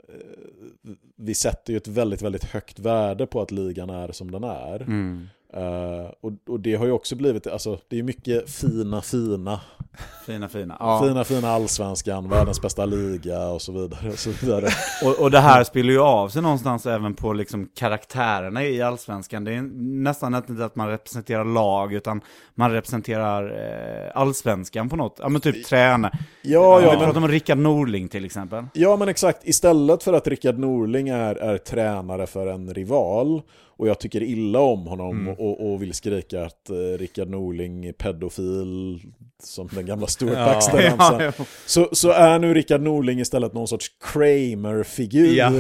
eh, 0.07 0.91
vi 1.15 1.34
sätter 1.34 1.73
ju 1.73 1.78
ett 1.78 1.88
väldigt, 1.88 2.21
väldigt 2.21 2.43
högt 2.43 2.80
värde 2.80 3.28
på 3.28 3.41
att 3.41 3.51
ligan 3.51 3.89
är 3.89 4.11
som 4.11 4.32
den 4.32 4.43
är. 4.43 4.82
Mm. 4.82 5.28
Eh, 5.53 6.11
och, 6.21 6.31
och 6.49 6.59
det 6.59 6.75
har 6.75 6.85
ju 6.85 6.91
också 6.91 7.15
blivit, 7.15 7.47
alltså 7.47 7.79
det 7.87 7.99
är 7.99 8.03
mycket 8.03 8.49
fina, 8.49 9.01
fina, 9.01 9.59
Fina, 10.25 10.49
fina. 10.49 10.77
Ja. 10.79 11.03
fina, 11.07 11.23
fina 11.23 11.49
allsvenskan, 11.49 12.29
världens 12.29 12.61
bästa 12.61 12.85
liga 12.85 13.47
och 13.47 13.61
så 13.61 13.71
vidare. 13.71 14.09
Och, 14.09 14.19
så 14.19 14.29
vidare. 14.29 14.67
Och, 15.03 15.19
och 15.23 15.31
det 15.31 15.39
här 15.39 15.63
spiller 15.63 15.93
ju 15.93 15.99
av 15.99 16.29
sig 16.29 16.41
någonstans 16.41 16.85
även 16.85 17.13
på 17.13 17.33
liksom 17.33 17.69
karaktärerna 17.75 18.63
i 18.63 18.81
allsvenskan. 18.81 19.43
Det 19.43 19.53
är 19.53 19.61
nästan 20.01 20.35
inte 20.35 20.65
att 20.65 20.75
man 20.75 20.87
representerar 20.87 21.45
lag, 21.45 21.93
utan 21.93 22.21
man 22.55 22.71
representerar 22.71 23.43
eh, 23.43 24.11
allsvenskan 24.21 24.89
på 24.89 24.95
något. 24.95 25.19
Ja 25.21 25.29
men 25.29 25.41
typ 25.41 25.65
tränare. 25.65 26.11
Ja, 26.41 26.77
Vi 26.77 26.83
ja, 26.83 26.91
men, 26.91 26.99
pratar 26.99 27.21
om 27.21 27.27
Rickard 27.27 27.57
Norling 27.57 28.07
till 28.07 28.25
exempel. 28.25 28.65
ja, 28.73 28.95
men 28.95 29.09
exakt. 29.09 29.47
Istället 29.47 30.03
för 30.03 30.13
att 30.13 30.27
Rickard 30.27 30.57
Norling 30.59 31.09
är, 31.09 31.35
är 31.35 31.57
tränare 31.57 32.27
för 32.27 32.47
en 32.47 32.73
rival 32.73 33.41
och 33.78 33.88
jag 33.88 33.99
tycker 33.99 34.23
illa 34.23 34.59
om 34.59 34.88
honom 34.88 35.28
och, 35.28 35.71
och 35.73 35.82
vill 35.82 35.93
skrika 35.93 36.45
att 36.45 36.69
eh, 36.69 36.97
Rickard 36.97 37.30
Norling 37.30 37.86
är 37.86 37.91
pedofil 37.93 38.99
som 39.43 39.69
den 39.71 39.86
gamla 39.86 40.07
Stuart-Baxter-ramsan. 40.07 41.19
Ja, 41.19 41.32
ja. 41.38 41.45
Så, 41.65 41.89
så 41.91 42.09
är 42.11 42.39
nu 42.39 42.53
Rickard 42.53 42.82
Norling 42.82 43.19
istället 43.19 43.53
någon 43.53 43.67
sorts 43.67 43.88
Kramer-figur. 44.13 45.36
Ja. 45.36 45.51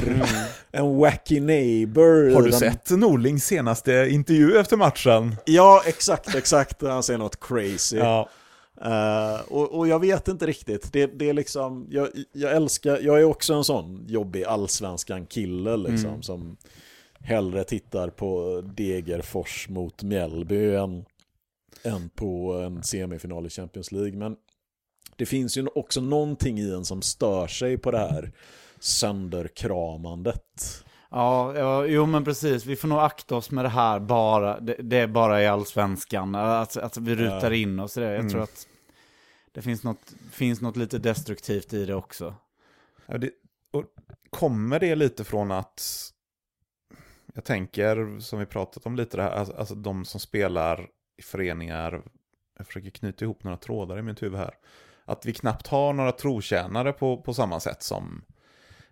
En 0.71 0.97
wacky 0.97 1.39
neighbor. 1.39 2.33
Har 2.33 2.41
du 2.41 2.49
den- 2.49 2.59
sett 2.59 2.89
Norlings 2.89 3.45
senaste 3.45 4.07
intervju 4.11 4.57
efter 4.57 4.77
matchen? 4.77 5.35
Ja, 5.45 5.81
exakt, 5.85 6.35
exakt. 6.35 6.81
Han 6.81 7.03
säger 7.03 7.17
något 7.17 7.39
crazy. 7.39 7.97
Eh, 7.97 8.25
och, 9.47 9.77
och 9.77 9.87
jag 9.87 9.99
vet 9.99 10.27
inte 10.27 10.45
riktigt. 10.45 10.93
Det, 10.93 11.05
det 11.19 11.29
är 11.29 11.33
liksom, 11.33 11.87
jag, 11.89 12.07
jag 12.33 12.51
älskar, 12.55 12.99
jag 13.01 13.19
är 13.19 13.23
också 13.23 13.53
en 13.53 13.63
sån 13.63 14.05
jobbig 14.07 14.43
allsvenskan-kille 14.43 15.77
liksom. 15.77 16.21
Som 16.23 16.57
hellre 17.25 17.63
tittar 17.63 18.09
på 18.09 18.61
Degerfors 18.61 19.69
mot 19.69 20.03
Mjällby 20.03 20.75
än, 20.75 21.05
än 21.83 22.09
på 22.09 22.53
en 22.53 22.83
semifinal 22.83 23.45
i 23.45 23.49
Champions 23.49 23.91
League. 23.91 24.17
Men 24.17 24.35
det 25.15 25.25
finns 25.25 25.57
ju 25.57 25.67
också 25.75 26.01
någonting 26.01 26.59
i 26.59 26.71
en 26.71 26.85
som 26.85 27.01
stör 27.01 27.47
sig 27.47 27.77
på 27.77 27.91
det 27.91 27.97
här 27.97 28.31
sönderkramandet. 28.79 30.83
Ja, 31.09 31.57
ja, 31.57 31.85
jo 31.85 32.05
men 32.05 32.23
precis. 32.23 32.65
Vi 32.65 32.75
får 32.75 32.87
nog 32.87 32.99
akta 32.99 33.35
oss 33.35 33.51
med 33.51 33.65
det 33.65 33.69
här 33.69 33.99
bara. 33.99 34.59
Det, 34.59 34.73
det 34.73 34.97
är 34.97 35.07
bara 35.07 35.43
i 35.43 35.47
allsvenskan. 35.47 36.35
Att, 36.35 36.77
att 36.77 36.97
vi 36.97 37.15
rutar 37.15 37.51
in 37.51 37.79
oss 37.79 37.97
i 37.97 38.01
det. 38.01 38.15
Jag 38.15 38.29
tror 38.29 38.43
att 38.43 38.67
det 39.51 39.61
finns 39.61 39.83
något, 39.83 40.13
finns 40.31 40.61
något 40.61 40.77
lite 40.77 40.97
destruktivt 40.97 41.73
i 41.73 41.85
det 41.85 41.95
också. 41.95 42.35
Ja, 43.05 43.17
det, 43.17 43.31
och 43.71 43.83
kommer 44.29 44.79
det 44.79 44.95
lite 44.95 45.23
från 45.23 45.51
att, 45.51 46.11
jag 47.35 47.43
tänker, 47.43 48.19
som 48.19 48.39
vi 48.39 48.45
pratat 48.45 48.85
om 48.85 48.95
lite, 48.95 49.17
det 49.17 49.23
här, 49.23 49.31
alltså, 49.31 49.55
alltså 49.55 49.75
de 49.75 50.05
som 50.05 50.19
spelar 50.19 50.87
i 51.17 51.21
föreningar, 51.21 52.01
jag 52.57 52.67
försöker 52.67 52.89
knyta 52.89 53.25
ihop 53.25 53.43
några 53.43 53.57
trådar 53.57 53.99
i 53.99 54.01
mitt 54.01 54.23
huvud 54.23 54.39
här, 54.39 54.53
att 55.05 55.25
vi 55.25 55.33
knappt 55.33 55.67
har 55.67 55.93
några 55.93 56.11
trotjänare 56.11 56.93
på, 56.93 57.21
på 57.21 57.33
samma 57.33 57.59
sätt 57.59 57.83
som 57.83 58.25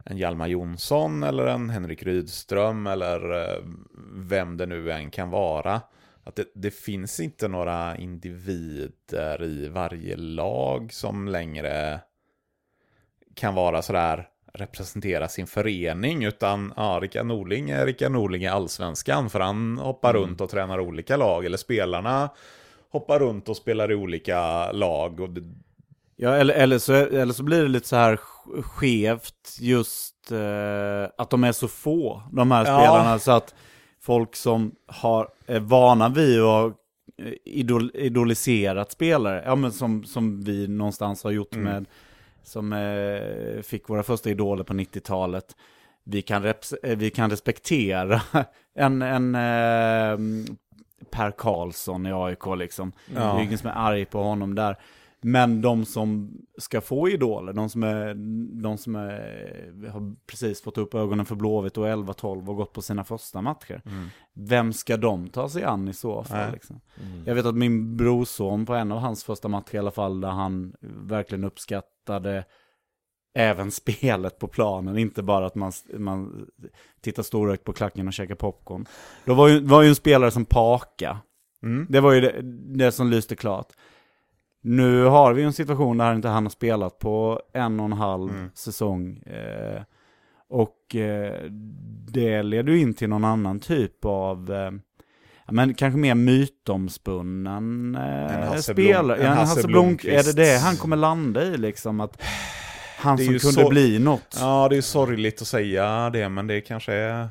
en 0.06 0.18
Hjalmar 0.18 0.48
Jonsson 0.48 1.24
eller 1.24 1.46
en 1.46 1.70
Henrik 1.70 2.04
Rydström 2.04 2.88
eller 2.88 3.42
eh, 3.42 3.64
vem 4.14 4.58
det 4.58 4.66
nu 4.66 4.92
än 4.92 5.12
kan 5.12 5.30
vara. 5.30 5.82
Att 6.24 6.36
det, 6.36 6.52
det 6.56 6.72
finns 6.72 7.20
inte 7.20 7.48
några 7.48 7.98
individer 7.98 9.44
i 9.44 9.68
varje 9.68 10.16
lag 10.16 10.94
som 10.94 11.28
längre 11.28 12.02
kan 13.36 13.56
vara 13.56 13.82
sådär 13.82 14.30
representera 14.54 15.28
sin 15.28 15.48
förening 15.48 16.24
utan 16.24 16.74
ja, 16.76 17.00
Rickard 17.02 17.26
Norling 17.26 17.70
är 17.70 17.86
Rickard 17.86 18.12
Norling 18.12 18.44
i 18.44 18.48
allsvenskan 18.48 19.30
för 19.30 19.40
han 19.40 19.78
hoppar 19.78 20.14
runt 20.14 20.42
och 20.42 20.50
tränar 20.50 20.80
olika 20.80 21.18
lag 21.18 21.46
eller 21.46 21.58
spelarna 21.58 22.30
hoppar 22.92 23.20
runt 23.20 23.50
och 23.50 23.58
spelar 23.58 23.92
i 23.92 23.96
olika 23.96 24.72
lag 24.72 25.20
och 25.20 25.30
Ja, 26.16 26.30
eller, 26.36 26.54
eller, 26.54 26.78
så, 26.80 26.94
eller 26.94 27.34
så 27.34 27.44
blir 27.44 27.62
det 27.62 27.68
lite 27.68 27.88
så 27.88 27.96
här 27.96 28.16
sk- 28.16 28.62
skevt 28.62 29.58
just 29.60 30.32
eh, 30.32 31.10
att 31.18 31.30
de 31.30 31.44
är 31.44 31.52
så 31.52 31.68
få, 31.68 32.22
de 32.32 32.52
här 32.52 32.66
Ja. 32.66 32.80
spelarna. 32.80 33.20
Så 33.20 33.32
att 33.32 33.56
folk 34.02 34.36
som 34.36 34.76
har, 34.88 35.28
är 35.48 35.60
vana 35.60 36.10
vid 36.10 36.42
att 36.42 36.74
eh, 37.22 37.34
idol, 37.46 37.92
idoliserat 37.94 38.92
spelare, 38.92 39.44
ja 39.46 39.56
men 39.56 39.72
som, 39.72 40.04
som 40.04 40.42
vi 40.42 40.68
någonstans 40.68 41.24
har 41.24 41.32
gjort 41.32 41.56
med, 41.56 41.86
som 42.44 42.74
eh, 42.74 43.62
fick 43.62 43.90
våra 43.90 44.04
första 44.04 44.30
idoler 44.30 44.64
på 44.64 44.74
90-talet. 44.74 45.56
Vi 46.04 46.22
kan, 46.22 46.44
reps, 46.44 46.74
eh, 46.74 46.98
vi 46.98 47.10
kan 47.10 47.30
respektera 47.30 48.22
en, 48.76 49.02
en 49.02 49.36
eh, 49.36 50.46
Per 51.12 51.32
Karlsson 51.32 52.06
i 52.06 52.14
AIK 52.14 52.46
liksom. 52.58 52.92
Ja. 53.16 53.20
Det 53.20 53.42
är 53.42 53.44
ingen 53.44 53.58
som 53.58 53.70
är 53.70 53.74
arg 53.76 54.06
på 54.06 54.24
honom 54.24 54.56
där. 54.56 54.78
Men 55.26 55.62
de 55.62 55.86
som 55.86 56.38
ska 56.58 56.82
få 56.82 57.10
idoler, 57.10 57.54
de 57.54 57.70
som, 57.70 57.84
är, 57.84 58.14
de 58.62 58.78
som 58.78 58.96
är, 58.96 59.90
har 59.90 60.16
precis 60.28 60.62
fått 60.62 60.78
upp 60.78 60.96
ögonen 60.96 61.26
för 61.26 61.36
Blåvitt 61.36 61.78
och 61.78 61.88
11-12 61.88 62.50
och 62.50 62.56
gått 62.56 62.74
på 62.74 62.82
sina 62.82 63.04
första 63.04 63.42
matcher. 63.42 63.82
Vem 64.34 64.74
ska 64.74 64.98
de 64.98 65.28
ta 65.28 65.50
sig 65.50 65.64
an 65.64 65.88
i 65.88 65.94
så 65.94 66.24
fall? 66.24 66.52
Liksom? 66.52 66.82
Jag 67.26 67.36
vet 67.36 67.46
att 67.46 67.56
min 67.56 67.98
brorson 67.98 68.66
på 68.66 68.74
en 68.76 68.92
av 68.92 69.00
hans 69.00 69.24
första 69.24 69.48
matcher 69.48 69.76
i 69.76 69.78
alla 69.78 69.92
fall, 69.92 70.22
där 70.22 70.30
han 70.30 70.76
verkligen 70.82 71.44
uppskattade 72.04 72.46
även 73.36 73.72
spelet 73.82 74.40
på 74.40 74.48
planen, 74.48 74.98
inte 74.98 75.24
bara 75.24 75.46
att 75.46 75.56
man, 75.56 75.72
man 75.98 76.48
tittar 77.02 77.24
storögt 77.24 77.64
på 77.64 77.74
klacken 77.74 78.08
och 78.08 78.14
käkar 78.14 78.36
popcorn. 78.36 78.86
Då 79.26 79.34
var 79.34 79.48
ju, 79.48 79.60
var 79.60 79.82
ju 79.82 79.90
en 79.90 79.96
spelare 79.96 80.32
som 80.32 80.46
Paka. 80.46 81.18
Mm. 81.64 81.88
Det 81.90 82.02
var 82.02 82.14
ju 82.14 82.22
det, 82.22 82.42
det 82.78 82.92
som 82.92 83.10
lyste 83.10 83.36
klart. 83.36 83.68
Nu 84.62 85.04
har 85.06 85.34
vi 85.34 85.44
en 85.44 85.54
situation 85.54 85.98
där 85.98 86.16
inte 86.16 86.28
han 86.28 86.46
har 86.46 86.50
spelat 86.50 87.00
på 87.00 87.42
en 87.54 87.80
och 87.80 87.86
en 87.86 87.94
halv 87.94 88.30
Mm. 88.32 88.50
säsong. 88.54 89.18
Eh, 89.18 89.82
och 90.50 90.96
eh, 90.96 91.44
det 92.14 92.44
leder 92.44 92.72
ju 92.74 92.80
in 92.80 92.94
till 92.94 93.10
någon 93.10 93.24
annan 93.26 93.60
typ 93.60 94.06
av, 94.06 94.52
eh, 94.52 94.72
men 95.52 95.74
kanske 95.74 95.98
mer 95.98 96.16
mytomspunnen 96.16 97.96
eh, 97.96 98.56
spelare. 98.56 99.18
En 99.18 99.26
en 99.32 99.38
Hasse 99.38 99.56
Hasse 99.56 99.68
Blom, 99.68 99.86
är 99.86 99.90
det 99.90 100.04
Blomqvist. 100.04 100.36
det 100.36 100.58
han 100.58 100.76
kommer 100.78 100.96
landa 100.96 101.44
i 101.44 101.58
liksom? 101.58 102.00
Att 102.02 102.22
han 102.98 103.18
som 103.18 103.26
kunde 103.28 103.40
så- 103.40 103.70
bli 103.70 104.00
något. 104.00 104.38
Ja, 104.40 104.68
det 104.70 104.78
är 104.78 104.82
sorgligt 104.82 105.42
att 105.42 105.48
säga 105.48 106.10
det, 106.10 106.30
men 106.30 106.48
det 106.48 106.62
kanske 106.62 106.94
är... 106.94 107.28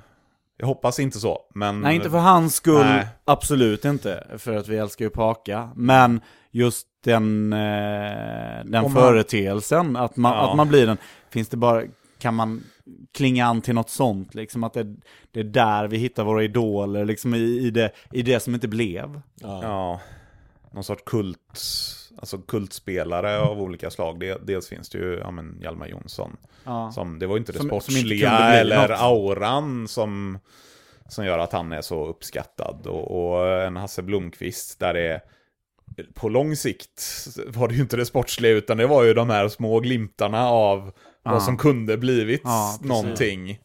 Jag 0.56 0.66
hoppas 0.66 0.98
inte 1.00 1.18
så, 1.18 1.38
men... 1.54 1.80
Nej, 1.80 1.94
inte 1.94 2.10
för 2.10 2.18
hans 2.18 2.54
skull, 2.54 2.84
Nej. 2.86 3.06
absolut 3.24 3.84
inte. 3.84 4.26
För 4.38 4.56
att 4.56 4.68
vi 4.68 4.76
älskar 4.78 5.04
ju 5.04 5.10
Paka. 5.10 5.70
Men 5.76 6.20
just 6.50 6.86
den, 7.04 7.52
eh, 7.52 7.58
den 8.64 8.84
Om 8.84 8.92
företeelsen, 8.92 9.96
att 9.96 10.16
man, 10.16 10.32
Ja. 10.32 10.50
att 10.50 10.56
man 10.56 10.68
blir 10.68 10.86
den. 10.86 10.96
Finns 11.30 11.48
det 11.48 11.56
bara, 11.56 11.82
kan 12.18 12.34
man 12.34 12.62
klinga 13.14 13.46
an 13.46 13.60
till 13.62 13.74
något 13.74 13.90
sånt? 13.90 14.34
Liksom 14.34 14.64
att 14.64 14.72
det, 14.72 14.96
det 15.30 15.40
är 15.40 15.44
där 15.44 15.88
vi 15.88 15.96
hittar 15.96 16.24
våra 16.24 16.44
idoler, 16.44 17.04
liksom 17.04 17.34
i, 17.34 17.38
i, 17.38 17.70
det, 17.70 17.90
i 18.12 18.22
det 18.22 18.40
som 18.40 18.54
inte 18.54 18.68
blev. 18.68 19.20
Ja. 19.40 19.60
Ja, 19.62 20.00
någon 20.72 20.84
sorts 20.84 21.02
kult, 21.06 21.60
alltså 22.18 22.38
kultspelare 22.38 23.40
av 23.40 23.60
olika 23.62 23.90
slag. 23.90 24.20
Det, 24.20 24.46
dels 24.46 24.68
finns 24.68 24.88
det 24.88 24.98
ju, 24.98 25.18
ja 25.18 25.30
men 25.30 25.58
Hjalmar 25.62 25.86
Jonsson. 25.86 26.36
Ja. 26.64 26.92
Som, 26.92 27.18
det 27.18 27.26
var 27.26 27.34
ju 27.34 27.38
inte 27.38 27.52
det 27.52 27.58
Som- 27.58 27.68
som 27.68 27.74
inte 27.76 27.84
sportsliga 27.86 28.28
kunde 28.30 28.50
bli 28.50 28.58
eller 28.60 28.88
något. 28.88 29.00
auran 29.00 29.88
som, 29.88 30.38
som 31.08 31.24
gör 31.24 31.38
att 31.38 31.52
han 31.52 31.72
är 31.72 31.82
så 31.82 32.06
uppskattad. 32.06 32.86
Och, 32.86 33.34
och 33.34 33.48
en 33.62 33.76
Hasse 33.76 34.02
Blomqvist 34.02 34.78
där 34.78 34.94
det 34.94 35.20
på 36.14 36.28
lång 36.28 36.56
sikt 36.56 37.02
var 37.46 37.68
det 37.68 37.74
ju 37.74 37.80
inte 37.80 37.96
det 37.96 38.06
sportsliga 38.06 38.52
utan 38.52 38.76
det 38.76 38.86
var 38.86 39.02
ju 39.04 39.14
de 39.14 39.30
här 39.30 39.48
små 39.48 39.80
glimtarna 39.80 40.46
av 40.48 40.92
Ja. 41.22 41.30
vad 41.30 41.42
som 41.42 41.56
kunde 41.56 41.96
blivit 41.98 42.40
Ja, 42.44 42.78
någonting. 42.82 43.60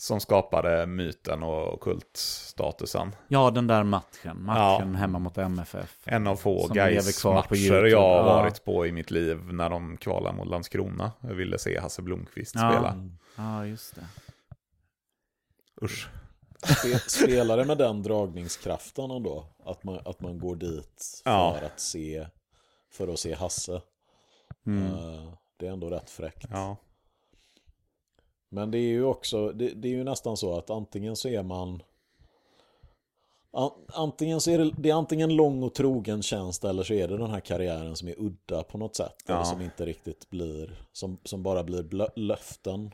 Som 0.00 0.20
skapade 0.20 0.86
myten 0.86 1.42
och 1.42 1.80
kultstatusen. 1.80 3.14
Ja, 3.28 3.50
den 3.50 3.66
där 3.66 3.82
matchen. 3.84 4.44
Matchen 4.44 4.94
hemma 4.94 5.18
mot 5.18 5.38
MFF. 5.38 5.98
En 6.04 6.26
av 6.26 6.36
få 6.36 6.66
Som 6.66 6.76
lever 6.76 6.90
guys 6.90 7.20
kvar 7.22 7.32
på 7.32 7.38
matcher 7.54 7.56
YouTube. 7.60 7.88
jag 7.90 8.00
har 8.00 8.16
Ja. 8.16 8.22
varit 8.42 8.64
på 8.64 8.86
i 8.86 8.92
mitt 8.92 9.10
liv 9.10 9.52
när 9.52 9.70
de 9.70 9.96
kvalade 9.96 10.36
mot 10.36 10.48
Landskrona. 10.48 11.12
Jag 11.20 11.34
ville 11.34 11.58
se 11.58 11.78
Hasse 11.80 12.02
Blomqvist 12.02 12.54
Ja. 12.54 12.70
spela. 12.70 13.08
Ja, 13.36 13.66
just 13.66 13.94
det. 13.94 14.06
Usch. 15.82 16.08
Spe- 16.66 17.08
Spelare 17.08 17.64
med 17.64 17.78
den 17.78 18.02
dragningskraften 18.02 19.10
ändå. 19.10 19.46
Att 19.64 19.84
man, 19.84 20.00
att 20.04 20.20
man 20.20 20.38
går 20.38 20.56
dit 20.56 21.20
för, 21.24 21.30
Ja. 21.30 21.56
att, 21.62 21.80
se, 21.80 22.26
för 22.92 23.08
att 23.08 23.18
se 23.18 23.34
Hasse. 23.34 23.80
Mm. 24.66 24.86
Eh, 24.86 25.32
Det 25.58 25.66
är 25.66 25.70
ändå 25.70 25.90
rätt 25.90 26.10
fräckt. 26.10 26.46
Ja. 26.50 26.76
Men 28.48 28.70
det 28.70 28.78
är 28.78 28.88
ju 28.88 29.04
också, 29.04 29.52
det, 29.52 29.68
det 29.68 29.88
är 29.88 29.92
ju 29.92 30.04
nästan 30.04 30.36
så 30.36 30.58
att 30.58 30.70
antingen 30.70 31.16
så 31.16 31.28
är 31.28 31.42
man 31.42 31.82
an, 33.50 33.70
Antingen 33.86 34.40
så 34.40 34.50
är 34.50 34.58
det, 34.58 34.72
det 34.78 34.90
är 34.90 34.94
antingen 34.94 35.36
lång 35.36 35.62
och 35.62 35.74
trogen 35.74 36.22
tjänst 36.22 36.64
eller 36.64 36.82
så 36.82 36.94
är 36.94 37.08
det 37.08 37.16
den 37.16 37.30
här 37.30 37.40
karriären 37.40 37.96
som 37.96 38.08
är 38.08 38.14
udda 38.18 38.62
på 38.62 38.78
något 38.78 38.96
sätt. 38.96 39.14
Eller 39.26 39.38
Ja. 39.38 39.44
som 39.44 39.60
inte 39.60 39.86
riktigt 39.86 40.30
blir, 40.30 40.78
som, 40.92 41.18
som 41.24 41.42
bara 41.42 41.64
blir 41.64 42.18
löften. 42.18 42.90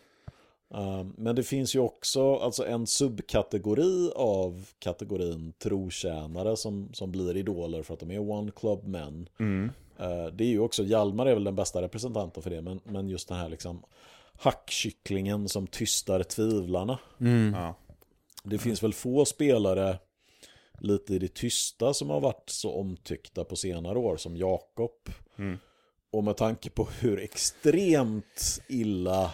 Um, 0.68 1.14
men 1.18 1.36
det 1.36 1.42
finns 1.42 1.74
ju 1.76 1.80
också 1.80 2.36
alltså 2.36 2.66
en 2.66 2.86
subkategori 2.86 4.10
av 4.16 4.68
kategorin 4.78 5.52
trotjänare 5.58 6.56
som, 6.56 6.92
som 6.92 7.12
blir 7.12 7.36
idoler 7.36 7.82
för 7.82 7.94
att 7.94 8.00
de 8.00 8.10
är 8.10 8.30
one 8.30 8.50
club 8.50 8.86
men. 8.86 9.28
Mm. 9.38 9.70
Eh, 9.98 10.26
Det 10.26 10.44
är 10.44 10.48
ju 10.48 10.60
också, 10.60 10.84
Hjalmar 10.84 11.26
är 11.26 11.34
väl 11.34 11.44
den 11.44 11.56
bästa 11.56 11.82
representanten 11.82 12.42
för 12.42 12.50
det, 12.50 12.62
men, 12.62 12.80
men 12.84 13.08
just 13.08 13.28
den 13.28 13.36
här 13.38 13.48
liksom 13.48 13.82
hackkycklingen 14.38 15.48
som 15.48 15.66
tystar 15.66 16.22
tvivlarna. 16.22 16.98
Mm. 17.20 17.54
Ja. 17.54 17.74
Det 18.44 18.58
finns 18.58 18.82
väl 18.82 18.94
få 18.94 19.24
spelare 19.24 19.98
lite 20.80 21.14
i 21.14 21.18
det 21.18 21.34
tysta 21.34 21.94
som 21.94 22.10
har 22.10 22.20
varit 22.20 22.50
så 22.50 22.72
omtyckta 22.74 23.44
på 23.44 23.56
senare 23.56 23.98
år 23.98 24.16
som 24.16 24.36
Jakob. 24.36 24.90
Mm. 25.38 25.58
Och 26.12 26.24
med 26.24 26.36
tanke 26.36 26.70
på 26.70 26.84
hur 27.00 27.18
extremt 27.20 28.60
illa 28.68 29.32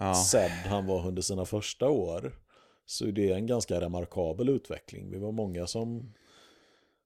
Ja. 0.00 0.14
sedd 0.14 0.50
han 0.50 0.86
var 0.86 1.06
under 1.06 1.22
sina 1.22 1.44
första 1.44 1.88
år 1.88 2.38
så 2.86 3.06
är 3.06 3.12
det 3.12 3.32
en 3.32 3.46
ganska 3.46 3.80
remarkabel 3.80 4.48
utveckling. 4.48 5.10
Vi 5.10 5.18
var 5.18 5.32
många 5.32 5.66
som, 5.66 6.14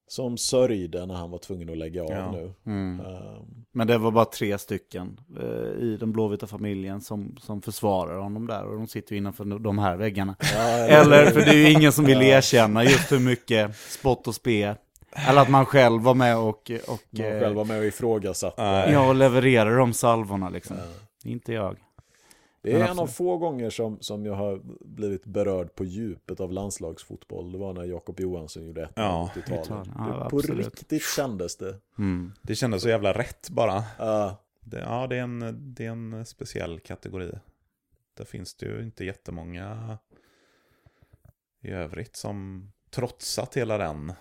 som 0.08 0.38
sörjde 0.38 1.06
när 1.06 1.14
han 1.14 1.30
var 1.30 1.38
tvungen 1.38 1.70
att 1.70 1.78
lägga 1.78 2.02
av 2.02 2.10
Ja. 2.10 2.32
nu. 2.32 2.52
Mm. 2.66 3.00
Ehm, 3.06 3.42
Men 3.72 3.86
det 3.86 3.98
var 3.98 4.10
bara 4.10 4.24
tre 4.24 4.58
stycken 4.58 5.20
eh, 5.40 5.82
i 5.84 5.96
den 6.00 6.12
blåvita 6.12 6.46
familjen 6.46 7.00
som, 7.00 7.36
som 7.40 7.62
försvarar 7.62 8.18
honom 8.18 8.46
där. 8.46 8.64
Och 8.64 8.76
de 8.76 8.86
sitter 8.86 9.12
ju 9.12 9.18
innanför 9.18 9.44
de 9.58 9.78
här 9.78 9.96
väggarna. 9.96 10.36
ja, 10.40 10.58
Eller, 10.88 11.26
för 11.30 11.40
det 11.40 11.50
är 11.50 11.54
ju 11.56 11.70
ingen 11.70 11.92
som 11.92 12.04
vill 12.04 12.22
erkänna 12.22 12.84
just 12.84 13.12
hur 13.12 13.18
mycket 13.20 13.76
spott 13.76 14.26
och 14.28 14.34
spe. 14.34 14.76
Eller 15.28 15.42
att 15.42 15.50
man 15.50 15.66
själv 15.66 16.02
var 16.02 16.14
med 16.14 16.36
och, 16.38 16.70
och, 16.88 17.00
Man 17.10 17.22
själv 17.40 17.56
var 17.56 17.64
med 17.64 17.78
och 17.78 17.84
ifrågasatte. 17.84 18.62
Ja, 18.92 19.08
och 19.08 19.14
levererar 19.14 19.76
de 19.78 19.92
salvorna 19.92 20.48
liksom. 20.48 20.76
Inte 21.24 21.52
jag. 21.52 21.76
Det 22.62 22.72
är 22.72 22.88
en 22.88 22.98
av 22.98 23.06
få 23.06 23.36
gånger 23.38 23.70
som, 23.70 24.00
som 24.00 24.26
jag 24.26 24.34
har 24.34 24.60
blivit 24.84 25.24
berörd 25.24 25.74
på 25.74 25.84
djupet 25.84 26.40
av 26.40 26.52
landslagsfotboll. 26.52 27.52
Det 27.52 27.58
var 27.58 27.72
när 27.72 27.84
Jakob 27.84 28.20
Johansson 28.20 28.66
gjorde 28.66 28.82
ett 28.82 28.92
Ja, 28.94 29.30
i 29.36 29.38
Italien. 29.38 29.92
Ja, 29.98 30.28
på 30.30 30.38
riktigt 30.38 31.02
kändes 31.16 31.56
det. 31.56 31.76
Mm. 31.98 32.32
Det 32.42 32.54
kändes 32.54 32.82
så 32.82 32.88
jävla 32.88 33.12
rätt 33.12 33.50
bara. 33.50 33.82
Ja, 33.98 34.36
Det, 34.60 34.78
ja, 34.78 35.06
det 35.06 35.16
är, 35.16 35.22
en, 35.22 35.74
det 35.74 35.86
är 35.86 35.90
en 35.90 36.26
speciell 36.26 36.80
kategori. 36.80 37.32
Där 38.14 38.24
finns 38.24 38.54
det 38.54 38.66
ju 38.66 38.82
inte 38.82 39.04
jättemånga 39.04 39.98
i 41.60 41.70
övrigt 41.70 42.16
som 42.16 42.68
trotsat 42.90 43.56
hela 43.56 43.78
den, 43.78 44.12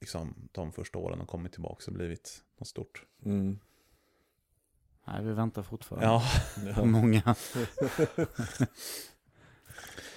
liksom 0.00 0.48
de 0.52 0.72
första 0.72 0.98
åren 0.98 1.20
och 1.20 1.28
kommit 1.28 1.52
tillbaka 1.52 1.84
och 1.86 1.92
blivit 1.92 2.44
något 2.58 2.68
stort. 2.68 3.06
mm. 3.24 3.58
Nej, 5.12 5.22
vi 5.24 5.32
väntar 5.32 5.62
fortfarande. 5.62 6.06
Ja, 6.06 6.22
På 6.74 6.84
många. 6.84 7.22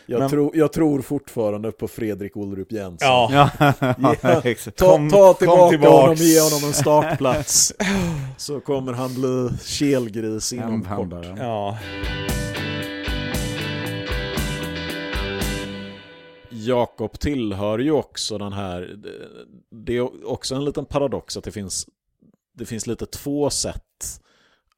jag, 0.05 0.19
Men- 0.19 0.29
tror, 0.29 0.57
jag 0.57 0.73
tror 0.73 1.01
fortfarande 1.01 1.71
på 1.71 1.87
Fredrik 1.87 2.37
Olrup 2.37 2.71
Jensen. 2.71 3.07
ja, 3.07 3.29
Ja. 3.31 3.49
Ta, 4.75 5.09
ta 5.09 5.33
tillbaka 5.33 5.69
tillbaks. 5.69 5.81
honom, 6.01 6.15
ge 6.15 6.39
honom 6.41 6.63
en 6.67 6.73
startplats. 6.73 7.73
så 8.37 8.59
kommer 8.59 8.93
han 8.93 9.13
bli 9.13 9.49
kelgris 9.63 10.53
inom 10.53 10.83
kort. 10.83 11.25
Ja. 11.37 11.77
Jakob 16.49 17.19
tillhör 17.19 17.79
ju 17.79 17.91
också 17.91 18.37
den 18.37 18.53
här, 18.53 18.95
det 19.85 19.97
är 19.97 20.27
också 20.27 20.55
en 20.55 20.65
liten 20.65 20.85
paradox 20.85 21.37
att 21.37 21.43
det 21.43 21.51
finns, 21.51 21.87
det 22.57 22.65
finns 22.65 22.87
lite 22.87 23.05
två 23.05 23.49
sätt 23.49 24.21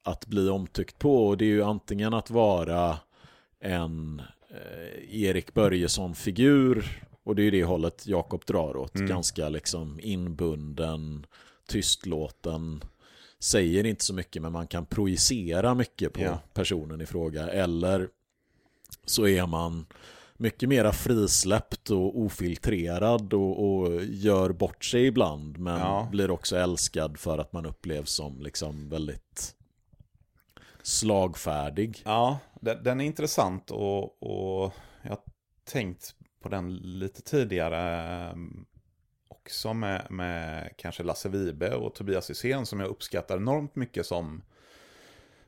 att 0.06 0.26
bli 0.28 0.50
omtyckt 0.50 1.00
på 1.00 1.28
och 1.28 1.38
det 1.38 1.46
är 1.46 1.50
ju 1.50 1.64
antingen 1.64 2.14
att 2.14 2.30
vara 2.30 2.98
en 3.60 4.22
eh, 4.50 5.22
Erik 5.22 5.54
Börjesson-figur 5.54 7.02
och 7.24 7.36
det 7.36 7.42
är 7.42 7.44
ju 7.44 7.52
det 7.52 7.64
hållet 7.64 8.08
Jakob 8.08 8.46
drar 8.46 8.78
åt, 8.78 8.96
Mm. 8.96 9.08
ganska 9.08 9.50
liksom 9.50 10.00
inbunden, 10.04 11.26
tystlåten, 11.68 12.84
säger 13.40 13.86
inte 13.86 14.04
så 14.04 14.14
mycket 14.14 14.42
men 14.42 14.52
man 14.52 14.68
kan 14.68 14.86
projicera 14.86 15.74
mycket 15.74 16.14
på 16.14 16.22
Ja. 16.22 16.40
personen 16.54 17.02
i 17.02 17.06
fråga 17.06 17.48
eller 17.50 18.08
så 19.06 19.28
är 19.28 19.46
man 19.48 19.86
mycket 20.38 20.70
mera 20.70 20.92
frisläppt 20.92 21.90
och 21.92 22.20
ofiltrerad 22.20 23.34
och, 23.34 23.66
och 23.86 24.04
gör 24.06 24.50
bort 24.52 24.86
sig 24.86 25.06
ibland 25.06 25.58
men 25.58 25.80
Ja. 25.80 26.08
blir 26.12 26.32
också 26.32 26.58
älskad 26.58 27.20
för 27.20 27.38
att 27.38 27.54
man 27.54 27.66
upplevs 27.66 28.10
som 28.12 28.42
liksom 28.42 28.90
väldigt 28.90 29.56
slagfärdig. 30.86 32.02
Ja, 32.06 32.40
den, 32.62 32.84
den 32.84 33.02
är 33.02 33.06
intressant 33.06 33.72
och, 33.72 34.24
och 34.24 34.74
jag 35.02 35.10
har 35.10 35.20
tänkt 35.64 36.16
på 36.42 36.50
den 36.50 36.76
lite 36.76 37.22
tidigare 37.22 38.02
ehm, 38.32 38.66
också 39.28 39.74
med, 39.74 40.08
med 40.10 40.74
kanske 40.78 41.04
Lasse 41.04 41.30
Vibe 41.30 41.76
och 41.76 41.96
Tobias 41.96 42.30
Hysén 42.30 42.66
som 42.66 42.80
jag 42.80 42.90
uppskattar 42.90 43.38
enormt 43.38 43.76
mycket 43.76 44.06
som 44.06 44.44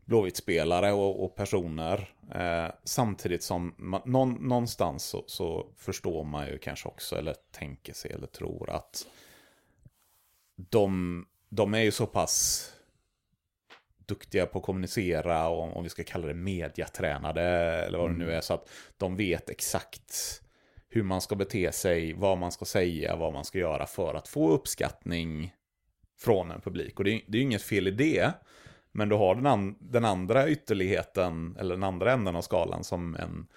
Blåvitt-spelare 0.05 0.91
och, 0.91 1.23
och 1.23 1.35
personer. 1.35 2.13
Eh, 2.31 2.71
samtidigt 2.83 3.43
som 3.43 3.75
man, 3.77 4.01
någon, 4.05 4.33
någonstans 4.33 5.03
så, 5.03 5.23
så 5.27 5.67
förstår 5.77 6.23
man 6.23 6.47
ju 6.47 6.57
kanske 6.57 6.87
också, 6.87 7.15
eller 7.15 7.35
tänker 7.51 7.93
sig 7.93 8.11
eller 8.11 8.27
tror 8.27 8.69
att 8.69 9.07
de, 10.55 11.25
de 11.49 11.73
är 11.73 11.81
ju 11.81 11.91
så 11.91 12.05
pass 12.05 12.71
duktiga 14.07 14.45
på 14.45 14.59
att 14.59 14.65
kommunicera 14.65 15.47
och 15.47 15.77
om 15.77 15.83
vi 15.83 15.89
ska 15.89 16.03
kalla 16.03 16.27
det 16.27 16.33
mediatränade 16.33 17.41
eller 17.85 17.97
vad 17.97 18.11
det 18.11 18.17
nu 18.17 18.31
är. 18.31 18.41
Så 18.41 18.53
att 18.53 18.69
de 18.97 19.15
vet 19.15 19.49
exakt 19.49 20.41
hur 20.89 21.03
man 21.03 21.21
ska 21.21 21.35
bete 21.35 21.71
sig, 21.71 22.13
vad 22.13 22.37
man 22.37 22.51
ska 22.51 22.65
säga, 22.65 23.15
vad 23.15 23.33
man 23.33 23.45
ska 23.45 23.59
göra 23.59 23.85
för 23.85 24.13
att 24.13 24.27
få 24.27 24.49
uppskattning 24.49 25.53
från 26.19 26.51
en 26.51 26.61
publik. 26.61 26.99
Och 26.99 27.03
det 27.03 27.11
är, 27.11 27.21
det 27.27 27.37
är 27.37 27.39
ju 27.39 27.45
inget 27.45 27.61
fel 27.61 27.87
i 27.87 27.91
det. 27.91 28.33
Men 28.91 29.09
du 29.09 29.15
har 29.15 29.35
den, 29.35 29.45
an, 29.45 29.75
den 29.79 30.05
andra 30.05 30.49
ytterligheten, 30.49 31.57
eller 31.59 31.75
den 31.75 31.83
andra 31.83 32.11
änden 32.11 32.35
av 32.35 32.41
skalan 32.41 32.83
som 32.83 33.15
en 33.15 33.47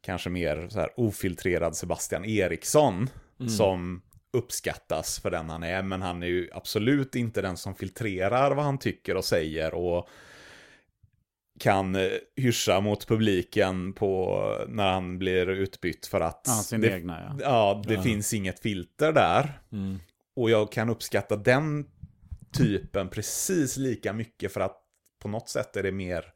kanske 0.00 0.30
mer 0.30 0.68
så 0.68 0.80
här 0.80 0.90
ofiltrerad 0.96 1.76
Sebastian 1.76 2.24
Eriksson. 2.24 3.10
Som 3.48 4.02
uppskattas 4.32 5.20
för 5.20 5.30
den 5.30 5.50
han 5.50 5.62
är, 5.62 5.82
men 5.82 6.02
han 6.02 6.22
är 6.22 6.26
ju 6.26 6.48
absolut 6.52 7.14
inte 7.14 7.42
den 7.42 7.56
som 7.56 7.74
filtrerar 7.74 8.54
vad 8.54 8.64
han 8.64 8.78
tycker 8.78 9.16
och 9.16 9.24
säger 9.24 9.74
och 9.74 10.08
kan 11.60 11.96
eh, 11.96 12.10
hyscha 12.36 12.80
mot 12.80 13.06
publiken 13.08 13.92
på 13.92 14.40
när 14.68 14.92
han 14.92 15.18
blir 15.18 15.50
utbytt 15.50 16.06
för 16.06 16.20
att 16.20 16.44
Ja, 16.46 16.52
sin 16.52 16.80
det, 16.80 16.92
egna 16.92 17.20
ja. 17.20 17.44
ja, 17.44 17.82
det 17.86 17.94
Ja. 17.94 18.02
finns 18.02 18.34
inget 18.34 18.60
filter 18.60 19.12
där. 19.12 19.60
Mm. 19.72 19.98
Och 20.36 20.50
jag 20.50 20.72
kan 20.72 20.90
uppskatta 20.90 21.36
den 21.36 21.86
typen 22.52 23.08
precis 23.08 23.76
lika 23.76 24.12
mycket 24.12 24.52
för 24.52 24.60
att 24.60 24.76
på 25.22 25.28
något 25.28 25.48
sätt 25.48 25.76
är 25.76 25.82
det 25.82 25.92
mer... 25.92 26.32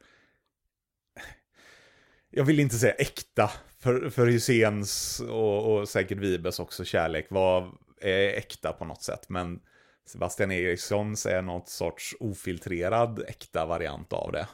Jag 2.29 2.43
vill 2.45 2.59
inte 2.59 2.75
säga 2.75 2.93
äkta, 2.93 3.51
för, 3.79 4.09
för 4.09 4.27
Hyséns 4.27 5.19
och, 5.19 5.75
och 5.79 5.89
säkert 5.89 6.17
Vibes 6.17 6.59
också 6.59 6.85
kärlek 6.85 7.27
var 7.29 7.71
är 8.01 8.27
äkta 8.27 8.73
på 8.73 8.85
något 8.85 9.03
sätt. 9.03 9.29
Men 9.29 9.59
Sebastian 10.07 10.51
Erikssons 10.51 11.25
är 11.25 11.41
något 11.41 11.69
sorts 11.69 12.15
ofiltrerad 12.19 13.23
äkta 13.27 13.65
variant 13.65 14.13
av 14.13 14.31
det. 14.31 14.47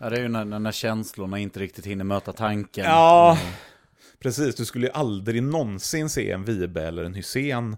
Ja, 0.00 0.10
det 0.10 0.16
är 0.16 0.20
ju 0.20 0.28
när, 0.28 0.44
när 0.44 0.72
känslorna 0.72 1.38
inte 1.38 1.60
riktigt 1.60 1.86
hinner 1.86 2.04
möta 2.04 2.32
tanken. 2.32 2.84
Ja, 2.84 3.38
precis. 4.18 4.54
Du 4.54 4.64
skulle 4.64 4.86
ju 4.86 4.92
aldrig 4.92 5.42
någonsin 5.42 6.08
se 6.08 6.30
en 6.30 6.44
Vibe 6.44 6.82
eller 6.82 7.04
en 7.04 7.14
Hussein 7.14 7.76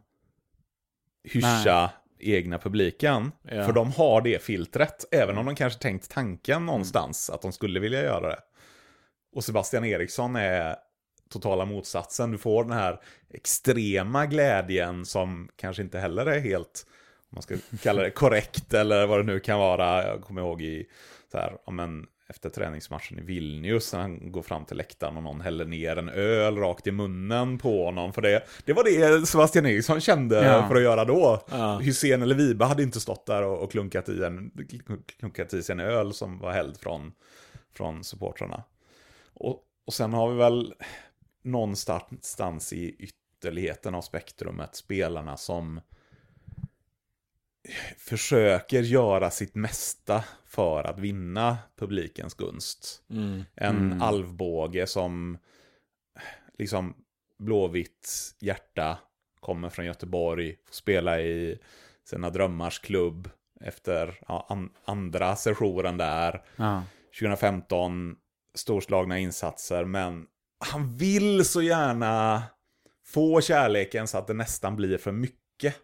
hyscha 1.25 1.91
egna 2.19 2.59
publiken. 2.59 3.33
Ja. 3.43 3.67
För 3.67 3.73
de 3.73 3.93
har 3.93 4.21
det 4.21 4.43
filtret, 4.43 5.05
även 5.11 5.39
om 5.39 5.47
de 5.47 5.55
kanske 5.55 5.83
tänkt 5.83 6.11
tanken 6.11 6.67
någonstans 6.67 7.31
att 7.31 7.43
de 7.43 7.53
skulle 7.53 7.81
vilja 7.81 8.03
göra 8.03 8.29
det. 8.29 8.41
Och 9.33 9.45
Sebastian 9.45 9.85
Eriksson 9.85 10.37
är 10.37 10.77
totala 11.31 11.65
motsatsen. 11.65 12.31
Du 12.31 12.39
får 12.39 12.65
den 12.65 12.73
här 12.73 13.01
extrema 13.35 14.27
glädjen 14.27 15.05
som 15.05 15.49
kanske 15.57 15.83
inte 15.83 15.99
heller 15.99 16.27
är 16.27 16.41
helt, 16.41 16.87
om 17.19 17.29
man 17.31 17.43
ska 17.43 17.57
kalla 17.83 18.03
det 18.03 18.11
korrekt 18.11 18.75
eller 18.75 19.07
vad 19.07 19.19
det 19.19 19.23
nu 19.25 19.41
kan 19.41 19.59
vara. 19.59 20.07
Jag 20.07 20.23
kommer 20.23 20.41
ihåg 20.41 20.63
i, 20.63 20.87
så 21.33 21.39
här, 21.39 21.57
ja, 21.67 21.73
men, 21.73 22.07
efter 22.29 22.51
träningsmatchen 22.51 23.19
i 23.19 23.23
Vilnius 23.23 23.93
när 23.93 24.01
han 24.01 24.33
går 24.33 24.43
fram 24.43 24.65
till 24.65 24.77
läktaren 24.77 25.17
och 25.17 25.23
någon 25.23 25.41
häller 25.41 25.65
ner 25.65 25.97
en 25.97 26.09
öl 26.09 26.57
rakt 26.57 26.87
i 26.87 26.91
munnen 26.93 27.59
på 27.59 27.85
honom. 27.85 28.13
För 28.13 28.23
det, 28.23 28.43
det 28.65 28.73
var 28.73 28.85
det 28.85 29.27
Sebastian 29.27 29.67
Eriksson 29.67 30.01
kände 30.01 30.45
Ja. 30.45 30.69
för 30.69 30.77
att 30.77 30.83
göra 30.83 31.05
då. 31.05 31.41
Ja. 31.51 31.79
Hysén 31.79 32.23
eller 32.23 32.35
Vibe 32.35 32.65
hade 32.65 32.83
inte 32.83 33.01
stått 33.01 33.27
där 33.27 33.43
och, 33.43 33.63
och 33.63 33.71
klunkat, 33.71 34.09
i 34.09 34.25
en, 34.25 34.51
klunkat 35.19 35.55
i 35.55 35.63
sig 35.63 35.73
en 35.73 35.81
öl 35.81 36.13
som 36.13 36.39
var 36.39 36.53
hälld 36.53 36.77
från, 36.81 37.13
från 37.77 38.05
supportrarna. 38.05 38.63
Och, 39.35 39.63
och 39.87 39.95
sen 39.95 40.13
har 40.13 40.31
vi 40.31 40.37
väl 40.37 40.75
någonstans 41.43 42.73
i 42.73 42.97
ytterligheten 42.99 43.95
av 43.95 44.03
spektrumet 44.03 44.75
spelarna 44.75 45.37
som 45.37 45.81
försöker 47.99 48.83
göra 48.83 49.31
sitt 49.31 49.55
mesta 49.55 50.25
för 50.47 50.85
att 50.85 50.99
vinna 50.99 51.59
publikens 51.77 52.35
gunst. 52.35 53.03
Mm. 53.11 53.45
En 53.55 53.77
Mm. 53.77 54.03
alvbåge 54.03 54.87
som 54.87 55.39
liksom 56.59 56.95
blåvitt 57.39 58.35
hjärta 58.41 58.99
kommer 59.41 59.69
från 59.69 59.87
Göteborg, 59.87 60.57
får 60.67 60.75
spela 60.75 61.21
i 61.21 61.59
sina 62.05 62.31
drömmars 62.31 62.79
klubb 62.79 63.31
efter 63.61 64.19
ja, 64.29 64.47
an, 64.49 64.71
andra 64.85 65.37
sessionen 65.37 65.97
där. 65.97 66.43
Ja. 66.57 66.83
2015, 67.21 68.17
storslagna 68.55 69.19
insatser, 69.19 69.85
men 69.85 70.27
han 70.61 70.97
vill 70.97 71.45
så 71.45 71.63
gärna 71.63 72.43
få 73.07 73.41
kärleken 73.41 74.09
så 74.09 74.19
att 74.19 74.27
det 74.27 74.35
nästan 74.35 74.77
blir 74.77 74.99
för 74.99 75.13
mycket 75.13 75.75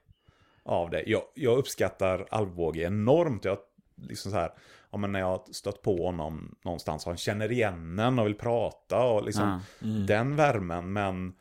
av 0.64 0.90
det. 0.90 1.02
Jag, 1.06 1.22
jag 1.34 1.58
uppskattar 1.58 2.26
Alvbåge 2.30 2.82
enormt. 2.82 3.44
Jag, 3.44 3.58
liksom 3.96 4.32
så 4.32 4.38
här, 4.38 4.52
ja, 4.90 4.98
men 4.98 5.12
när 5.12 5.20
jag 5.20 5.26
har 5.26 5.42
stött 5.52 5.82
på 5.82 6.04
honom 6.06 6.54
någonstans 6.64 7.06
och 7.06 7.10
han 7.10 7.16
känner 7.16 7.52
igen 7.52 7.98
en 7.98 8.18
och 8.18 8.26
vill 8.26 8.34
prata 8.34 9.02
och 9.02 9.24
liksom 9.24 9.60
Ja. 9.80 9.86
den 9.88 10.36
värmen. 10.36 10.92
Men 10.92 11.34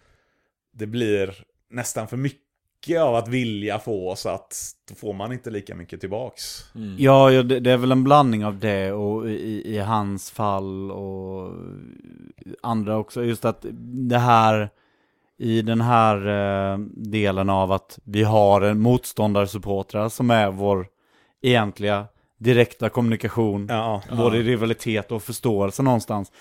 det 0.72 0.88
blir 0.88 1.46
nästan 1.70 2.08
för 2.08 2.18
mycket 2.18 2.45
av 2.94 3.16
att 3.16 3.28
vilja 3.28 3.80
få 3.80 4.16
så 4.16 4.30
att 4.30 4.72
då 4.90 4.96
får 4.96 5.14
man 5.14 5.32
inte 5.32 5.50
lika 5.50 5.76
mycket 5.76 6.00
tillbaks. 6.00 6.66
Ja, 6.98 7.32
ja 7.32 7.44
det, 7.44 7.60
det 7.60 7.72
är 7.72 7.78
väl 7.78 7.92
en 7.92 8.04
blandning 8.04 8.46
av 8.46 8.60
det 8.60 8.92
och 8.92 9.30
i, 9.30 9.76
i 9.76 9.78
hans 9.78 10.32
fall 10.32 10.92
och 10.92 11.52
andra 12.64 12.98
också. 12.98 13.24
Just 13.24 13.46
att 13.46 13.66
det 14.10 14.18
här, 14.18 14.70
i 15.38 15.62
den 15.62 15.82
här 15.82 16.28
eh, 16.28 16.78
delen 16.96 17.50
av 17.50 17.72
att 17.72 18.00
vi 18.04 18.24
har 18.24 18.62
en 18.62 18.80
motståndarsupportrar 18.80 20.10
som 20.10 20.32
är 20.32 20.52
vår 20.52 20.88
egentliga 21.42 22.06
direkta 22.38 22.90
kommunikation, 22.90 23.68
Ja, 23.70 24.02
både 24.18 24.38
i 24.38 24.44
rivalitet 24.44 25.12
och 25.12 25.24
förståelse 25.24 25.84
någonstans. 25.84 26.32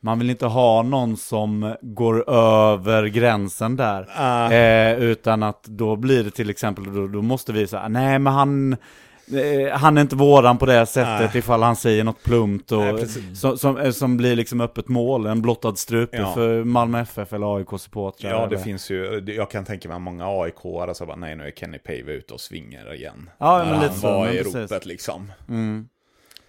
Man 0.00 0.18
vill 0.18 0.30
inte 0.30 0.46
ha 0.46 0.82
någon 0.82 1.16
som 1.16 1.76
går 1.82 2.30
över 2.30 3.06
gränsen 3.06 3.76
där. 3.76 4.08
Ah. 4.16 4.52
Eh, 4.52 4.98
utan 4.98 5.42
att 5.42 5.64
då 5.64 5.96
blir 5.96 6.24
det 6.24 6.30
till 6.30 6.50
exempel, 6.50 6.94
då, 6.94 7.06
då 7.06 7.22
måste 7.22 7.52
vi 7.52 7.66
säga, 7.66 7.88
nej 7.88 8.18
men 8.18 8.32
han, 8.32 8.72
eh, 8.72 9.72
han 9.78 9.98
är 9.98 10.02
inte 10.02 10.16
våran 10.16 10.58
på 10.58 10.66
det 10.66 10.86
sättet 10.86 11.30
Nej. 11.32 11.38
ifall 11.38 11.62
han 11.62 11.76
säger 11.76 12.04
något 12.04 12.22
plumpt 12.22 12.72
och 12.72 12.78
Nej, 12.80 13.06
som, 13.36 13.58
som, 13.58 13.76
eh, 13.78 13.90
som 13.90 14.16
blir 14.16 14.36
liksom 14.36 14.60
öppet 14.60 14.88
mål, 14.88 15.26
en 15.26 15.42
blottad 15.42 15.74
strupe 15.76 16.16
Ja. 16.16 16.34
för 16.34 16.64
Malmö 16.64 17.00
FF 17.00 17.32
eller 17.32 17.56
AIK-supportrar. 17.56 18.30
Ja, 18.30 18.38
det 18.40 18.46
eller- 18.54 18.64
finns 18.64 18.90
ju, 18.90 19.24
jag 19.26 19.50
kan 19.50 19.64
tänka 19.64 19.88
mig 19.88 19.98
många 19.98 20.24
AIK-are 20.24 20.94
som 20.94 21.06
bara, 21.06 21.16
nej 21.16 21.36
nu 21.36 21.44
är 21.46 21.50
Kenny 21.50 21.78
Pave 21.78 22.12
ute 22.12 22.34
och 22.34 22.40
svingar 22.40 22.94
igen. 22.94 23.30
Ja, 23.38 23.64
men 23.70 23.80
lite 23.80 23.94
så, 23.94 24.26
i 24.28 24.38
precis. 24.38 24.54
ropet 24.54 24.86
liksom. 24.86 25.32
Mm. 25.48 25.88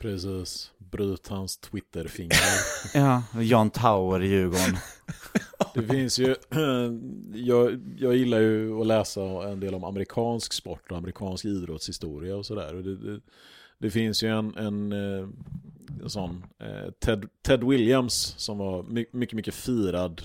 Precis. 0.02 0.72
Bryt 0.92 1.28
hans 1.28 1.58
Twitterfinger. 1.58 2.38
Ja, 2.94 3.24
Jan 3.42 3.70
Tauer 3.70 4.24
i 4.24 4.28
Djurgården. 4.28 4.78
Det 5.74 5.84
finns 5.84 6.20
ju, 6.20 6.36
jag, 7.34 7.80
jag 7.98 8.16
gillar 8.16 8.40
ju 8.40 8.82
att 8.82 8.88
läsa 8.88 9.22
en 9.22 9.60
del 9.60 9.76
om 9.76 9.84
amerikansk 9.84 10.54
sport 10.54 10.92
och 10.92 10.98
amerikansk 10.98 11.46
idrottshistoria 11.46 12.36
och 12.36 12.46
sådär. 12.46 12.74
Det, 12.74 12.96
det, 12.96 13.20
det 13.80 13.90
finns 13.90 14.24
ju 14.24 14.28
en, 14.28 14.56
en, 14.56 14.92
eh, 14.92 15.28
en 16.04 16.10
sån, 16.10 16.46
eh, 16.60 16.92
Ted, 17.00 17.30
Ted 17.42 17.64
Williams 17.64 18.34
som 18.38 18.58
var 18.58 18.84
my, 18.84 19.06
mycket, 19.12 19.36
mycket 19.36 19.54
firad 19.54 20.22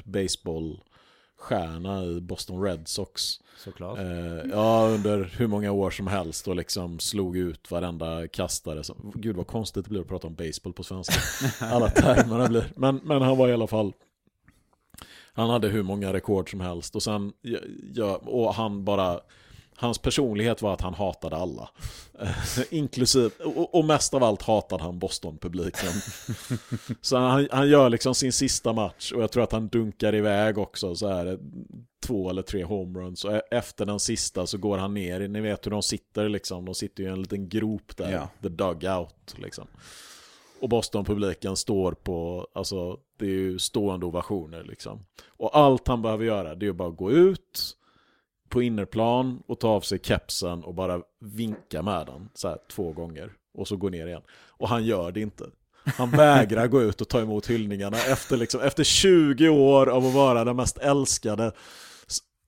baseballstjärna 1.45 2.05
i 2.05 2.21
Boston 2.21 2.63
Red 2.63 2.89
Sox. 2.89 3.41
Såklart. 3.57 3.99
Eh, 3.99 4.51
ja, 4.51 4.89
under 4.89 5.31
hur 5.37 5.47
många 5.47 5.73
år 5.73 5.91
som 5.91 6.07
helst 6.07 6.49
och 6.49 6.57
liksom 6.57 6.99
slog 6.99 7.37
ut 7.37 7.71
varenda 7.71 8.29
kastare. 8.29 8.85
Som, 8.85 9.13
gud 9.15 9.37
vad 9.37 9.47
konstigt 9.47 9.85
det 9.85 9.91
blir 9.91 10.01
att 10.01 10.09
prata 10.09 10.27
om 10.27 10.35
baseball 10.35 10.73
på 10.73 10.83
svenska. 10.83 11.21
Alla 11.67 11.91
termerna 11.91 12.49
blir. 12.49 12.73
Men, 12.77 13.01
men 13.05 13.23
han 13.23 13.39
var 13.39 13.49
i 13.49 13.53
alla 13.53 13.67
fall 13.67 13.93
han 15.37 15.51
hade 15.51 15.69
hur 15.69 15.83
många 15.83 16.13
rekord 16.13 16.51
som 16.51 16.61
helst 16.61 16.97
och 16.97 17.03
sen 17.03 17.33
ja, 17.95 18.17
och 18.17 18.55
han 18.55 18.85
bara 18.85 19.21
Hans 19.77 19.99
personlighet 19.99 20.63
var 20.63 20.73
att 20.75 20.81
han 20.81 20.95
hatade 20.95 21.37
alla. 21.37 21.69
Eh, 22.21 22.29
Inklusive, 22.71 23.31
och, 23.45 23.75
och 23.75 23.85
mest 23.85 24.15
av 24.15 24.25
allt 24.25 24.43
hatade 24.43 24.83
han 24.83 24.99
Boston-publiken. 24.99 25.91
Så 27.01 27.17
han, 27.17 27.49
han 27.51 27.69
gör 27.69 27.91
liksom 27.91 28.15
sin 28.15 28.33
sista 28.33 28.73
match 28.73 29.13
och 29.13 29.23
jag 29.23 29.31
tror 29.31 29.43
att 29.43 29.53
han 29.53 29.69
dunkar 29.69 30.15
iväg 30.15 30.59
också 30.59 30.95
så 30.95 31.09
här 31.09 31.39
två 32.07 32.31
eller 32.31 32.43
tre 32.43 32.65
homeruns 32.65 33.25
och 33.25 33.33
e- 33.33 33.43
efter 33.51 33.87
den 33.87 34.01
sista 34.01 34.47
så 34.47 34.59
går 34.59 34.79
han 34.79 34.95
ner, 34.95 35.29
ni 35.29 35.41
vet 35.41 35.67
hur 35.67 35.71
de 35.71 35.83
sitter 35.83 36.29
liksom, 36.29 36.65
de 36.65 36.75
sitter 36.75 37.03
ju 37.03 37.09
i 37.09 37.13
en 37.13 37.23
liten 37.23 37.49
grop 37.49 37.97
där, 37.97 38.13
Ja. 38.13 38.29
the 38.43 38.49
dugout 38.49 39.35
liksom. 39.37 39.67
Och 40.61 40.69
Boston-publiken 40.69 41.57
står 41.57 41.93
på, 41.93 42.49
alltså 42.55 42.99
det 43.19 43.25
är 43.27 43.31
ju 43.31 43.59
stående 43.59 44.07
ovationer 44.07 44.65
liksom. 44.65 45.05
Och 45.27 45.57
allt 45.59 45.89
han 45.89 46.03
behöver 46.03 46.25
göra 46.25 46.55
det 46.55 46.65
är 46.65 46.69
ju 46.69 46.73
bara 46.73 46.91
gå 46.91 47.11
ut 47.11 47.77
på 48.55 48.63
innerplan 48.63 49.43
och 49.47 49.61
ta 49.61 49.69
av 49.69 49.81
sig 49.81 49.99
kepsen 50.03 50.65
och 50.65 50.75
bara 50.75 51.01
vinka 51.21 51.83
med 51.83 52.07
den 52.07 52.29
så 52.35 52.49
här 52.49 52.59
två 52.71 52.93
gånger. 52.93 53.33
Och 53.55 53.69
så 53.69 53.77
gå 53.77 53.89
ner 53.89 54.07
igen. 54.07 54.23
Och 54.49 54.69
han 54.69 54.85
gör 54.85 55.13
det 55.13 55.21
inte. 55.21 55.45
Han 55.85 56.11
vägrar 56.11 56.67
gå 56.67 56.83
ut 56.83 57.01
och 57.01 57.09
ta 57.09 57.21
emot 57.21 57.47
hyllningarna 57.47 57.97
efter, 57.97 58.37
liksom, 58.37 58.61
efter 58.61 58.85
20 58.85 59.49
år 59.49 59.87
av 59.87 60.07
att 60.07 60.15
vara 60.15 60.45
den 60.45 60.57
mest 60.57 60.79
älskade 60.79 61.53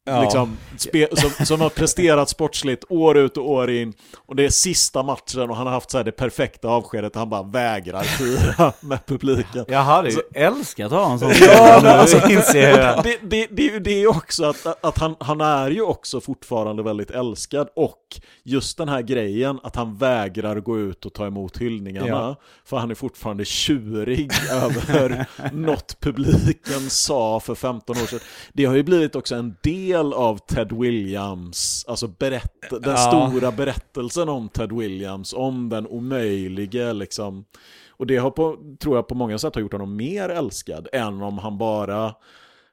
Ja. 0.08 0.22
Liksom, 0.22 0.56
spe, 0.76 1.08
som, 1.16 1.46
som 1.46 1.60
har 1.60 1.68
presterat 1.68 2.28
sportsligt 2.28 2.84
år 2.88 3.16
ut 3.16 3.36
och 3.36 3.50
år 3.50 3.70
in 3.70 3.92
och 4.16 4.36
det 4.36 4.44
är 4.44 4.50
sista 4.50 5.02
matchen 5.02 5.50
och 5.50 5.56
han 5.56 5.66
har 5.66 5.74
haft 5.74 5.90
så 5.90 5.96
här 5.96 6.04
det 6.04 6.12
perfekta 6.12 6.68
avskedet 6.68 7.14
han 7.14 7.30
bara 7.30 7.42
vägrar 7.42 8.02
fira 8.02 8.72
med 8.80 9.06
publiken. 9.06 9.64
Jag 9.68 9.82
hade 9.82 10.10
ju 10.10 10.20
älskat 10.34 10.92
att 10.92 10.98
ha 11.06 11.12
en 11.12 11.18
sån 11.18 11.30
Ja, 11.40 11.80
men 11.82 12.00
alltså- 12.00 12.16
jag. 12.58 13.02
det, 13.04 13.18
det, 13.22 13.46
det 13.50 13.68
är 13.68 13.72
ju 13.72 13.80
det 13.80 14.06
också, 14.06 14.44
att, 14.44 14.84
att 14.84 14.98
han, 14.98 15.16
han 15.20 15.40
är 15.40 15.70
ju 15.70 15.82
också 15.82 16.20
fortfarande 16.20 16.82
väldigt 16.82 17.10
älskad 17.10 17.68
och 17.76 18.20
just 18.42 18.78
den 18.78 18.88
här 18.88 19.02
grejen 19.02 19.60
att 19.62 19.76
han 19.76 19.96
vägrar 19.96 20.60
gå 20.60 20.78
ut 20.78 21.06
och 21.06 21.12
ta 21.12 21.26
emot 21.26 21.58
hyllningarna 21.58 22.06
Ja. 22.08 22.36
för 22.64 22.76
han 22.76 22.90
är 22.90 22.94
fortfarande 22.94 23.44
tjurig 23.44 24.30
över 24.50 25.26
något 25.52 26.00
publiken 26.00 26.90
sa 26.90 27.40
för 27.40 27.54
15 27.54 27.96
år 27.96 28.06
sedan. 28.06 28.20
Det 28.52 28.64
har 28.64 28.74
ju 28.74 28.82
blivit 28.82 29.16
också 29.16 29.34
en 29.34 29.56
del 29.62 29.95
av 30.04 30.38
Ted 30.38 30.72
Williams, 30.72 31.84
alltså 31.88 32.08
berätt, 32.08 32.52
den 32.70 32.80
Ja. 32.84 32.96
stora 33.30 33.52
berättelsen 33.52 34.28
om 34.28 34.48
Ted 34.48 34.72
Williams, 34.72 35.32
om 35.32 35.68
den 35.68 35.86
omöjlige 35.86 36.92
liksom. 36.92 37.44
Och 37.90 38.06
det 38.06 38.16
har 38.16 38.30
på, 38.30 38.56
tror 38.80 38.96
jag 38.96 39.08
på 39.08 39.14
många 39.14 39.38
sätt 39.38 39.54
har 39.54 39.62
gjort 39.62 39.72
honom 39.72 39.96
mer 39.96 40.28
älskad 40.28 40.88
än 40.92 41.22
om 41.22 41.38
han 41.38 41.58
bara 41.58 42.14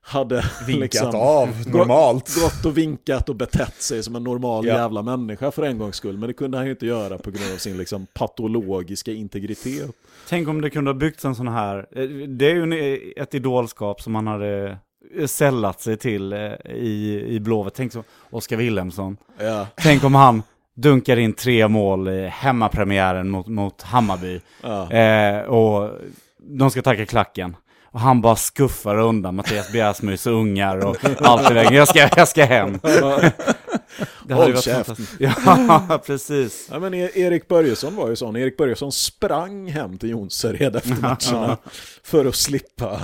hade 0.06 0.44
Vinkat 0.68 0.82
liksom, 0.82 1.12
av 1.16 1.50
normalt. 1.68 2.36
gått 2.42 2.66
och 2.66 2.78
vinkat 2.78 3.30
och 3.30 3.36
betett 3.36 3.82
sig 3.82 4.04
som 4.04 4.16
en 4.16 4.24
normal 4.24 4.66
Ja. 4.66 4.74
jävla 4.74 5.02
människa 5.02 5.52
för 5.52 5.64
en 5.64 5.78
gångs 5.78 5.96
skull. 5.96 6.18
Men 6.18 6.28
det 6.28 6.34
kunde 6.34 6.58
han 6.58 6.66
ju 6.66 6.72
inte 6.72 6.86
göra 6.86 7.18
på 7.18 7.32
grund 7.32 7.54
av 7.54 7.58
sin 7.58 7.78
liksom 7.78 8.08
patologiska 8.14 9.12
integritet. 9.12 9.92
Tänk 10.30 10.48
om 10.48 10.62
det 10.62 10.70
kunde 10.70 10.92
ha 10.92 10.96
byggts 10.96 11.26
en 11.26 11.36
sån 11.36 11.48
här, 11.48 11.78
eh, 11.92 12.04
det 12.28 12.52
är 12.52 12.56
ju 12.56 12.64
en- 12.64 13.24
ett 13.24 13.34
idolskap 13.34 14.02
som 14.02 14.14
man 14.14 14.28
hade 14.28 14.70
eh, 14.70 14.76
sällat 15.28 15.82
sig 15.82 15.98
till 15.98 16.34
eh, 16.34 16.40
i, 16.72 17.26
i 17.30 17.40
Blåvitt. 17.40 17.74
Tänk 17.74 17.94
så, 17.94 18.04
Oskar 18.30 18.58
Wilhelmsson. 18.58 19.18
Ja, 19.40 19.68
Tänk 19.76 20.04
om 20.04 20.16
han 20.16 20.44
dunkar 20.76 21.18
in 21.18 21.34
tre 21.34 21.68
mål 21.68 22.08
i 22.10 22.28
hemmapremiären 22.28 23.30
mot, 23.30 23.48
mot 23.48 23.82
Hammarby. 23.82 24.40
ja. 24.62 24.92
Eh, 24.92 25.42
och 25.42 25.92
de 26.38 26.72
ska 26.72 26.82
tacka 26.82 27.06
klacken. 27.06 27.56
Och 27.86 28.00
han 28.00 28.22
bara 28.22 28.36
skuffar 28.36 28.98
undan 29.00 29.36
Mattias 29.36 29.72
Bjärsmyrs 29.72 30.28
ungar 30.28 30.86
och 30.86 30.98
allt 31.22 31.52
i 31.52 31.54
vägen. 31.54 31.74
Jag 31.74 31.88
ska, 31.88 32.10
jag 32.16 32.28
ska 32.28 32.46
hem. 32.46 32.80
Det 34.28 34.34
Håll 34.34 34.52
varit 34.52 34.64
käften. 34.64 34.96
Ja, 35.20 36.00
precis. 36.06 36.68
Ja, 36.72 36.80
men 36.80 36.94
E- 36.94 37.10
Erik 37.16 37.48
Börjesson 37.48 37.96
var 37.96 38.10
ju 38.10 38.16
sån. 38.16 38.36
Erik 38.36 38.58
Börjesson 38.58 38.92
sprang 38.92 39.68
hem 39.68 39.98
till 39.98 40.10
Jonsered 40.10 40.76
efter 40.76 40.96
matcherna 41.02 41.58
för 42.04 42.26
att 42.26 42.36
slippa. 42.36 43.00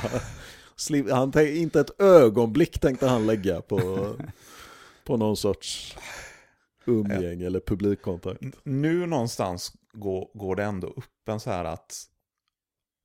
Han 1.09 1.31
tänkte, 1.31 1.57
inte 1.57 1.79
ett 1.79 2.01
ögonblick 2.01 2.79
tänkte 2.79 3.07
han 3.07 3.25
lägga 3.25 3.61
på, 3.61 4.09
på 5.05 5.17
någon 5.17 5.37
sorts 5.37 5.97
umgänge 6.85 7.45
eller 7.45 7.59
publikkontakt. 7.59 8.41
Nu 8.63 9.05
någonstans 9.05 9.73
går, 9.93 10.29
går 10.33 10.55
det 10.55 10.63
ändå 10.63 10.87
upp 10.87 11.29
en 11.29 11.39
så 11.39 11.51
här 11.51 11.65
att 11.65 12.03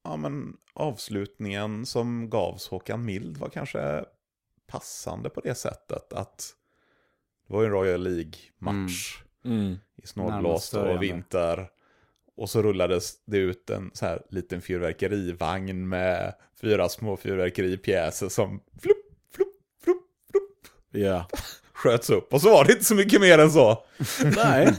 ja, 0.04 0.16
men 0.16 0.56
avslutningen 0.74 1.86
som 1.86 2.30
gavs 2.30 2.68
Håkan 2.68 3.04
Mild 3.04 3.36
var 3.36 3.48
kanske 3.48 4.04
passande 4.66 5.30
på 5.30 5.40
det 5.40 5.54
sättet 5.54 6.12
att 6.12 6.54
det 7.46 7.54
var 7.54 7.60
ju 7.60 7.66
en 7.66 7.72
Royal 7.72 8.02
League-match 8.02 9.24
Mm. 9.44 9.62
i 9.62 9.66
Närmast 9.66 10.12
snålblåst 10.12 10.74
och 10.74 11.02
vinter. 11.02 11.70
Och 12.36 12.50
så 12.50 12.62
rullades 12.62 13.12
det 13.24 13.36
ut 13.38 13.70
en 13.70 13.90
så 13.94 14.06
här 14.06 14.22
liten 14.30 14.62
fyrverkerivagn 14.62 15.88
med 15.88 16.34
fyra 16.60 16.88
små 16.88 17.16
fyrverkeripjäser 17.16 18.28
som 18.28 18.60
flupp, 18.82 18.96
flupp, 19.34 19.48
flupp, 19.84 20.02
flupp, 20.32 21.02
Ja. 21.04 21.28
sköts 21.72 22.10
upp. 22.10 22.34
Och 22.34 22.40
så 22.40 22.50
var 22.50 22.64
det 22.64 22.72
inte 22.72 22.84
så 22.84 22.94
mycket 22.94 23.20
mer 23.20 23.38
än 23.38 23.50
så. 23.52 23.84
Nej. 24.36 24.72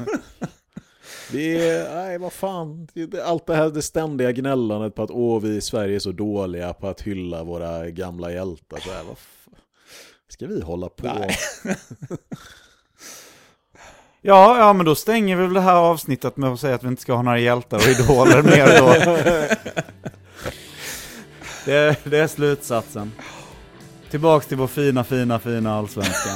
Det 1.31 1.69
är, 1.69 1.95
nej 1.95 2.17
vad 2.17 2.33
fan, 2.33 2.87
allt 3.23 3.45
det 3.45 3.55
här 3.55 3.69
det 3.69 3.81
ständiga 3.81 4.31
gnällandet 4.31 4.95
på 4.95 5.03
att 5.03 5.11
åh 5.11 5.41
vi 5.41 5.55
i 5.55 5.61
Sverige 5.61 5.95
är 5.95 5.99
så 5.99 6.11
dåliga 6.11 6.73
på 6.73 6.87
att 6.87 7.01
hylla 7.01 7.43
våra 7.43 7.89
gamla 7.89 8.31
hjältar. 8.31 8.77
Så 8.79 8.91
här, 8.91 9.03
vad. 9.03 9.17
Ska 10.27 10.47
vi 10.47 10.61
hålla 10.61 10.89
på? 10.89 11.05
Nej. 11.19 11.37
Ja, 14.27 14.57
ja, 14.57 14.73
men 14.73 14.85
då 14.85 14.95
stänger 14.95 15.35
vi 15.35 15.41
väl 15.43 15.53
det 15.53 15.61
här 15.61 15.75
avsnittet 15.75 16.37
med 16.37 16.49
att 16.49 16.59
säga 16.59 16.75
att 16.75 16.83
vi 16.83 16.87
inte 16.87 17.01
ska 17.01 17.13
ha 17.13 17.21
några 17.21 17.39
hjältar 17.39 17.77
och 17.77 17.83
idoler 17.83 18.43
mer 18.43 18.79
då. 18.79 19.17
Det, 21.65 21.95
det 22.03 22.17
är 22.17 22.27
slutsatsen. 22.27 23.11
Tillbaks 24.09 24.47
till 24.47 24.57
vår 24.57 24.67
fina, 24.67 25.03
fina, 25.03 25.39
fina 25.39 25.75
allsvenska. 25.77 26.29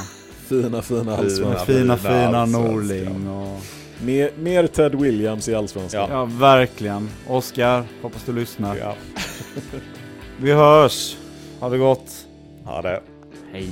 Fina 0.48 0.82
fina 0.82 1.16
allsvenska. 1.16 1.64
Fina, 1.64 1.96
fina. 1.96 2.46
Norling 2.46 3.28
och... 3.28 3.60
Mer, 4.04 4.30
mer 4.38 4.66
Ted 4.66 4.94
Williams 4.94 5.48
i 5.48 5.54
allsvenskan. 5.54 6.10
Ja, 6.10 6.24
verkligen. 6.24 7.08
Oskar, 7.28 7.84
hoppas 8.02 8.24
du 8.24 8.32
lyssnar. 8.32 8.76
Ja, 8.76 8.94
Vi 10.36 10.52
hörs. 10.52 11.16
Ha 11.60 11.68
det 11.68 11.78
gott. 11.78 12.26
ha 12.64 12.82
det. 12.82 13.00
Hej. 13.52 13.70